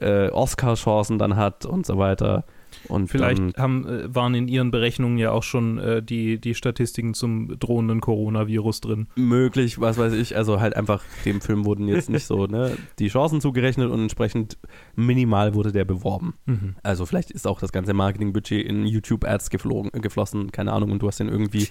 äh, 0.00 0.28
Oscar-Chancen 0.30 1.18
dann 1.18 1.36
hat 1.36 1.64
und 1.64 1.86
so 1.86 1.96
weiter. 1.96 2.44
Und 2.88 3.08
Vielleicht 3.08 3.38
dann, 3.38 3.52
haben, 3.56 3.86
äh, 3.86 4.14
waren 4.14 4.34
in 4.34 4.48
ihren 4.48 4.70
Berechnungen 4.70 5.18
ja 5.18 5.30
auch 5.32 5.42
schon 5.42 5.78
äh, 5.78 6.02
die, 6.02 6.40
die 6.40 6.54
Statistiken 6.54 7.14
zum 7.14 7.58
drohenden 7.58 8.00
Coronavirus 8.00 8.80
drin. 8.80 9.08
möglich, 9.16 9.80
was 9.80 9.98
weiß 9.98 10.12
ich, 10.14 10.36
also 10.36 10.60
halt 10.60 10.76
einfach 10.76 11.02
dem 11.24 11.40
Film 11.40 11.64
wurden 11.64 11.88
jetzt 11.88 12.08
nicht 12.10 12.24
so 12.24 12.46
ne, 12.48 12.76
die 12.98 13.08
Chancen 13.08 13.40
zugerechnet 13.40 13.90
und 13.90 14.00
entsprechend 14.00 14.58
minimal 14.96 15.54
wurde 15.54 15.72
der 15.72 15.84
beworben. 15.84 16.34
Mhm. 16.46 16.76
Also 16.82 17.04
vielleicht 17.06 17.30
ist 17.30 17.46
auch 17.46 17.60
das 17.60 17.72
ganze 17.72 17.92
Marketingbudget 17.94 18.64
in 18.66 18.86
YouTube-Ads 18.86 19.50
geflogen, 19.50 19.90
geflossen, 20.00 20.52
keine 20.52 20.72
Ahnung, 20.72 20.90
und 20.92 21.02
du 21.02 21.08
hast 21.08 21.20
den 21.20 21.28
irgendwie 21.28 21.68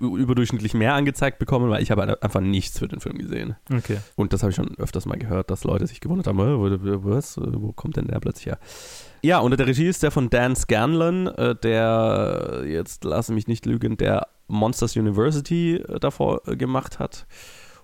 überdurchschnittlich 0.00 0.74
mehr 0.74 0.94
angezeigt 0.94 1.38
bekommen, 1.38 1.70
weil 1.70 1.82
ich 1.82 1.90
habe 1.90 2.22
einfach 2.22 2.40
nichts 2.40 2.78
für 2.78 2.88
den 2.88 3.00
Film 3.00 3.18
gesehen. 3.18 3.56
Okay. 3.72 3.98
Und 4.16 4.32
das 4.32 4.42
habe 4.42 4.50
ich 4.50 4.56
schon 4.56 4.76
öfters 4.78 5.06
mal 5.06 5.18
gehört, 5.18 5.50
dass 5.50 5.64
Leute 5.64 5.86
sich 5.86 6.00
gewundert 6.00 6.26
haben, 6.26 6.38
wo- 6.38 7.04
was, 7.04 7.38
wo 7.38 7.72
kommt 7.72 7.96
denn 7.96 8.06
der 8.06 8.20
plötzlich 8.20 8.46
her? 8.46 8.58
Ja, 9.22 9.38
unter 9.40 9.56
der 9.56 9.66
Regie 9.66 9.88
ist 9.88 10.02
der 10.02 10.10
von 10.10 10.30
Dan 10.30 10.54
Scanlon, 10.54 11.26
äh, 11.26 11.54
der, 11.56 12.62
jetzt 12.66 13.04
lasse 13.04 13.32
mich 13.32 13.48
nicht 13.48 13.66
lügen, 13.66 13.96
der 13.96 14.28
Monsters 14.46 14.96
University 14.96 15.76
äh, 15.76 15.98
davor 15.98 16.46
äh, 16.46 16.56
gemacht 16.56 16.98
hat. 16.98 17.26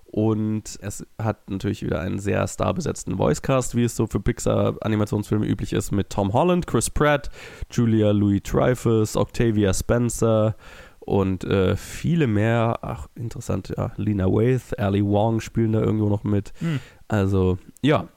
Und 0.05 0.79
es 0.81 1.05
hat 1.21 1.49
natürlich 1.49 1.83
wieder 1.83 1.99
einen 1.99 2.19
sehr 2.19 2.47
starbesetzten 2.47 3.17
Voicecast, 3.17 3.75
wie 3.75 3.83
es 3.83 3.97
so 3.97 4.07
für 4.07 4.21
Pixar-Animationsfilme 4.21 5.45
üblich 5.45 5.73
ist, 5.73 5.91
mit 5.91 6.09
Tom 6.09 6.31
Holland, 6.31 6.67
Chris 6.67 6.89
Pratt, 6.89 7.29
Julia 7.69 8.11
Louis-Dreyfus, 8.11 9.17
Octavia 9.17 9.73
Spencer 9.73 10.55
und 10.99 11.43
äh, 11.43 11.75
viele 11.75 12.27
mehr. 12.27 12.79
Ach, 12.81 13.07
interessant, 13.15 13.73
ja. 13.77 13.91
Lena 13.97 14.27
Waithe, 14.27 14.79
Ali 14.79 15.03
Wong 15.03 15.41
spielen 15.41 15.73
da 15.73 15.81
irgendwo 15.81 16.07
noch 16.07 16.23
mit. 16.23 16.53
Hm. 16.59 16.79
Also, 17.09 17.57
ja, 17.81 18.07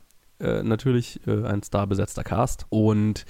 äh, 0.40 0.62
natürlich 0.62 1.20
äh, 1.26 1.44
ein 1.44 1.62
starbesetzter 1.62 2.24
Cast. 2.24 2.66
Und 2.70 3.24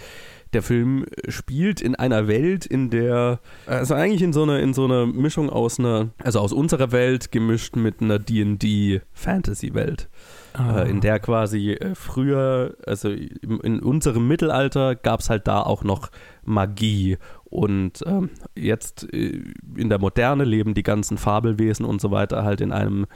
der 0.52 0.62
Film 0.62 1.04
spielt 1.28 1.80
in 1.80 1.94
einer 1.94 2.26
Welt, 2.26 2.64
in 2.64 2.90
der, 2.90 3.40
also 3.66 3.94
eigentlich 3.94 4.22
in 4.22 4.32
so 4.32 4.42
einer, 4.44 4.61
in 4.61 4.72
so 4.72 4.84
einer 4.84 5.06
Mischung 5.06 5.50
aus 5.50 5.78
einer, 5.78 6.09
also 6.22 6.40
aus 6.40 6.52
unserer 6.52 6.90
Welt 6.92 7.30
gemischt 7.32 7.76
mit 7.76 8.00
einer 8.00 8.18
D&D-Fantasy-Welt. 8.18 10.09
Ah. 10.54 10.82
Äh, 10.82 10.90
in 10.90 11.00
der 11.00 11.20
quasi 11.20 11.72
äh, 11.72 11.94
früher, 11.94 12.76
also 12.86 13.11
in 13.11 13.80
unserem 13.80 14.26
Mittelalter 14.26 14.96
gab 14.96 15.20
es 15.20 15.30
halt 15.30 15.46
da 15.46 15.62
auch 15.62 15.84
noch 15.84 16.11
Magie. 16.44 17.18
Und 17.51 18.05
ähm, 18.07 18.30
jetzt 18.55 19.12
äh, 19.12 19.42
in 19.74 19.88
der 19.88 19.99
Moderne 19.99 20.44
leben 20.44 20.74
die 20.74 20.82
ganzen 20.82 21.16
Fabelwesen 21.16 21.86
und 21.86 22.01
so 22.01 22.11
weiter 22.11 22.44
halt 22.44 22.61
in 22.61 22.72
einem 22.72 23.07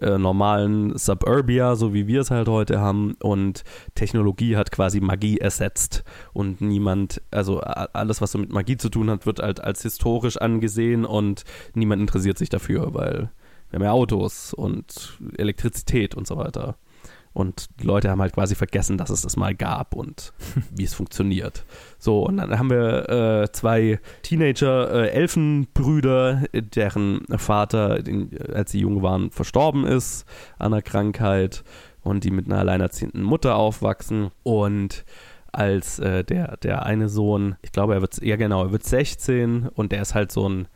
äh, 0.00 0.18
normalen 0.18 0.96
Suburbia, 0.98 1.74
so 1.74 1.94
wie 1.94 2.06
wir 2.06 2.20
es 2.20 2.30
halt 2.30 2.48
heute 2.48 2.80
haben. 2.80 3.16
Und 3.20 3.64
Technologie 3.94 4.56
hat 4.56 4.70
quasi 4.72 5.00
Magie 5.00 5.38
ersetzt. 5.38 6.04
Und 6.34 6.60
niemand, 6.60 7.22
also 7.30 7.60
alles, 7.60 8.20
was 8.20 8.32
so 8.32 8.38
mit 8.38 8.52
Magie 8.52 8.76
zu 8.76 8.90
tun 8.90 9.08
hat, 9.08 9.24
wird 9.24 9.40
halt 9.40 9.60
als 9.60 9.82
historisch 9.82 10.36
angesehen 10.36 11.06
und 11.06 11.44
niemand 11.74 12.02
interessiert 12.02 12.36
sich 12.36 12.50
dafür, 12.50 12.92
weil 12.92 13.30
wir 13.70 13.78
haben 13.78 13.84
ja 13.84 13.92
Autos 13.92 14.52
und 14.52 15.18
Elektrizität 15.36 16.14
und 16.14 16.26
so 16.26 16.36
weiter. 16.36 16.76
Und 17.32 17.68
die 17.80 17.86
Leute 17.86 18.10
haben 18.10 18.20
halt 18.20 18.34
quasi 18.34 18.54
vergessen, 18.54 18.98
dass 18.98 19.10
es 19.10 19.22
das 19.22 19.36
mal 19.36 19.54
gab 19.54 19.94
und 19.94 20.32
wie 20.74 20.84
es 20.84 20.94
funktioniert. 20.94 21.64
So, 21.98 22.26
und 22.26 22.38
dann 22.38 22.58
haben 22.58 22.70
wir 22.70 23.08
äh, 23.08 23.52
zwei 23.52 24.00
Teenager-Elfenbrüder, 24.22 26.42
äh, 26.52 26.62
deren 26.62 27.24
Vater, 27.36 28.02
den, 28.02 28.30
als 28.52 28.72
sie 28.72 28.80
jung 28.80 29.02
waren, 29.02 29.30
verstorben 29.30 29.86
ist 29.86 30.26
an 30.58 30.72
einer 30.72 30.82
Krankheit 30.82 31.64
und 32.02 32.24
die 32.24 32.30
mit 32.30 32.46
einer 32.46 32.58
alleinerziehenden 32.58 33.22
Mutter 33.22 33.56
aufwachsen. 33.56 34.30
Und 34.42 35.04
als 35.52 35.98
äh, 35.98 36.24
der, 36.24 36.56
der 36.58 36.86
eine 36.86 37.08
Sohn, 37.08 37.56
ich 37.62 37.72
glaube, 37.72 37.94
er 37.94 38.00
wird, 38.00 38.22
ja 38.22 38.36
genau, 38.36 38.64
er 38.64 38.72
wird 38.72 38.84
16 38.84 39.68
und 39.68 39.92
der 39.92 40.02
ist 40.02 40.14
halt 40.14 40.32
so 40.32 40.48
ein, 40.48 40.68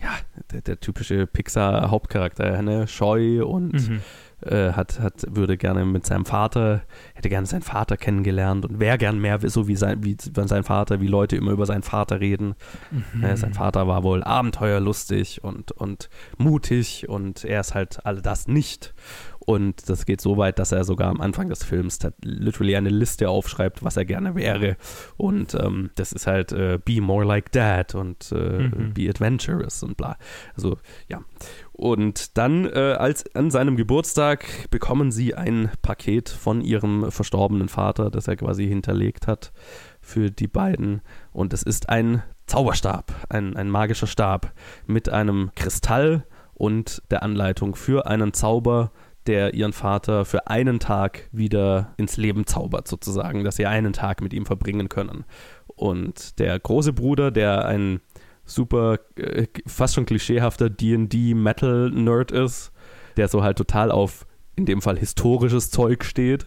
ja, 0.00 0.10
der, 0.52 0.62
der 0.62 0.80
typische 0.80 1.26
Pixar-Hauptcharakter, 1.26 2.62
ne? 2.62 2.86
scheu 2.88 3.44
und 3.44 3.72
Mhm. 3.72 4.00
Äh, 4.44 4.72
hat, 4.72 5.00
hat, 5.00 5.24
würde 5.28 5.56
gerne 5.56 5.84
mit 5.84 6.06
seinem 6.06 6.24
Vater, 6.24 6.82
hätte 7.14 7.28
gerne 7.28 7.46
seinen 7.46 7.62
Vater 7.62 7.96
kennengelernt 7.96 8.64
und 8.64 8.80
wäre 8.80 8.98
gern 8.98 9.18
mehr 9.18 9.38
so 9.48 9.68
wie 9.68 9.76
sein, 9.76 10.04
wie 10.04 10.16
sein 10.18 10.64
Vater, 10.64 11.00
wie 11.00 11.06
Leute 11.06 11.36
immer 11.36 11.52
über 11.52 11.66
seinen 11.66 11.82
Vater 11.82 12.20
reden. 12.20 12.54
Äh, 13.22 13.36
sein 13.36 13.54
Vater 13.54 13.86
war 13.86 14.02
wohl 14.02 14.22
abenteuerlustig 14.22 15.42
und, 15.44 15.72
und 15.72 16.08
mutig 16.38 17.08
und 17.08 17.44
er 17.44 17.60
ist 17.60 17.74
halt 17.74 18.04
all 18.04 18.20
das 18.22 18.48
nicht. 18.48 18.94
Und 19.44 19.88
das 19.88 20.06
geht 20.06 20.20
so 20.20 20.36
weit, 20.36 20.60
dass 20.60 20.70
er 20.70 20.84
sogar 20.84 21.08
am 21.08 21.20
Anfang 21.20 21.48
des 21.48 21.64
Films 21.64 21.98
literally 22.22 22.76
eine 22.76 22.90
Liste 22.90 23.28
aufschreibt, 23.28 23.82
was 23.82 23.96
er 23.96 24.04
gerne 24.04 24.36
wäre. 24.36 24.76
Und 25.16 25.54
ähm, 25.54 25.90
das 25.96 26.12
ist 26.12 26.28
halt 26.28 26.52
äh, 26.52 26.78
Be 26.84 27.00
more 27.00 27.24
like 27.24 27.50
dad 27.50 27.96
und 27.96 28.30
äh, 28.30 28.52
Mhm. 28.62 28.94
Be 28.94 29.08
adventurous 29.08 29.82
und 29.82 29.96
bla. 29.96 30.16
Also 30.54 30.78
ja. 31.08 31.22
Und 31.82 32.38
dann, 32.38 32.64
äh, 32.64 32.94
als 32.96 33.34
an 33.34 33.50
seinem 33.50 33.76
Geburtstag, 33.76 34.70
bekommen 34.70 35.10
sie 35.10 35.34
ein 35.34 35.68
Paket 35.82 36.28
von 36.28 36.60
ihrem 36.60 37.10
verstorbenen 37.10 37.68
Vater, 37.68 38.08
das 38.08 38.28
er 38.28 38.36
quasi 38.36 38.68
hinterlegt 38.68 39.26
hat 39.26 39.50
für 40.00 40.30
die 40.30 40.46
beiden. 40.46 41.00
Und 41.32 41.52
es 41.52 41.64
ist 41.64 41.88
ein 41.88 42.22
Zauberstab, 42.46 43.12
ein, 43.28 43.56
ein 43.56 43.68
magischer 43.68 44.06
Stab 44.06 44.52
mit 44.86 45.08
einem 45.08 45.50
Kristall 45.56 46.24
und 46.54 47.02
der 47.10 47.24
Anleitung 47.24 47.74
für 47.74 48.06
einen 48.06 48.32
Zauber, 48.32 48.92
der 49.26 49.54
ihren 49.54 49.72
Vater 49.72 50.24
für 50.24 50.46
einen 50.46 50.78
Tag 50.78 51.28
wieder 51.32 51.94
ins 51.96 52.16
Leben 52.16 52.46
zaubert, 52.46 52.86
sozusagen, 52.86 53.42
dass 53.42 53.56
sie 53.56 53.66
einen 53.66 53.92
Tag 53.92 54.20
mit 54.20 54.32
ihm 54.32 54.46
verbringen 54.46 54.88
können. 54.88 55.24
Und 55.66 56.38
der 56.38 56.60
große 56.60 56.92
Bruder, 56.92 57.32
der 57.32 57.64
ein 57.66 58.00
super, 58.44 58.98
äh, 59.16 59.46
fast 59.66 59.94
schon 59.94 60.06
klischeehafter 60.06 60.70
D&D-Metal-Nerd 60.70 62.32
ist, 62.32 62.72
der 63.16 63.28
so 63.28 63.42
halt 63.42 63.58
total 63.58 63.90
auf, 63.90 64.26
in 64.56 64.66
dem 64.66 64.82
Fall, 64.82 64.98
historisches 64.98 65.70
Zeug 65.70 66.04
steht 66.04 66.46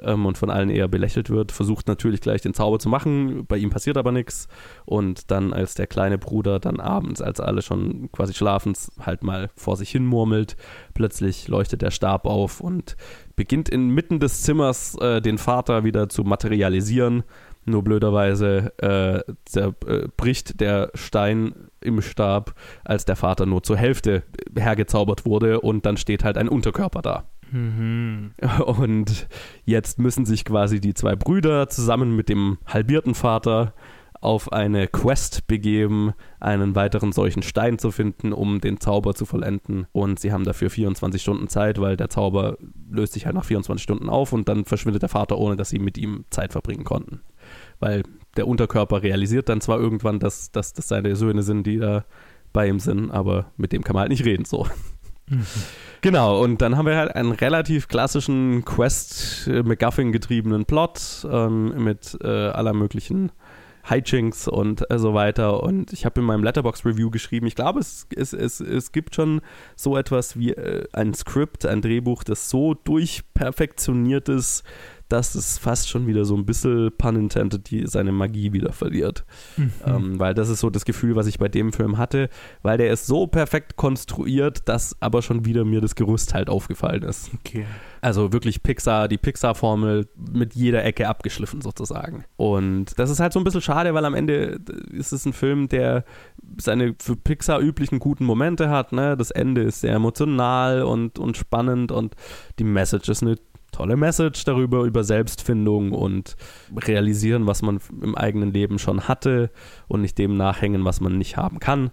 ähm, 0.00 0.26
und 0.26 0.38
von 0.38 0.50
allen 0.50 0.70
eher 0.70 0.88
belächelt 0.88 1.30
wird, 1.30 1.52
versucht 1.52 1.86
natürlich 1.86 2.20
gleich 2.20 2.42
den 2.42 2.54
Zauber 2.54 2.78
zu 2.78 2.88
machen, 2.88 3.46
bei 3.46 3.56
ihm 3.56 3.70
passiert 3.70 3.96
aber 3.96 4.12
nichts 4.12 4.48
und 4.84 5.30
dann 5.30 5.52
als 5.52 5.74
der 5.74 5.86
kleine 5.86 6.18
Bruder 6.18 6.60
dann 6.60 6.80
abends, 6.80 7.20
als 7.20 7.40
alle 7.40 7.62
schon 7.62 8.10
quasi 8.12 8.34
schlafen, 8.34 8.74
halt 9.00 9.22
mal 9.22 9.50
vor 9.56 9.76
sich 9.76 9.90
hin 9.90 10.06
murmelt, 10.06 10.56
plötzlich 10.94 11.48
leuchtet 11.48 11.82
der 11.82 11.90
Stab 11.90 12.26
auf 12.26 12.60
und 12.60 12.96
beginnt 13.36 13.68
inmitten 13.68 14.20
des 14.20 14.42
Zimmers 14.42 14.96
äh, 14.96 15.20
den 15.20 15.38
Vater 15.38 15.84
wieder 15.84 16.08
zu 16.08 16.22
materialisieren. 16.24 17.24
Nur 17.64 17.82
blöderweise 17.82 18.72
äh, 18.78 19.32
zerbricht 19.44 20.60
der 20.60 20.90
Stein 20.94 21.54
im 21.80 22.02
Stab, 22.02 22.54
als 22.84 23.04
der 23.04 23.16
Vater 23.16 23.46
nur 23.46 23.62
zur 23.62 23.76
Hälfte 23.76 24.22
hergezaubert 24.56 25.24
wurde 25.24 25.60
und 25.60 25.86
dann 25.86 25.96
steht 25.96 26.24
halt 26.24 26.38
ein 26.38 26.48
Unterkörper 26.48 27.02
da. 27.02 27.24
Mhm. 27.50 28.32
Und 28.64 29.28
jetzt 29.64 29.98
müssen 29.98 30.24
sich 30.24 30.44
quasi 30.44 30.80
die 30.80 30.94
zwei 30.94 31.14
Brüder 31.14 31.68
zusammen 31.68 32.16
mit 32.16 32.28
dem 32.28 32.58
halbierten 32.66 33.14
Vater 33.14 33.74
auf 34.24 34.52
eine 34.52 34.88
Quest 34.88 35.46
begeben, 35.46 36.14
einen 36.40 36.74
weiteren 36.74 37.12
solchen 37.12 37.42
Stein 37.42 37.78
zu 37.78 37.90
finden, 37.90 38.32
um 38.32 38.58
den 38.58 38.80
Zauber 38.80 39.14
zu 39.14 39.26
vollenden. 39.26 39.86
Und 39.92 40.18
sie 40.18 40.32
haben 40.32 40.44
dafür 40.44 40.70
24 40.70 41.20
Stunden 41.20 41.48
Zeit, 41.48 41.78
weil 41.78 41.98
der 41.98 42.08
Zauber 42.08 42.56
löst 42.90 43.12
sich 43.12 43.26
halt 43.26 43.34
nach 43.34 43.44
24 43.44 43.82
Stunden 43.82 44.08
auf 44.08 44.32
und 44.32 44.48
dann 44.48 44.64
verschwindet 44.64 45.02
der 45.02 45.10
Vater, 45.10 45.36
ohne 45.36 45.56
dass 45.56 45.68
sie 45.68 45.78
mit 45.78 45.98
ihm 45.98 46.24
Zeit 46.30 46.52
verbringen 46.52 46.84
konnten. 46.84 47.20
Weil 47.84 48.02
der 48.38 48.48
Unterkörper 48.48 49.02
realisiert 49.02 49.50
dann 49.50 49.60
zwar 49.60 49.78
irgendwann, 49.78 50.18
dass, 50.18 50.50
dass 50.50 50.72
das 50.72 50.88
seine 50.88 51.16
Söhne 51.16 51.42
sind, 51.42 51.66
die 51.66 51.76
da 51.76 52.06
bei 52.54 52.66
ihm 52.66 52.80
sind, 52.80 53.10
aber 53.10 53.52
mit 53.58 53.72
dem 53.72 53.84
kann 53.84 53.92
man 53.92 54.00
halt 54.00 54.10
nicht 54.10 54.24
reden, 54.24 54.46
so. 54.46 54.66
Genau, 56.00 56.42
und 56.42 56.62
dann 56.62 56.78
haben 56.78 56.86
wir 56.86 56.96
halt 56.96 57.14
einen 57.14 57.32
relativ 57.32 57.88
klassischen 57.88 58.64
Quest-McGuffin-getriebenen 58.64 60.64
Plot 60.64 61.26
ähm, 61.30 61.84
mit 61.84 62.16
äh, 62.22 62.28
aller 62.28 62.72
möglichen 62.72 63.30
Hijinks 63.88 64.48
und 64.48 64.90
äh, 64.90 64.98
so 64.98 65.14
weiter. 65.14 65.62
Und 65.62 65.92
ich 65.92 66.06
habe 66.06 66.20
in 66.20 66.26
meinem 66.26 66.42
Letterbox-Review 66.42 67.10
geschrieben, 67.10 67.46
ich 67.46 67.54
glaube, 67.54 67.80
es, 67.80 68.06
es, 68.14 68.32
es, 68.32 68.60
es 68.60 68.92
gibt 68.92 69.14
schon 69.14 69.40
so 69.76 69.96
etwas 69.96 70.38
wie 70.38 70.52
äh, 70.52 70.86
ein 70.92 71.14
Skript, 71.14 71.66
ein 71.66 71.82
Drehbuch, 71.82 72.24
das 72.24 72.48
so 72.48 72.74
durchperfektioniert 72.74 74.28
ist, 74.28 74.64
dass 75.14 75.36
es 75.36 75.58
fast 75.58 75.88
schon 75.88 76.08
wieder 76.08 76.24
so 76.24 76.36
ein 76.36 76.44
bisschen, 76.44 76.90
pun 76.98 77.14
intended, 77.14 77.70
die, 77.70 77.86
seine 77.86 78.10
Magie 78.10 78.52
wieder 78.52 78.72
verliert. 78.72 79.24
Ähm, 79.86 80.18
weil 80.18 80.34
das 80.34 80.48
ist 80.48 80.60
so 80.60 80.70
das 80.70 80.84
Gefühl, 80.84 81.14
was 81.14 81.26
ich 81.26 81.38
bei 81.38 81.48
dem 81.48 81.72
Film 81.72 81.98
hatte, 81.98 82.28
weil 82.62 82.78
der 82.78 82.92
ist 82.92 83.06
so 83.06 83.26
perfekt 83.26 83.76
konstruiert, 83.76 84.68
dass 84.68 84.96
aber 85.00 85.22
schon 85.22 85.44
wieder 85.44 85.64
mir 85.64 85.80
das 85.80 85.94
Gerüst 85.94 86.34
halt 86.34 86.48
aufgefallen 86.48 87.02
ist. 87.02 87.30
Okay. 87.34 87.64
Also 88.00 88.32
wirklich 88.32 88.62
Pixar, 88.62 89.06
die 89.08 89.18
Pixar-Formel 89.18 90.08
mit 90.16 90.54
jeder 90.54 90.84
Ecke 90.84 91.08
abgeschliffen 91.08 91.60
sozusagen. 91.60 92.24
Und 92.36 92.98
das 92.98 93.10
ist 93.10 93.20
halt 93.20 93.32
so 93.32 93.40
ein 93.40 93.44
bisschen 93.44 93.62
schade, 93.62 93.94
weil 93.94 94.04
am 94.04 94.14
Ende 94.14 94.60
ist 94.90 95.12
es 95.12 95.24
ein 95.26 95.32
Film, 95.32 95.68
der 95.68 96.04
seine 96.60 96.96
für 96.98 97.16
Pixar 97.16 97.60
üblichen 97.60 98.00
guten 98.00 98.24
Momente 98.24 98.68
hat. 98.68 98.92
Ne? 98.92 99.16
Das 99.16 99.30
Ende 99.30 99.62
ist 99.62 99.80
sehr 99.80 99.94
emotional 99.94 100.82
und, 100.82 101.18
und 101.18 101.36
spannend 101.36 101.92
und 101.92 102.16
die 102.58 102.64
Message 102.64 103.08
ist 103.08 103.22
eine 103.22 103.36
tolle 103.74 103.96
Message 103.96 104.44
darüber, 104.44 104.84
über 104.84 105.04
Selbstfindung 105.04 105.92
und 105.92 106.36
realisieren, 106.74 107.46
was 107.46 107.62
man 107.62 107.80
im 108.02 108.14
eigenen 108.14 108.52
Leben 108.52 108.78
schon 108.78 109.08
hatte 109.08 109.50
und 109.88 110.00
nicht 110.00 110.16
dem 110.18 110.36
nachhängen, 110.36 110.84
was 110.84 111.00
man 111.00 111.18
nicht 111.18 111.36
haben 111.36 111.58
kann. 111.58 111.90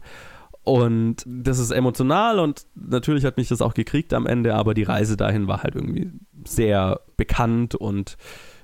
Und 0.64 1.24
das 1.26 1.58
ist 1.58 1.72
emotional 1.72 2.38
und 2.38 2.68
natürlich 2.76 3.26
hat 3.26 3.38
mich 3.38 3.48
das 3.48 3.64
auch 3.64 3.74
gekriegt 3.74 4.14
am 4.14 4.28
Ende, 4.28 4.54
aber 4.54 4.76
die 4.76 4.84
Reise 4.84 5.18
dahin 5.18 5.48
war 5.48 5.64
halt 5.64 5.74
irgendwie 5.74 6.12
sehr 6.46 7.02
bekannt 7.18 7.74
und 7.74 8.16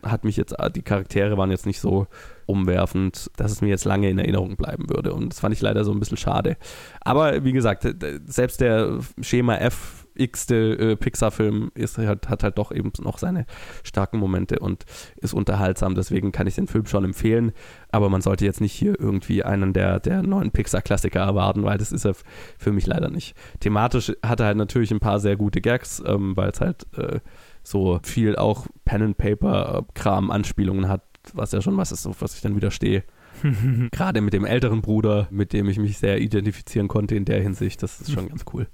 hat 0.04 0.24
mich 0.24 0.38
jetzt, 0.38 0.56
die 0.76 0.84
Charaktere 0.84 1.38
waren 1.38 1.50
jetzt 1.50 1.66
nicht 1.66 1.80
so 1.80 2.06
umwerfend, 2.46 3.32
dass 3.36 3.52
es 3.52 3.62
mir 3.62 3.70
jetzt 3.70 3.86
lange 3.86 4.12
in 4.12 4.20
Erinnerung 4.20 4.58
bleiben 4.58 4.90
würde. 4.92 5.12
Und 5.12 5.34
das 5.34 5.40
fand 5.40 5.56
ich 5.56 5.62
leider 5.62 5.84
so 5.84 5.92
ein 5.92 6.00
bisschen 6.00 6.18
schade. 6.18 6.58
Aber 7.02 7.44
wie 7.44 7.52
gesagt, 7.52 7.88
selbst 8.26 8.62
der 8.62 9.00
Schema 9.22 9.56
F 9.56 9.97
x-te 10.20 10.78
äh, 10.78 10.96
Pixar-Film 10.96 11.72
ist 11.74 11.98
halt, 11.98 12.30
hat 12.30 12.44
halt 12.44 12.58
doch 12.58 12.72
eben 12.72 12.92
noch 13.00 13.18
seine 13.18 13.46
starken 13.84 14.18
Momente 14.18 14.60
und 14.60 14.86
ist 15.18 15.34
unterhaltsam. 15.34 15.96
Deswegen 15.96 16.32
kann 16.32 16.48
ich 16.48 16.56
den 16.56 16.68
Film 16.68 16.86
schon 16.86 17.06
empfehlen. 17.06 17.52
Aber 17.92 18.10
man 18.10 18.22
sollte 18.22 18.46
jetzt 18.46 18.62
nicht 18.62 18.74
hier 18.74 19.00
irgendwie 19.00 19.44
einen 19.44 19.74
der, 19.74 20.00
der 20.00 20.24
neuen 20.24 20.52
Pixar-Klassiker 20.52 21.20
erwarten, 21.20 21.64
weil 21.64 21.78
das 21.78 21.92
ist 21.92 22.06
er 22.06 22.16
für 22.58 22.72
mich 22.72 22.86
leider 22.86 23.10
nicht. 23.10 23.36
Thematisch 23.60 24.12
hat 24.24 24.40
er 24.40 24.48
halt 24.48 24.58
natürlich 24.58 24.92
ein 24.92 25.00
paar 25.00 25.20
sehr 25.20 25.36
gute 25.36 25.62
Gags, 25.62 26.02
ähm, 26.06 26.36
weil 26.36 26.50
es 26.50 26.62
halt 26.62 26.86
äh, 26.98 27.20
so 27.64 28.00
viel 28.04 28.36
auch 28.36 28.68
Pen-and-Paper-Kram, 28.86 30.32
Anspielungen 30.32 30.88
hat, 30.88 31.04
was 31.34 31.52
ja 31.52 31.62
schon 31.62 31.78
was 31.78 31.92
ist, 31.92 32.08
auf 32.08 32.22
was 32.22 32.36
ich 32.36 32.42
dann 32.42 32.56
widerstehe. 32.56 33.04
Gerade 33.92 34.22
mit 34.22 34.34
dem 34.34 34.46
älteren 34.46 34.82
Bruder, 34.82 35.28
mit 35.30 35.54
dem 35.54 35.68
ich 35.70 35.78
mich 35.78 35.98
sehr 35.98 36.20
identifizieren 36.20 36.88
konnte 36.88 37.16
in 37.16 37.26
der 37.26 37.42
Hinsicht, 37.42 37.84
das 37.84 38.02
ist 38.02 38.12
schon 38.12 38.30
ganz 38.30 38.46
cool. 38.54 38.68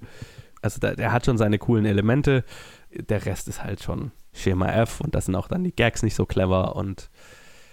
Also 0.64 0.80
der, 0.80 0.96
der 0.96 1.12
hat 1.12 1.26
schon 1.26 1.38
seine 1.38 1.58
coolen 1.58 1.86
Elemente, 1.86 2.44
der 2.92 3.26
Rest 3.26 3.48
ist 3.48 3.64
halt 3.64 3.84
schon 3.84 4.12
Schema 4.34 4.72
F 4.72 5.02
und 5.02 5.14
das 5.16 5.26
sind 5.26 5.36
auch 5.36 5.48
dann 5.48 5.64
die 5.64 5.76
Gags 5.76 6.04
nicht 6.04 6.16
so 6.16 6.26
clever 6.26 6.76
und 6.76 7.10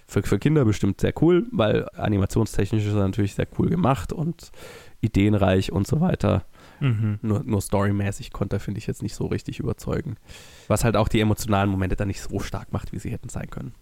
für, 0.07 0.23
für 0.23 0.39
Kinder 0.39 0.65
bestimmt 0.65 1.01
sehr 1.01 1.13
cool, 1.23 1.47
weil 1.53 1.89
animationstechnisch 1.95 2.85
ist 2.85 2.95
er 2.95 3.07
natürlich 3.07 3.35
sehr 3.35 3.47
cool 3.59 3.69
gemacht 3.69 4.13
und 4.13 4.51
ideenreich 5.01 5.71
und 5.71 5.87
so 5.87 6.01
weiter. 6.01 6.45
Mhm. 6.81 7.21
Nur, 7.23 7.45
nur 7.45 7.63
storymäßig 7.63 8.33
konnte 8.33 8.57
er, 8.57 8.61
finde 8.61 8.79
ich, 8.79 8.87
jetzt 8.87 9.03
nicht 9.03 9.15
so 9.15 9.27
richtig 9.27 9.61
überzeugen. 9.61 10.17
Was 10.67 10.83
halt 10.83 10.97
auch 10.97 11.09
die 11.09 11.21
emotionalen 11.21 11.71
Momente 11.71 11.95
dann 11.95 12.09
nicht 12.09 12.21
so 12.21 12.41
stark 12.41 12.73
macht, 12.73 12.93
wie 12.93 12.99
sie 12.99 13.11
hätten 13.11 13.29
sein 13.29 13.51
können. 13.51 13.73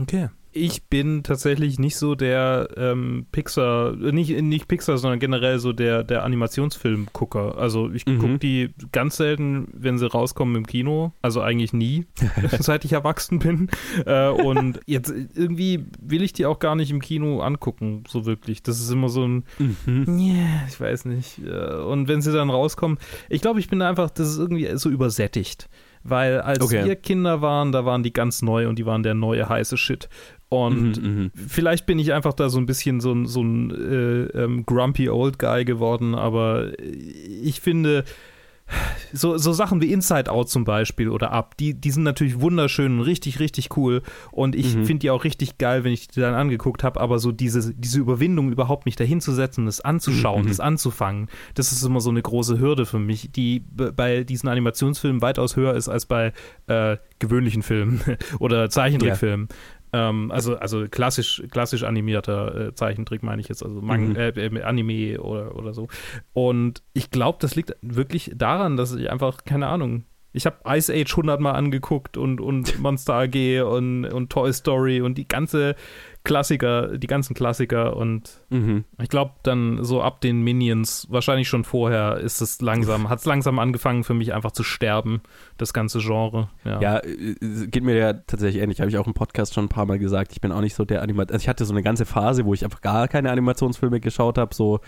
Okay. 0.00 0.28
Ich 0.54 0.82
bin 0.84 1.22
tatsächlich 1.22 1.78
nicht 1.78 1.96
so 1.96 2.14
der 2.14 2.68
ähm, 2.76 3.24
Pixar, 3.32 3.92
nicht, 3.96 4.38
nicht 4.42 4.68
Pixar, 4.68 4.98
sondern 4.98 5.18
generell 5.18 5.58
so 5.58 5.72
der, 5.72 6.04
der 6.04 6.24
Animationsfilm-Gucker. 6.24 7.56
Also 7.56 7.90
ich 7.90 8.04
Mhm. 8.04 8.18
gucke 8.18 8.38
die 8.38 8.68
ganz 8.92 9.16
selten, 9.16 9.68
wenn 9.72 9.96
sie 9.96 10.06
rauskommen 10.10 10.54
im 10.56 10.66
Kino. 10.66 11.12
Also 11.22 11.40
eigentlich 11.40 11.72
nie, 11.72 12.04
seit 12.60 12.84
ich 12.84 12.92
erwachsen 12.92 13.38
bin. 13.38 13.70
Äh, 14.04 14.28
und 14.28 14.80
jetzt 14.84 15.10
irgendwie 15.10 15.86
will 15.98 16.22
ich 16.22 16.34
die 16.34 16.44
auch 16.44 16.58
gar 16.58 16.74
nicht 16.76 16.90
im 16.90 17.00
Kino 17.00 17.40
angucken, 17.40 18.04
so 18.06 18.26
wirklich. 18.26 18.62
Das 18.62 18.78
ist 18.78 18.90
immer 18.90 19.08
so 19.08 19.26
ein, 19.26 19.44
yeah, 19.88 20.66
ich 20.68 20.78
weiß 20.78 21.06
nicht. 21.06 21.38
Äh, 21.46 21.76
Und 21.76 22.08
wenn 22.08 22.20
sie 22.20 22.30
dann 22.32 22.50
rauskommen, 22.50 22.98
ich 23.30 23.40
glaube, 23.40 23.58
ich 23.60 23.68
bin 23.70 23.80
einfach, 23.80 24.10
das 24.10 24.28
ist 24.28 24.38
irgendwie 24.38 24.68
so 24.76 24.90
übersättigt. 24.90 25.70
Weil 26.04 26.40
als 26.40 26.62
Okay. 26.64 26.84
wir 26.84 26.96
Kinder 26.96 27.40
waren, 27.42 27.72
da 27.72 27.84
waren 27.84 28.02
die 28.02 28.12
ganz 28.12 28.42
neu 28.42 28.68
und 28.68 28.78
die 28.78 28.86
waren 28.86 29.02
der 29.02 29.14
neue 29.14 29.48
heiße 29.48 29.76
Shit. 29.76 30.08
Und 30.48 31.02
Mhm, 31.02 31.30
vielleicht 31.34 31.86
bin 31.86 31.98
ich 31.98 32.12
einfach 32.12 32.34
da 32.34 32.50
so 32.50 32.58
ein 32.58 32.66
bisschen 32.66 33.00
so 33.00 33.12
ein, 33.12 33.26
so 33.26 33.42
ein 33.42 33.70
äh, 33.70 34.22
ähm, 34.44 34.66
grumpy 34.66 35.08
old 35.08 35.38
guy 35.38 35.64
geworden, 35.64 36.14
aber 36.14 36.72
ich 37.42 37.60
finde, 37.60 38.04
so, 39.12 39.36
so 39.38 39.52
Sachen 39.52 39.80
wie 39.82 39.92
Inside 39.92 40.30
Out 40.30 40.48
zum 40.50 40.64
Beispiel 40.64 41.08
oder 41.08 41.32
Up, 41.32 41.56
die, 41.56 41.74
die 41.74 41.90
sind 41.90 42.02
natürlich 42.02 42.40
wunderschön 42.40 42.98
und 42.98 43.04
richtig, 43.04 43.40
richtig 43.40 43.76
cool. 43.76 44.02
Und 44.30 44.54
ich 44.56 44.74
Mhm. 44.74 44.84
finde 44.86 45.00
die 45.00 45.10
auch 45.10 45.24
richtig 45.24 45.58
geil, 45.58 45.84
wenn 45.84 45.92
ich 45.92 46.08
die 46.08 46.20
dann 46.20 46.34
angeguckt 46.34 46.82
habe. 46.84 47.00
Aber 47.00 47.18
so 47.18 47.32
diese, 47.32 47.74
diese 47.74 47.98
Überwindung, 48.00 48.50
überhaupt 48.50 48.86
mich 48.86 48.96
dahinzusetzen, 48.96 49.66
das 49.66 49.80
anzuschauen, 49.80 50.44
Mhm. 50.44 50.48
das 50.48 50.60
anzufangen, 50.60 51.28
das 51.54 51.72
ist 51.72 51.82
immer 51.82 52.00
so 52.00 52.10
eine 52.10 52.22
große 52.22 52.58
Hürde 52.58 52.86
für 52.86 52.98
mich, 52.98 53.30
die 53.32 53.60
bei 53.60 54.24
diesen 54.24 54.48
Animationsfilmen 54.48 55.22
weitaus 55.22 55.56
höher 55.56 55.74
ist 55.74 55.88
als 55.88 56.06
bei 56.06 56.32
äh, 56.66 56.96
gewöhnlichen 57.18 57.62
Filmen 57.62 58.00
oder 58.38 58.70
Zeichentrickfilmen. 58.70 59.48
Ähm, 59.92 60.30
also, 60.30 60.56
also 60.56 60.86
klassisch, 60.88 61.42
klassisch 61.50 61.82
animierter 61.82 62.68
äh, 62.68 62.74
Zeichentrick 62.74 63.22
meine 63.22 63.40
ich 63.42 63.48
jetzt, 63.48 63.62
also 63.62 63.80
Mang 63.82 64.10
Mhm. 64.10 64.16
äh, 64.16 64.28
äh, 64.28 64.62
Anime 64.62 65.20
oder, 65.20 65.54
oder 65.54 65.74
so. 65.74 65.88
Und 66.32 66.82
ich 66.94 67.10
glaube, 67.10 67.38
das 67.40 67.54
liegt 67.56 67.76
wirklich 67.82 68.32
daran, 68.34 68.76
dass 68.76 68.94
ich 68.94 69.10
einfach, 69.10 69.44
keine 69.44 69.66
Ahnung, 69.66 70.04
ich 70.32 70.46
habe 70.46 70.56
Ice 70.66 70.90
Age 70.90 71.12
100 71.12 71.40
Mal 71.40 71.52
angeguckt 71.52 72.16
und, 72.16 72.40
und 72.40 72.78
Monster 72.80 73.14
AG 73.14 73.62
und, 73.62 74.06
und 74.06 74.30
Toy 74.32 74.52
Story 74.52 75.02
und 75.02 75.18
die 75.18 75.28
ganze 75.28 75.76
Klassiker, 76.24 76.96
die 76.98 77.06
ganzen 77.08 77.34
Klassiker 77.34 77.96
und 77.96 78.40
Mhm. 78.50 78.84
ich 79.02 79.08
glaube 79.08 79.32
dann 79.42 79.82
so 79.82 80.00
ab 80.02 80.20
den 80.20 80.42
Minions, 80.42 81.08
wahrscheinlich 81.10 81.48
schon 81.48 81.64
vorher, 81.64 82.18
ist 82.18 82.40
es 82.40 82.60
langsam, 82.60 83.08
hat 83.08 83.18
es 83.18 83.24
langsam 83.24 83.58
angefangen 83.58 84.04
für 84.04 84.14
mich 84.14 84.32
einfach 84.32 84.52
zu 84.52 84.62
sterben, 84.62 85.20
das 85.58 85.72
ganze 85.72 85.98
Genre. 85.98 86.48
Ja. 86.64 86.80
Ja, 86.80 86.96
äh, 86.98 87.34
es 87.40 87.70
geht 87.70 87.82
mir 87.82 87.96
ja 87.96 88.12
tatsächlich 88.12 88.62
ähnlich. 88.62 88.80
Habe 88.80 88.90
ich 88.90 88.98
auch 88.98 89.06
im 89.08 89.14
Podcast 89.14 89.54
schon 89.54 89.64
ein 89.64 89.68
paar 89.68 89.86
Mal 89.86 89.98
gesagt. 89.98 90.30
Ich 90.32 90.40
bin 90.40 90.52
auch 90.52 90.60
nicht 90.60 90.74
so 90.74 90.84
der 90.84 91.02
Animator. 91.02 91.34
Also 91.34 91.42
ich 91.42 91.48
hatte 91.48 91.64
so 91.64 91.72
eine 91.72 91.82
ganze 91.82 92.04
Phase, 92.06 92.44
wo 92.44 92.54
ich 92.54 92.64
einfach 92.64 92.80
gar 92.82 93.08
keine 93.08 93.30
Animationsfilme 93.32 93.98
geschaut 93.98 94.38
habe. 94.38 94.54
So 94.54 94.78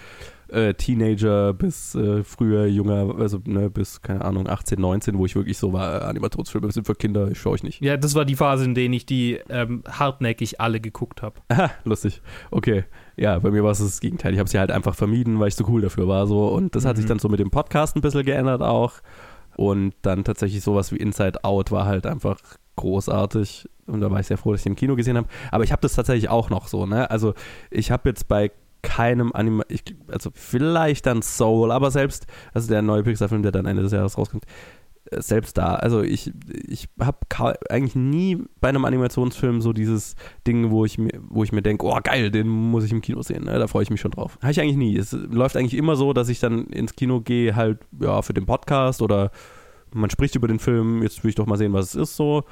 äh, 0.55 0.75
Teenager 0.75 1.53
bis 1.53 1.95
äh, 1.95 2.23
früher 2.23 2.67
junger, 2.67 3.15
also 3.19 3.41
ne, 3.45 3.69
bis, 3.71 4.01
keine 4.03 4.25
Ahnung, 4.25 4.49
18, 4.49 4.81
19, 4.81 5.19
wo 5.19 5.27
ich 5.27 5.35
wirklich 5.37 5.59
so 5.59 5.73
war, 5.73 6.03
äh, 6.03 6.05
Animationsfilme 6.05 6.71
sind 6.73 6.87
für 6.87 6.95
Kinder, 6.95 7.29
ich 7.31 7.39
schaue 7.41 7.57
ich 7.57 7.63
nicht. 7.63 7.81
Ja, 7.83 7.97
das 7.97 8.15
war 8.15 8.25
die 8.25 8.37
Phase, 8.37 8.65
in 8.65 8.75
der 8.75 8.85
ich 8.85 9.05
die 9.07 9.41
ähm, 9.49 9.83
hartnäckig 9.89 10.61
alle 10.61 10.81
geguckt 10.81 11.23
habe. 11.23 11.41
Aha, 11.49 11.71
lustig. 11.85 12.23
Okay. 12.51 12.85
Ja, 13.17 13.39
bei 13.39 13.51
mir 13.51 13.63
war 13.65 13.71
es 13.73 13.79
das 13.79 14.01
Gegenteil. 14.01 14.33
Ich 14.33 14.39
habe 14.39 14.49
sie 14.49 14.59
halt 14.59 14.71
einfach 14.71 14.95
vermieden, 14.95 15.39
weil 15.41 15.49
ich 15.49 15.55
so 15.55 15.65
cool 15.69 15.81
dafür 15.83 16.09
war. 16.09 16.27
So. 16.27 16.49
Und 16.49 16.75
das 16.75 16.85
hat 16.85 16.97
sich 16.97 17.05
Mhm. 17.05 17.11
dann 17.11 17.19
so 17.21 17.29
mit 17.29 17.41
dem 17.41 17.51
Podcast 17.51 17.97
ein 17.97 18.01
bisschen 18.01 18.25
geändert 18.25 18.61
auch. 18.63 18.95
Und 19.57 19.95
dann 20.03 20.25
tatsächlich 20.25 20.63
sowas 20.63 20.91
wie 20.93 20.97
Inside 20.97 21.45
Out 21.45 21.71
war 21.71 21.85
halt 21.87 22.07
einfach 22.07 22.39
großartig. 22.77 23.69
Und 23.87 24.01
da 24.01 24.11
war 24.11 24.21
ich 24.21 24.27
sehr 24.27 24.39
froh, 24.39 24.53
dass 24.53 24.61
ich 24.63 24.67
ihn 24.67 24.73
im 24.73 24.77
Kino 24.77 24.97
gesehen 24.97 25.17
habe. 25.17 25.29
Aber 25.51 25.65
ich 25.65 25.73
habe 25.73 25.83
das 25.83 25.95
tatsächlich 25.95 26.29
auch 26.29 26.51
noch 26.51 26.69
so, 26.69 26.87
ne? 26.87 27.11
Also 27.11 27.35
ich 27.71 27.91
habe 27.91 28.09
jetzt 28.09 28.29
bei 28.29 28.51
keinem 28.85 29.33
Anime, 29.33 29.65
ich, 29.69 29.83
also 30.09 30.31
vielleicht 30.33 31.07
dann 31.07 31.23
Soul, 31.23 31.73
aber 31.73 31.91
selbst, 31.91 32.27
also 32.53 32.69
der 32.69 32.83
neue 32.83 33.03
Pixar-Film, 33.03 33.43
der 33.43 33.51
dann 33.51 33.67
Ende 33.67 33.83
des 33.83 33.93
Jahres 33.93 34.17
rauskommt, 34.17 34.45
äh, 35.11 35.21
selbst 35.21 35.59
da, 35.59 35.75
also 35.75 36.03
ich, 36.03 36.33
ich 36.69 36.89
habe 37.01 37.19
eigentlich 37.69 37.97
nie 37.97 38.45
bei 38.61 38.69
einem 38.69 38.85
Animationsfilm 38.85 39.61
so 39.61 39.73
dieses 39.73 40.15
Ding, 40.47 40.71
wo 40.71 40.85
ich 40.85 40.99
mir, 40.99 41.19
wo 41.29 41.43
ich 41.43 41.51
mir 41.51 41.63
denke, 41.63 41.87
oh 41.87 41.99
geil, 42.03 42.31
den 42.31 42.47
muss 42.47 42.85
ich 42.85 42.93
im 42.93 43.01
Kino 43.01 43.23
sehen, 43.23 43.45
ne? 43.45 43.59
da 43.59 43.67
freue 43.67 43.83
ich 43.83 43.91
mich 43.91 44.01
schon 44.01 44.13
drauf. 44.13 44.39
Habe 44.43 44.53
ich 44.53 44.61
eigentlich 44.61 44.77
nie. 44.77 44.97
Es 44.97 45.13
läuft 45.13 45.57
eigentlich 45.57 45.75
immer 45.75 45.97
so, 45.97 46.13
dass 46.13 46.29
ich 46.29 46.39
dann 46.39 46.67
ins 46.67 46.95
Kino 46.95 47.21
gehe, 47.21 47.57
halt 47.57 47.81
ja 47.99 48.23
für 48.23 48.35
den 48.35 48.47
Podcast 48.47 49.03
oder 49.03 49.33
man 49.93 50.11
spricht 50.11 50.35
über 50.35 50.49
den 50.49 50.59
Film, 50.59 51.03
jetzt 51.03 51.23
will 51.25 51.31
ich 51.31 51.37
doch 51.37 51.47
mal 51.47 51.57
sehen, 51.57 51.73
was 51.73 51.87
es 51.87 51.95
ist 51.95 52.17
so. 52.17 52.45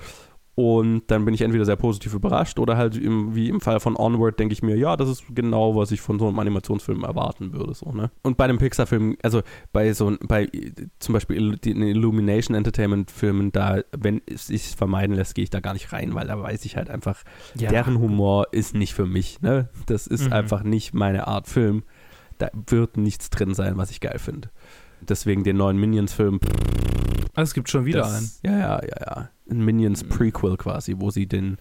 Und 0.55 1.05
dann 1.07 1.25
bin 1.25 1.33
ich 1.33 1.41
entweder 1.41 1.65
sehr 1.65 1.77
positiv 1.77 2.13
überrascht 2.13 2.59
oder 2.59 2.77
halt 2.77 2.95
im, 2.99 3.35
wie 3.35 3.49
im 3.49 3.63
Fall 3.63 3.81
von 3.81 3.97
Onward 3.97 4.39
denke 4.39 4.53
ich 4.53 4.63
mir, 4.63 4.77
ja, 4.77 4.99
das 4.99 5.09
ist 5.09 5.25
genau, 5.35 5.75
was 5.77 5.91
ich 5.93 6.03
von 6.03 6.19
so 6.19 6.29
einem 6.29 6.39
Animationsfilm 6.39 7.05
erwarten 7.05 7.55
würde. 7.55 7.73
So, 7.73 7.91
ne? 7.93 8.11
Und 8.23 8.37
bei 8.37 8.45
einem 8.45 8.59
Pixar-Film, 8.59 9.17
also 9.23 9.41
bei 9.73 9.95
so 9.95 10.15
bei 10.29 10.51
zum 10.99 11.15
Beispiel 11.15 11.57
den 11.57 11.81
Illumination 11.81 12.55
Entertainment-Filmen, 12.55 13.51
da, 13.53 13.81
wenn 13.97 14.21
es 14.27 14.49
sich 14.49 14.77
vermeiden 14.77 15.17
lässt, 15.17 15.35
gehe 15.35 15.45
ich 15.45 15.51
da 15.51 15.61
gar 15.61 15.73
nicht 15.73 15.91
rein, 15.95 16.15
weil 16.15 16.27
da 16.27 16.39
weiß 16.39 16.67
ich 16.67 16.77
halt 16.77 16.91
einfach, 16.91 17.23
Ja. 17.59 17.71
deren 17.71 17.99
Humor 17.99 18.49
ist 18.53 18.75
nicht 18.75 18.93
für 18.93 19.07
mich. 19.07 19.41
Ne? 19.41 19.71
Das 19.87 20.07
ist 20.07 20.27
Mhm. 20.27 20.33
einfach 20.35 20.65
nicht 20.65 20.93
meine 20.93 21.29
Art 21.29 21.49
Film. 21.49 21.83
Da 22.37 22.51
wird 22.69 22.99
nichts 22.99 23.31
drin 23.31 23.55
sein, 23.55 23.79
was 23.79 23.91
ich 23.91 24.01
geil 24.01 24.19
finde. 24.19 24.51
Deswegen 25.01 25.45
den 25.45 25.57
neuen 25.57 25.79
Minions-Film. 25.79 26.41
Ah, 27.35 27.41
Es 27.43 27.55
gibt 27.55 27.71
schon 27.71 27.87
wieder 27.87 28.05
einen. 28.05 28.15
das, 28.17 28.41
Ja, 28.43 28.53
ja, 28.59 28.81
ja, 28.83 28.97
ja. 29.07 29.29
Ein 29.53 29.65
Minions 29.65 30.05
Prequel 30.05 30.57
quasi, 30.57 30.97
wo 30.99 31.11
sie 31.11 31.27
den 31.27 31.59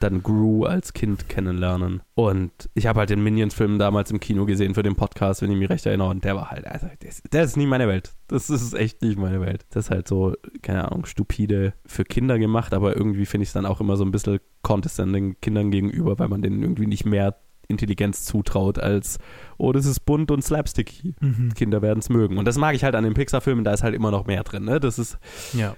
dann 0.00 0.22
Gru 0.22 0.64
als 0.64 0.92
Kind 0.92 1.28
kennenlernen. 1.28 2.02
Und 2.14 2.52
ich 2.74 2.86
habe 2.86 3.00
halt 3.00 3.10
den 3.10 3.22
Minions-Film 3.22 3.78
damals 3.78 4.10
im 4.10 4.20
Kino 4.20 4.46
gesehen 4.46 4.74
für 4.74 4.82
den 4.82 4.96
Podcast, 4.96 5.42
wenn 5.42 5.50
ich 5.50 5.58
mich 5.58 5.68
recht 5.68 5.86
erinnere. 5.86 6.08
Und 6.08 6.24
der 6.24 6.36
war 6.36 6.50
halt, 6.50 6.66
also, 6.66 6.86
das, 7.00 7.22
das 7.30 7.46
ist 7.48 7.56
nie 7.56 7.66
meine 7.66 7.88
Welt. 7.88 8.12
Das 8.28 8.50
ist 8.50 8.74
echt 8.74 9.02
nicht 9.02 9.18
meine 9.18 9.40
Welt. 9.40 9.66
Das 9.70 9.86
ist 9.86 9.90
halt 9.90 10.08
so, 10.08 10.34
keine 10.62 10.90
Ahnung, 10.90 11.04
stupide 11.06 11.74
für 11.84 12.04
Kinder 12.04 12.38
gemacht, 12.38 12.74
aber 12.74 12.96
irgendwie 12.96 13.26
finde 13.26 13.42
ich 13.42 13.50
es 13.50 13.54
dann 13.54 13.66
auch 13.66 13.80
immer 13.80 13.96
so 13.96 14.04
ein 14.04 14.12
bisschen 14.12 14.38
condescending 14.62 15.36
Kindern 15.40 15.70
gegenüber, 15.70 16.18
weil 16.18 16.28
man 16.28 16.42
denen 16.42 16.62
irgendwie 16.62 16.86
nicht 16.86 17.04
mehr 17.04 17.36
Intelligenz 17.68 18.24
zutraut 18.24 18.78
als, 18.78 19.18
oh, 19.56 19.72
das 19.72 19.86
ist 19.86 20.00
bunt 20.00 20.30
und 20.30 20.42
slapsticky. 20.42 21.14
Mhm. 21.20 21.54
Kinder 21.54 21.82
werden 21.82 22.00
es 22.00 22.08
mögen. 22.08 22.38
Und 22.38 22.46
das 22.46 22.58
mag 22.58 22.74
ich 22.74 22.84
halt 22.84 22.94
an 22.94 23.04
den 23.04 23.14
Pixar-Filmen, 23.14 23.64
da 23.64 23.72
ist 23.72 23.82
halt 23.82 23.94
immer 23.94 24.10
noch 24.10 24.26
mehr 24.26 24.42
drin. 24.42 24.64
Ne? 24.64 24.80
Das 24.80 24.98
ist 24.98 25.18
Ja. 25.52 25.76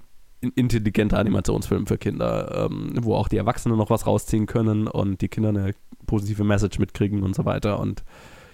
Intelligenter 0.54 1.18
Animationsfilm 1.18 1.86
für 1.86 1.98
Kinder, 1.98 2.68
ähm, 2.70 2.92
wo 3.00 3.14
auch 3.14 3.28
die 3.28 3.36
Erwachsenen 3.36 3.76
noch 3.78 3.90
was 3.90 4.06
rausziehen 4.06 4.46
können 4.46 4.86
und 4.88 5.20
die 5.20 5.28
Kinder 5.28 5.50
eine 5.50 5.72
positive 6.06 6.44
Message 6.44 6.78
mitkriegen 6.78 7.22
und 7.22 7.34
so 7.34 7.44
weiter. 7.44 7.80
Und 7.80 8.04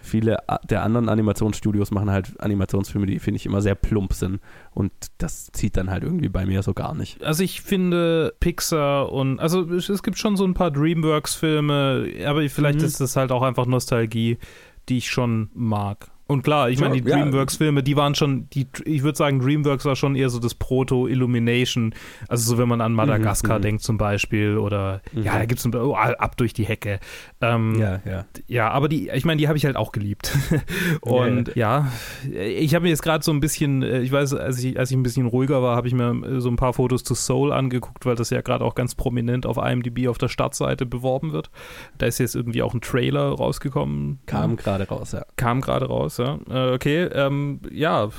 viele 0.03 0.39
der 0.69 0.83
anderen 0.83 1.09
Animationsstudios 1.11 1.91
machen 1.91 2.11
halt 2.11 2.41
Animationsfilme, 2.41 3.07
die 3.07 3.19
finde 3.19 3.37
ich 3.37 3.45
immer 3.47 3.61
sehr 3.61 3.75
plump 3.75 4.13
sind. 4.15 4.41
Und 4.73 4.93
das 5.19 5.49
zieht 5.53 5.77
dann 5.77 5.91
halt 5.91 6.05
irgendwie 6.05 6.29
bei 6.31 6.47
mir 6.47 6.63
so 6.63 6.73
gar 6.73 6.95
nicht. 6.95 7.23
Also 7.23 7.43
ich 7.43 7.61
finde 7.61 8.35
Pixar 8.41 9.13
und 9.13 9.39
also 9.41 9.63
es, 9.73 9.89
es 9.91 10.03
gibt 10.03 10.17
schon 10.19 10.37
so 10.37 10.45
ein 10.45 10.55
paar 10.55 10.71
DreamWorks-Filme, 10.71 12.13
aber 12.27 12.49
vielleicht 12.49 12.79
Mhm. 12.81 12.85
ist 12.85 13.01
das 13.01 13.17
halt 13.17 13.33
auch 13.33 13.43
einfach 13.43 13.67
Nostalgie, 13.67 14.39
die 14.89 14.99
ich 14.99 15.11
schon 15.11 15.51
mag. 15.55 16.11
Und 16.31 16.43
klar, 16.43 16.71
ich 16.71 16.79
Ja, 16.79 16.89
meine, 16.89 17.01
die 17.01 17.09
ja. 17.09 17.17
DreamWorks-Filme, 17.17 17.83
die 17.83 17.97
waren 17.97 18.15
schon, 18.15 18.49
die, 18.51 18.69
ich 18.85 19.03
würde 19.03 19.17
sagen, 19.17 19.41
DreamWorks 19.41 19.85
war 19.85 19.97
schon 19.97 20.15
eher 20.15 20.31
so 20.31 20.39
das 20.39 20.55
Proto-Illumination. 20.55 21.95
Also 22.29 22.53
so, 22.53 22.59
wenn 22.59 22.69
man 22.69 22.81
an 22.81 22.93
Madagaskar 22.93 23.59
mhm. 23.59 23.63
denkt 23.63 23.83
zum 23.83 23.99
Beispiel 23.99 24.57
oder 24.57 25.01
Mhm. 25.13 25.23
ja, 25.23 25.39
da 25.39 25.45
gibt 25.45 25.61
es 25.61 25.75
oh, 25.75 25.95
ab 25.95 26.37
durch 26.37 26.53
die 26.53 26.65
Hecke. 26.65 27.01
Ähm, 27.41 27.79
ja. 27.79 28.01
ja, 28.47 28.71
aber 28.71 28.89
die, 28.89 29.09
ich 29.11 29.25
meine, 29.25 29.39
die 29.39 29.49
habe 29.49 29.59
ich 29.59 29.65
halt 29.65 29.77
auch 29.77 29.93
geliebt. 29.93 30.37
Und 31.01 31.55
ja, 31.57 31.91
ich 32.31 32.75
habe 32.75 32.85
mir 32.85 32.91
jetzt 32.91 33.03
gerade 33.03 33.25
so 33.25 33.33
ein 33.33 33.41
bisschen, 33.41 33.83
äh, 33.83 34.01
ich 34.01 34.13
weiß, 34.13 34.35
als 34.35 34.63
ich, 34.63 34.79
als 34.79 34.91
ich 34.91 34.97
ein 34.97 35.03
bisschen 35.03 35.27
ruhiger 35.27 35.63
war, 35.63 35.77
habe 35.77 35.89
ich 35.89 35.95
mir 35.95 36.11
äh, 36.11 36.41
so 36.41 36.49
ein 36.49 36.57
paar 36.57 36.73
Fotos 36.73 37.05
zu 37.05 37.15
Soul 37.15 37.53
angeguckt, 37.53 38.07
weil 38.07 38.17
das 38.17 38.31
ja 38.31 38.41
gerade 38.41 38.65
auch 38.65 38.75
ganz 38.75 38.95
prominent 38.95 39.47
auf 39.47 39.57
IMDb 39.57 40.09
auf 40.09 40.19
der 40.19 40.29
Startseite 40.29 40.87
beworben 40.87 41.33
wird. 41.33 41.51
Da 41.99 42.07
ist 42.07 42.19
jetzt 42.19 42.35
irgendwie 42.35 42.63
auch 42.63 42.75
ein 42.75 42.81
Trailer 42.81 43.31
rausgekommen. 43.31 44.21
Kam 44.27 44.57
gerade 44.57 44.87
raus, 44.87 45.13
ja. 45.13 45.25
Kam 45.37 45.61
gerade 45.61 45.87
raus, 45.87 46.19
ja. 46.21 46.39
Äh, 46.49 46.75
okay, 46.75 47.05
ähm, 47.05 47.61
ja, 47.71 48.11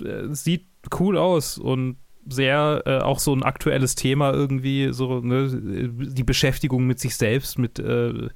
äh, 0.00 0.28
sieht 0.32 0.66
cool 0.98 1.18
aus 1.18 1.58
und 1.58 1.96
sehr 2.26 2.82
äh, 2.86 2.98
auch 2.98 3.18
so 3.18 3.34
ein 3.34 3.42
aktuelles 3.42 3.94
Thema 3.94 4.32
irgendwie, 4.32 4.92
so 4.92 5.20
ne, 5.20 5.48
die 5.50 6.24
Beschäftigung 6.24 6.86
mit 6.86 6.98
sich 6.98 7.16
selbst, 7.16 7.58
mit 7.58 7.78
äh, 7.78 8.28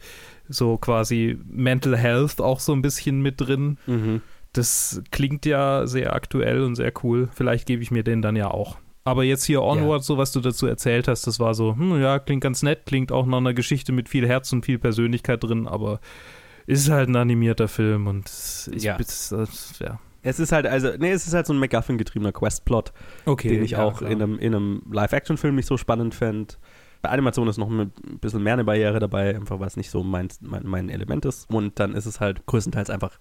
so 0.48 0.76
quasi 0.76 1.38
Mental 1.46 1.96
Health 1.96 2.40
auch 2.40 2.60
so 2.60 2.72
ein 2.72 2.82
bisschen 2.82 3.22
mit 3.22 3.40
drin. 3.40 3.78
Mhm. 3.86 4.22
Das 4.52 5.02
klingt 5.10 5.46
ja 5.46 5.86
sehr 5.86 6.14
aktuell 6.14 6.62
und 6.62 6.74
sehr 6.74 6.92
cool. 7.02 7.28
Vielleicht 7.32 7.66
gebe 7.66 7.82
ich 7.82 7.90
mir 7.90 8.02
den 8.02 8.22
dann 8.22 8.36
ja 8.36 8.50
auch. 8.50 8.76
Aber 9.04 9.24
jetzt 9.24 9.44
hier 9.44 9.62
Onward, 9.62 10.04
so 10.04 10.18
was 10.18 10.32
du 10.32 10.40
dazu 10.40 10.66
erzählt 10.66 11.08
hast, 11.08 11.26
das 11.26 11.40
war 11.40 11.54
so, 11.54 11.74
hm, 11.76 12.00
ja, 12.00 12.18
klingt 12.18 12.42
ganz 12.42 12.62
nett, 12.62 12.84
klingt 12.84 13.10
auch 13.10 13.24
nach 13.24 13.38
einer 13.38 13.54
Geschichte 13.54 13.92
mit 13.92 14.08
viel 14.08 14.28
Herz 14.28 14.52
und 14.52 14.66
viel 14.66 14.78
Persönlichkeit 14.78 15.42
drin, 15.42 15.66
aber 15.66 16.00
ist 16.68 16.90
halt 16.90 17.08
ein 17.08 17.16
animierter 17.16 17.66
Film 17.68 18.06
und 18.06 18.30
ich 18.72 18.82
Ja. 18.84 18.96
das, 18.96 19.30
das, 19.30 19.78
ja. 19.78 19.98
Es 20.22 20.38
ist 20.40 20.52
halt, 20.52 20.66
also, 20.66 20.90
nee, 20.98 21.10
es 21.12 21.26
ist 21.26 21.32
halt 21.34 21.46
so 21.46 21.52
ein 21.52 21.58
MacGuffin-getriebener 21.58 22.32
Questplot. 22.32 22.92
Okay. 23.24 23.48
den 23.48 23.64
ich 23.64 23.72
ja, 23.72 23.84
auch 23.84 23.98
klar. 23.98 24.10
in 24.10 24.20
einem, 24.22 24.38
in 24.38 24.54
einem 24.54 24.82
Live-Action-Film 24.90 25.54
nicht 25.54 25.66
so 25.66 25.76
spannend 25.76 26.14
fände. 26.14 26.54
Bei 27.00 27.10
Animation 27.10 27.46
ist 27.48 27.56
noch 27.58 27.70
ein 27.70 27.92
bisschen 28.20 28.42
mehr 28.42 28.54
eine 28.54 28.64
Barriere 28.64 28.98
dabei, 28.98 29.34
einfach 29.34 29.60
weil 29.60 29.68
es 29.68 29.76
nicht 29.76 29.90
so 29.90 30.02
mein, 30.02 30.28
mein, 30.40 30.66
mein 30.66 30.88
Element 30.90 31.24
ist. 31.24 31.48
Und 31.48 31.78
dann 31.78 31.94
ist 31.94 32.06
es 32.06 32.18
halt 32.20 32.44
größtenteils 32.46 32.90
einfach 32.90 33.18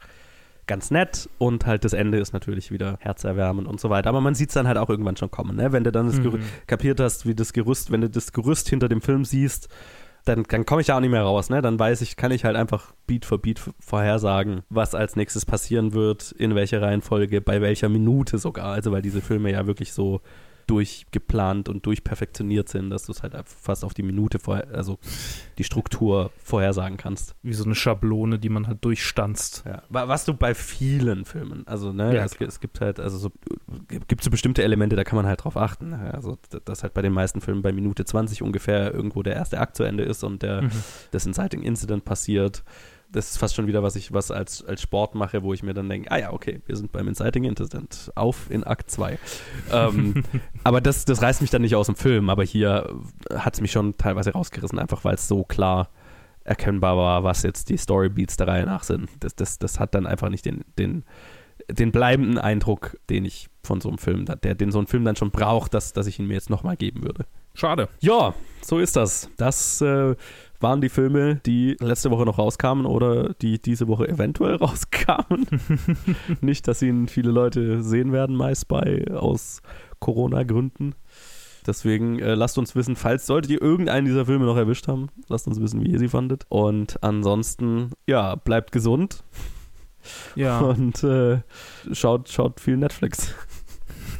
ganz 0.65 0.91
nett 0.91 1.29
und 1.37 1.65
halt 1.65 1.85
das 1.85 1.93
Ende 1.93 2.17
ist 2.17 2.33
natürlich 2.33 2.71
wieder 2.71 2.97
herzerwärmend 2.99 3.67
und 3.67 3.79
so 3.79 3.89
weiter. 3.89 4.09
Aber 4.09 4.19
man 4.19 4.35
sieht 4.35 4.49
es 4.49 4.55
dann 4.55 4.67
halt 4.67 4.77
auch 4.77 4.89
irgendwann 4.89 5.15
schon 5.15 5.31
kommen, 5.31 5.55
ne? 5.55 5.71
Wenn 5.71 5.83
du 5.85 5.91
dann 5.93 6.07
das 6.07 6.17
Mhm. 6.17 6.39
Kapiert 6.65 6.99
hast, 6.99 7.25
wie 7.25 7.35
das 7.35 7.53
Gerüst, 7.53 7.89
wenn 7.91 8.01
du 8.01 8.09
das 8.09 8.33
Gerüst 8.33 8.67
hinter 8.67 8.89
dem 8.89 8.99
Film 9.01 9.23
siehst, 9.23 9.69
dann, 10.27 10.43
dann 10.43 10.65
komme 10.65 10.81
ich 10.81 10.87
da 10.87 10.97
auch 10.97 11.01
nicht 11.01 11.11
mehr 11.11 11.23
raus, 11.23 11.49
ne? 11.49 11.61
Dann 11.61 11.79
weiß 11.79 12.01
ich, 12.01 12.15
kann 12.15 12.31
ich 12.31 12.45
halt 12.45 12.55
einfach 12.55 12.93
Beat 13.05 13.25
für 13.25 13.37
Beat 13.37 13.61
vorhersagen, 13.79 14.61
was 14.69 14.95
als 14.95 15.15
nächstes 15.15 15.45
passieren 15.45 15.93
wird, 15.93 16.31
in 16.31 16.55
welcher 16.55 16.81
Reihenfolge, 16.81 17.41
bei 17.41 17.61
welcher 17.61 17.89
Minute 17.89 18.37
sogar. 18.37 18.67
Also 18.67 18.91
weil 18.91 19.01
diese 19.01 19.21
Filme 19.21 19.51
ja 19.51 19.67
wirklich 19.67 19.93
so 19.93 20.21
durchgeplant 20.67 21.69
und 21.69 21.85
durchperfektioniert 21.85 22.69
sind, 22.69 22.89
dass 22.89 23.05
du 23.05 23.11
es 23.11 23.23
halt 23.23 23.35
fast 23.45 23.83
auf 23.83 23.93
die 23.93 24.03
Minute 24.03 24.39
vorher, 24.39 24.67
also 24.73 24.99
die 25.57 25.63
Struktur 25.63 26.31
vorhersagen 26.43 26.97
kannst. 26.97 27.35
Wie 27.41 27.53
so 27.53 27.63
eine 27.63 27.75
Schablone, 27.75 28.37
die 28.39 28.49
man 28.49 28.67
halt 28.67 28.83
durchstanzt. 28.83 29.63
Ja. 29.65 29.83
Was 29.89 30.25
du 30.25 30.33
bei 30.33 30.53
vielen 30.53 31.25
Filmen, 31.25 31.65
also 31.67 31.91
ne, 31.93 32.15
Ja, 32.15 32.23
es, 32.25 32.35
es 32.39 32.59
gibt 32.59 32.81
halt, 32.81 32.99
also 32.99 33.17
so, 33.17 33.31
gibt 34.07 34.23
so 34.23 34.29
bestimmte 34.29 34.63
Elemente, 34.63 34.95
da 34.95 35.03
kann 35.03 35.15
man 35.15 35.25
halt 35.25 35.43
drauf 35.43 35.57
achten. 35.57 35.89
ne? 35.89 36.13
Also 36.13 36.37
dass 36.65 36.83
halt 36.83 36.93
bei 36.93 37.01
den 37.01 37.13
meisten 37.13 37.41
Filmen 37.41 37.61
bei 37.61 37.71
Minute 37.71 38.05
20 38.05 38.41
ungefähr 38.41 38.93
irgendwo 38.93 39.23
der 39.23 39.35
erste 39.35 39.59
Akt 39.59 39.75
zu 39.77 39.83
Ende 39.83 40.03
ist 40.03 40.23
und 40.23 40.41
der 40.43 40.63
Mhm. 40.63 40.71
das 41.11 41.25
Inciting 41.25 41.61
Incident 41.63 42.03
passiert. 42.05 42.63
Das 43.11 43.31
ist 43.31 43.37
fast 43.37 43.55
schon 43.55 43.67
wieder, 43.67 43.83
was 43.83 43.95
ich 43.95 44.11
was 44.11 44.31
als, 44.31 44.63
als 44.65 44.81
Sport 44.81 45.15
mache, 45.15 45.41
wo 45.43 45.53
ich 45.53 45.63
mir 45.63 45.73
dann 45.73 45.89
denke, 45.89 46.11
ah 46.11 46.17
ja, 46.17 46.33
okay, 46.33 46.61
wir 46.65 46.75
sind 46.75 46.91
beim 46.91 47.07
Inciting 47.07 47.45
Incident. 47.45 48.11
Auf 48.15 48.49
in 48.49 48.63
Akt 48.63 48.91
2. 48.91 49.17
ähm, 49.71 50.23
aber 50.63 50.81
das, 50.81 51.05
das 51.05 51.21
reißt 51.21 51.41
mich 51.41 51.49
dann 51.49 51.61
nicht 51.61 51.75
aus 51.75 51.85
dem 51.85 51.95
Film, 51.95 52.29
aber 52.29 52.43
hier 52.43 52.89
hat 53.33 53.53
es 53.53 53.61
mich 53.61 53.71
schon 53.71 53.97
teilweise 53.97 54.31
rausgerissen, 54.31 54.79
einfach 54.79 55.03
weil 55.05 55.15
es 55.15 55.27
so 55.27 55.43
klar 55.43 55.89
erkennbar 56.43 56.97
war, 56.97 57.23
was 57.23 57.43
jetzt 57.43 57.69
die 57.69 57.77
Storybeats 57.77 58.37
der 58.37 58.47
Reihe 58.47 58.65
nach 58.65 58.83
sind. 58.83 59.09
Das, 59.19 59.35
das, 59.35 59.59
das 59.59 59.79
hat 59.79 59.93
dann 59.93 60.05
einfach 60.05 60.29
nicht 60.29 60.45
den, 60.45 60.63
den, 60.77 61.03
den 61.69 61.91
bleibenden 61.91 62.37
Eindruck, 62.37 62.97
den 63.09 63.25
ich 63.25 63.49
von 63.63 63.81
so 63.81 63.89
einem 63.89 63.97
Film, 63.97 64.25
der, 64.25 64.55
den 64.55 64.71
so 64.71 64.79
ein 64.79 64.87
Film 64.87 65.03
dann 65.03 65.17
schon 65.17 65.31
braucht, 65.31 65.73
dass, 65.73 65.93
dass 65.93 66.07
ich 66.07 66.19
ihn 66.19 66.27
mir 66.27 66.35
jetzt 66.35 66.49
nochmal 66.49 66.77
geben 66.77 67.03
würde. 67.03 67.25
Schade. 67.53 67.89
Ja, 67.99 68.33
so 68.61 68.79
ist 68.79 68.95
das. 68.95 69.29
Das 69.37 69.81
äh, 69.81 70.15
waren 70.59 70.81
die 70.81 70.89
Filme, 70.89 71.35
die 71.45 71.75
letzte 71.79 72.09
Woche 72.11 72.25
noch 72.25 72.37
rauskamen 72.37 72.85
oder 72.85 73.33
die 73.35 73.61
diese 73.61 73.87
Woche 73.87 74.07
eventuell 74.07 74.55
rauskamen. 74.57 75.45
Nicht, 76.41 76.67
dass 76.67 76.81
ihn 76.81 77.07
viele 77.07 77.31
Leute 77.31 77.83
sehen 77.83 78.11
werden, 78.11 78.35
meist 78.35 78.67
bei 78.67 79.05
aus 79.13 79.61
Corona-Gründen. 79.99 80.95
Deswegen 81.65 82.19
äh, 82.19 82.33
lasst 82.35 82.57
uns 82.57 82.75
wissen, 82.75 82.95
falls 82.95 83.25
solltet 83.27 83.51
ihr 83.51 83.61
irgendeinen 83.61 84.05
dieser 84.05 84.25
Filme 84.25 84.45
noch 84.45 84.55
erwischt 84.55 84.87
haben, 84.87 85.09
lasst 85.27 85.47
uns 85.47 85.59
wissen, 85.59 85.83
wie 85.83 85.91
ihr 85.91 85.99
sie 85.99 86.07
fandet. 86.07 86.45
Und 86.47 87.03
ansonsten, 87.03 87.91
ja, 88.07 88.35
bleibt 88.35 88.71
gesund 88.71 89.23
Ja. 90.35 90.59
und 90.59 91.03
äh, 91.03 91.39
schaut, 91.91 92.29
schaut 92.29 92.61
viel 92.61 92.77
Netflix 92.77 93.35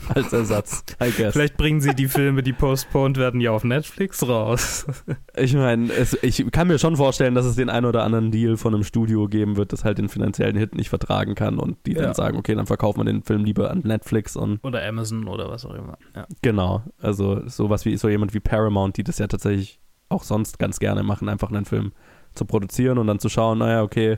als 0.16 0.34
Ersatz, 0.34 0.84
I 1.04 1.12
guess. 1.12 1.34
Vielleicht 1.34 1.58
bringen 1.58 1.82
sie 1.82 1.94
die 1.96 2.08
Filme, 2.08 2.44
die 2.44 2.54
postponed 2.54 3.18
werden, 3.18 3.42
ja 3.42 3.52
auf 3.52 3.64
Netflix 3.64 4.28
raus. 4.28 4.86
Ich 5.40 5.54
meine, 5.54 5.92
ich 6.24 6.44
kann 6.52 6.68
mir 6.68 6.80
schon 6.80 6.96
vorstellen, 6.98 7.36
dass 7.36 7.46
es 7.46 7.56
den 7.56 7.70
einen 7.70 7.86
oder 7.86 8.04
anderen 8.04 8.32
Deal 8.32 8.58
von 8.58 8.74
einem 8.74 8.84
Studio 8.84 9.28
geben 9.28 9.56
wird, 9.56 9.72
das 9.72 9.84
halt 9.84 10.00
den 10.00 10.10
finanziellen 10.10 10.56
Hit 10.58 10.74
nicht 10.74 10.90
vertragen 10.90 11.36
kann 11.36 11.60
und 11.60 11.78
die 11.86 11.94
Ja. 11.94 12.02
dann 12.02 12.16
sagen, 12.16 12.38
okay, 12.40 12.56
dann 12.56 12.66
verkaufen 12.66 13.02
wir 13.02 13.06
den 13.06 13.22
Film 13.22 13.46
lieber 13.46 13.70
an 13.70 13.82
Netflix 13.84 14.36
und 14.36 14.64
Oder 14.64 14.84
Amazon 14.88 15.28
oder 15.28 15.48
was 15.52 15.64
auch 15.64 15.76
immer. 15.76 15.98
Ja. 16.16 16.26
genau, 16.42 16.82
also 17.00 17.48
sowas 17.48 17.86
wie 17.86 17.96
so 17.98 18.10
jemand 18.10 18.34
wie 18.34 18.40
Paramount, 18.40 18.98
die 18.98 19.04
das 19.04 19.20
ja 19.20 19.28
tatsächlich 19.28 19.80
auch 20.10 20.24
sonst 20.24 20.58
ganz 20.58 20.80
gerne 20.80 21.04
machen, 21.04 21.30
einfach 21.30 21.52
einen 21.52 21.66
Film 21.66 21.92
zu 22.34 22.46
produzieren 22.46 22.98
und 22.98 23.06
dann 23.06 23.20
zu 23.20 23.30
schauen, 23.30 23.60
naja, 23.60 23.84
okay, 23.84 24.18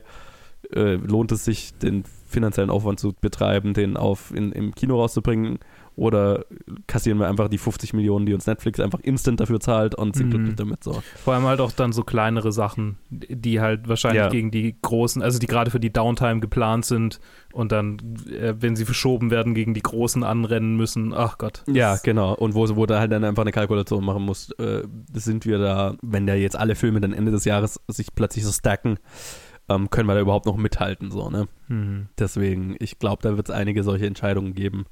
äh, 0.74 0.94
lohnt 0.94 1.32
es 1.32 1.44
sich, 1.44 1.74
den 1.78 2.04
finanziellen 2.26 2.70
Aufwand 2.70 3.00
zu 3.00 3.12
betreiben, 3.20 3.74
den 3.74 3.96
auf 3.96 4.32
in, 4.34 4.52
im 4.52 4.74
Kino 4.74 4.96
rauszubringen 5.00 5.58
oder 6.00 6.46
kassieren 6.86 7.18
wir 7.18 7.28
einfach 7.28 7.48
die 7.48 7.58
50 7.58 7.92
Millionen, 7.92 8.24
die 8.24 8.32
uns 8.32 8.46
Netflix 8.46 8.80
einfach 8.80 9.00
instant 9.00 9.38
dafür 9.38 9.60
zahlt 9.60 9.94
und 9.94 10.16
sind 10.16 10.28
Mhm. 10.28 10.30
glücklich 10.30 10.56
damit 10.56 10.82
so. 10.82 11.02
Vor 11.22 11.34
allem 11.34 11.44
halt 11.44 11.60
auch 11.60 11.72
dann 11.72 11.92
so 11.92 12.04
kleinere 12.04 12.52
Sachen, 12.52 12.96
die 13.10 13.60
halt 13.60 13.86
wahrscheinlich 13.86 14.22
Ja. 14.22 14.28
gegen 14.30 14.50
die 14.50 14.76
großen, 14.80 15.20
also 15.20 15.38
die 15.38 15.46
gerade 15.46 15.70
für 15.70 15.78
die 15.78 15.92
Downtime 15.92 16.40
geplant 16.40 16.86
sind 16.86 17.20
und 17.52 17.70
dann, 17.70 17.98
äh, 18.30 18.54
wenn 18.58 18.76
sie 18.76 18.86
verschoben 18.86 19.30
werden, 19.30 19.52
gegen 19.54 19.74
die 19.74 19.82
großen 19.82 20.24
anrennen 20.24 20.74
müssen. 20.74 21.12
Ach 21.14 21.36
Gott. 21.36 21.64
Ja, 21.70 21.98
genau. 22.02 22.32
Und 22.34 22.54
wo, 22.54 22.66
wo 22.76 22.86
da 22.86 22.98
halt 22.98 23.12
dann 23.12 23.22
einfach 23.22 23.42
eine 23.42 23.52
Kalkulation 23.52 24.02
machen 24.02 24.22
muss, 24.24 24.52
äh, 24.52 24.84
sind 25.12 25.44
wir 25.44 25.58
da, 25.58 25.96
wenn 26.00 26.26
da 26.26 26.32
jetzt 26.34 26.56
alle 26.56 26.76
Filme 26.76 27.02
dann 27.02 27.12
Ende 27.12 27.30
des 27.30 27.44
Jahres 27.44 27.78
sich 27.88 28.14
plötzlich 28.14 28.46
so 28.46 28.52
stacken, 28.52 28.96
ähm, 29.68 29.90
können 29.90 30.08
wir 30.08 30.14
da 30.14 30.20
überhaupt 30.20 30.46
noch 30.46 30.56
mithalten, 30.56 31.10
so, 31.10 31.28
ne? 31.28 31.46
Mhm. 31.68 32.08
Deswegen, 32.18 32.74
ich 32.80 32.98
glaube, 32.98 33.22
da 33.22 33.36
wird 33.36 33.50
es 33.50 33.54
einige 33.54 33.82
solche 33.84 34.06
Entscheidungen 34.06 34.54
geben. 34.54 34.86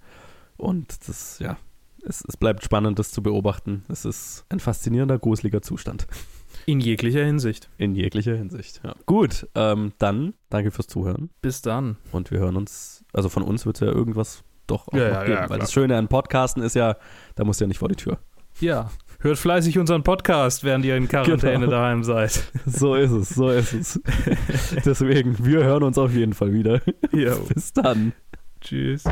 Und 0.58 1.08
das, 1.08 1.38
ja, 1.38 1.56
es, 2.04 2.22
es 2.28 2.36
bleibt 2.36 2.62
spannend, 2.62 2.98
das 2.98 3.10
zu 3.10 3.22
beobachten. 3.22 3.84
Es 3.88 4.04
ist 4.04 4.44
ein 4.50 4.60
faszinierender, 4.60 5.18
gruseliger 5.18 5.62
Zustand. 5.62 6.06
In 6.66 6.80
jeglicher 6.80 7.24
Hinsicht. 7.24 7.70
In 7.78 7.94
jeglicher 7.94 8.34
Hinsicht, 8.36 8.80
ja. 8.84 8.94
Gut, 9.06 9.46
ähm, 9.54 9.92
dann 9.98 10.34
danke 10.50 10.70
fürs 10.70 10.86
Zuhören. 10.88 11.30
Bis 11.40 11.62
dann. 11.62 11.96
Und 12.12 12.30
wir 12.30 12.40
hören 12.40 12.56
uns, 12.56 13.04
also 13.12 13.28
von 13.30 13.42
uns 13.42 13.64
wird 13.64 13.76
es 13.76 13.80
ja 13.80 13.86
irgendwas 13.88 14.42
doch 14.66 14.88
auch 14.88 14.92
Ja, 14.94 15.08
noch 15.08 15.14
ja, 15.14 15.20
geben. 15.24 15.32
ja, 15.34 15.40
weil 15.40 15.46
klar. 15.46 15.58
das 15.60 15.72
Schöne 15.72 15.96
an 15.96 16.08
Podcasten 16.08 16.62
ist 16.62 16.74
ja, 16.74 16.96
da 17.36 17.44
musst 17.44 17.60
du 17.60 17.64
ja 17.64 17.68
nicht 17.68 17.78
vor 17.78 17.88
die 17.88 17.96
Tür. 17.96 18.18
Ja. 18.60 18.90
Hört 19.20 19.38
fleißig 19.38 19.78
unseren 19.78 20.02
Podcast, 20.02 20.62
während 20.64 20.84
ihr 20.84 20.96
in 20.96 21.08
Quarantäne 21.08 21.60
Genau. 21.60 21.70
daheim 21.70 22.04
seid. 22.04 22.42
So 22.66 22.94
ist 22.96 23.12
es, 23.12 23.28
so 23.30 23.48
ist 23.50 23.72
es. 23.72 24.00
Deswegen, 24.84 25.44
wir 25.44 25.64
hören 25.64 25.84
uns 25.84 25.96
auf 25.98 26.12
jeden 26.12 26.34
Fall 26.34 26.52
wieder. 26.52 26.80
Ja. 27.12 27.34
Bis 27.36 27.72
dann. 27.72 28.12
Tschüss. 28.60 29.04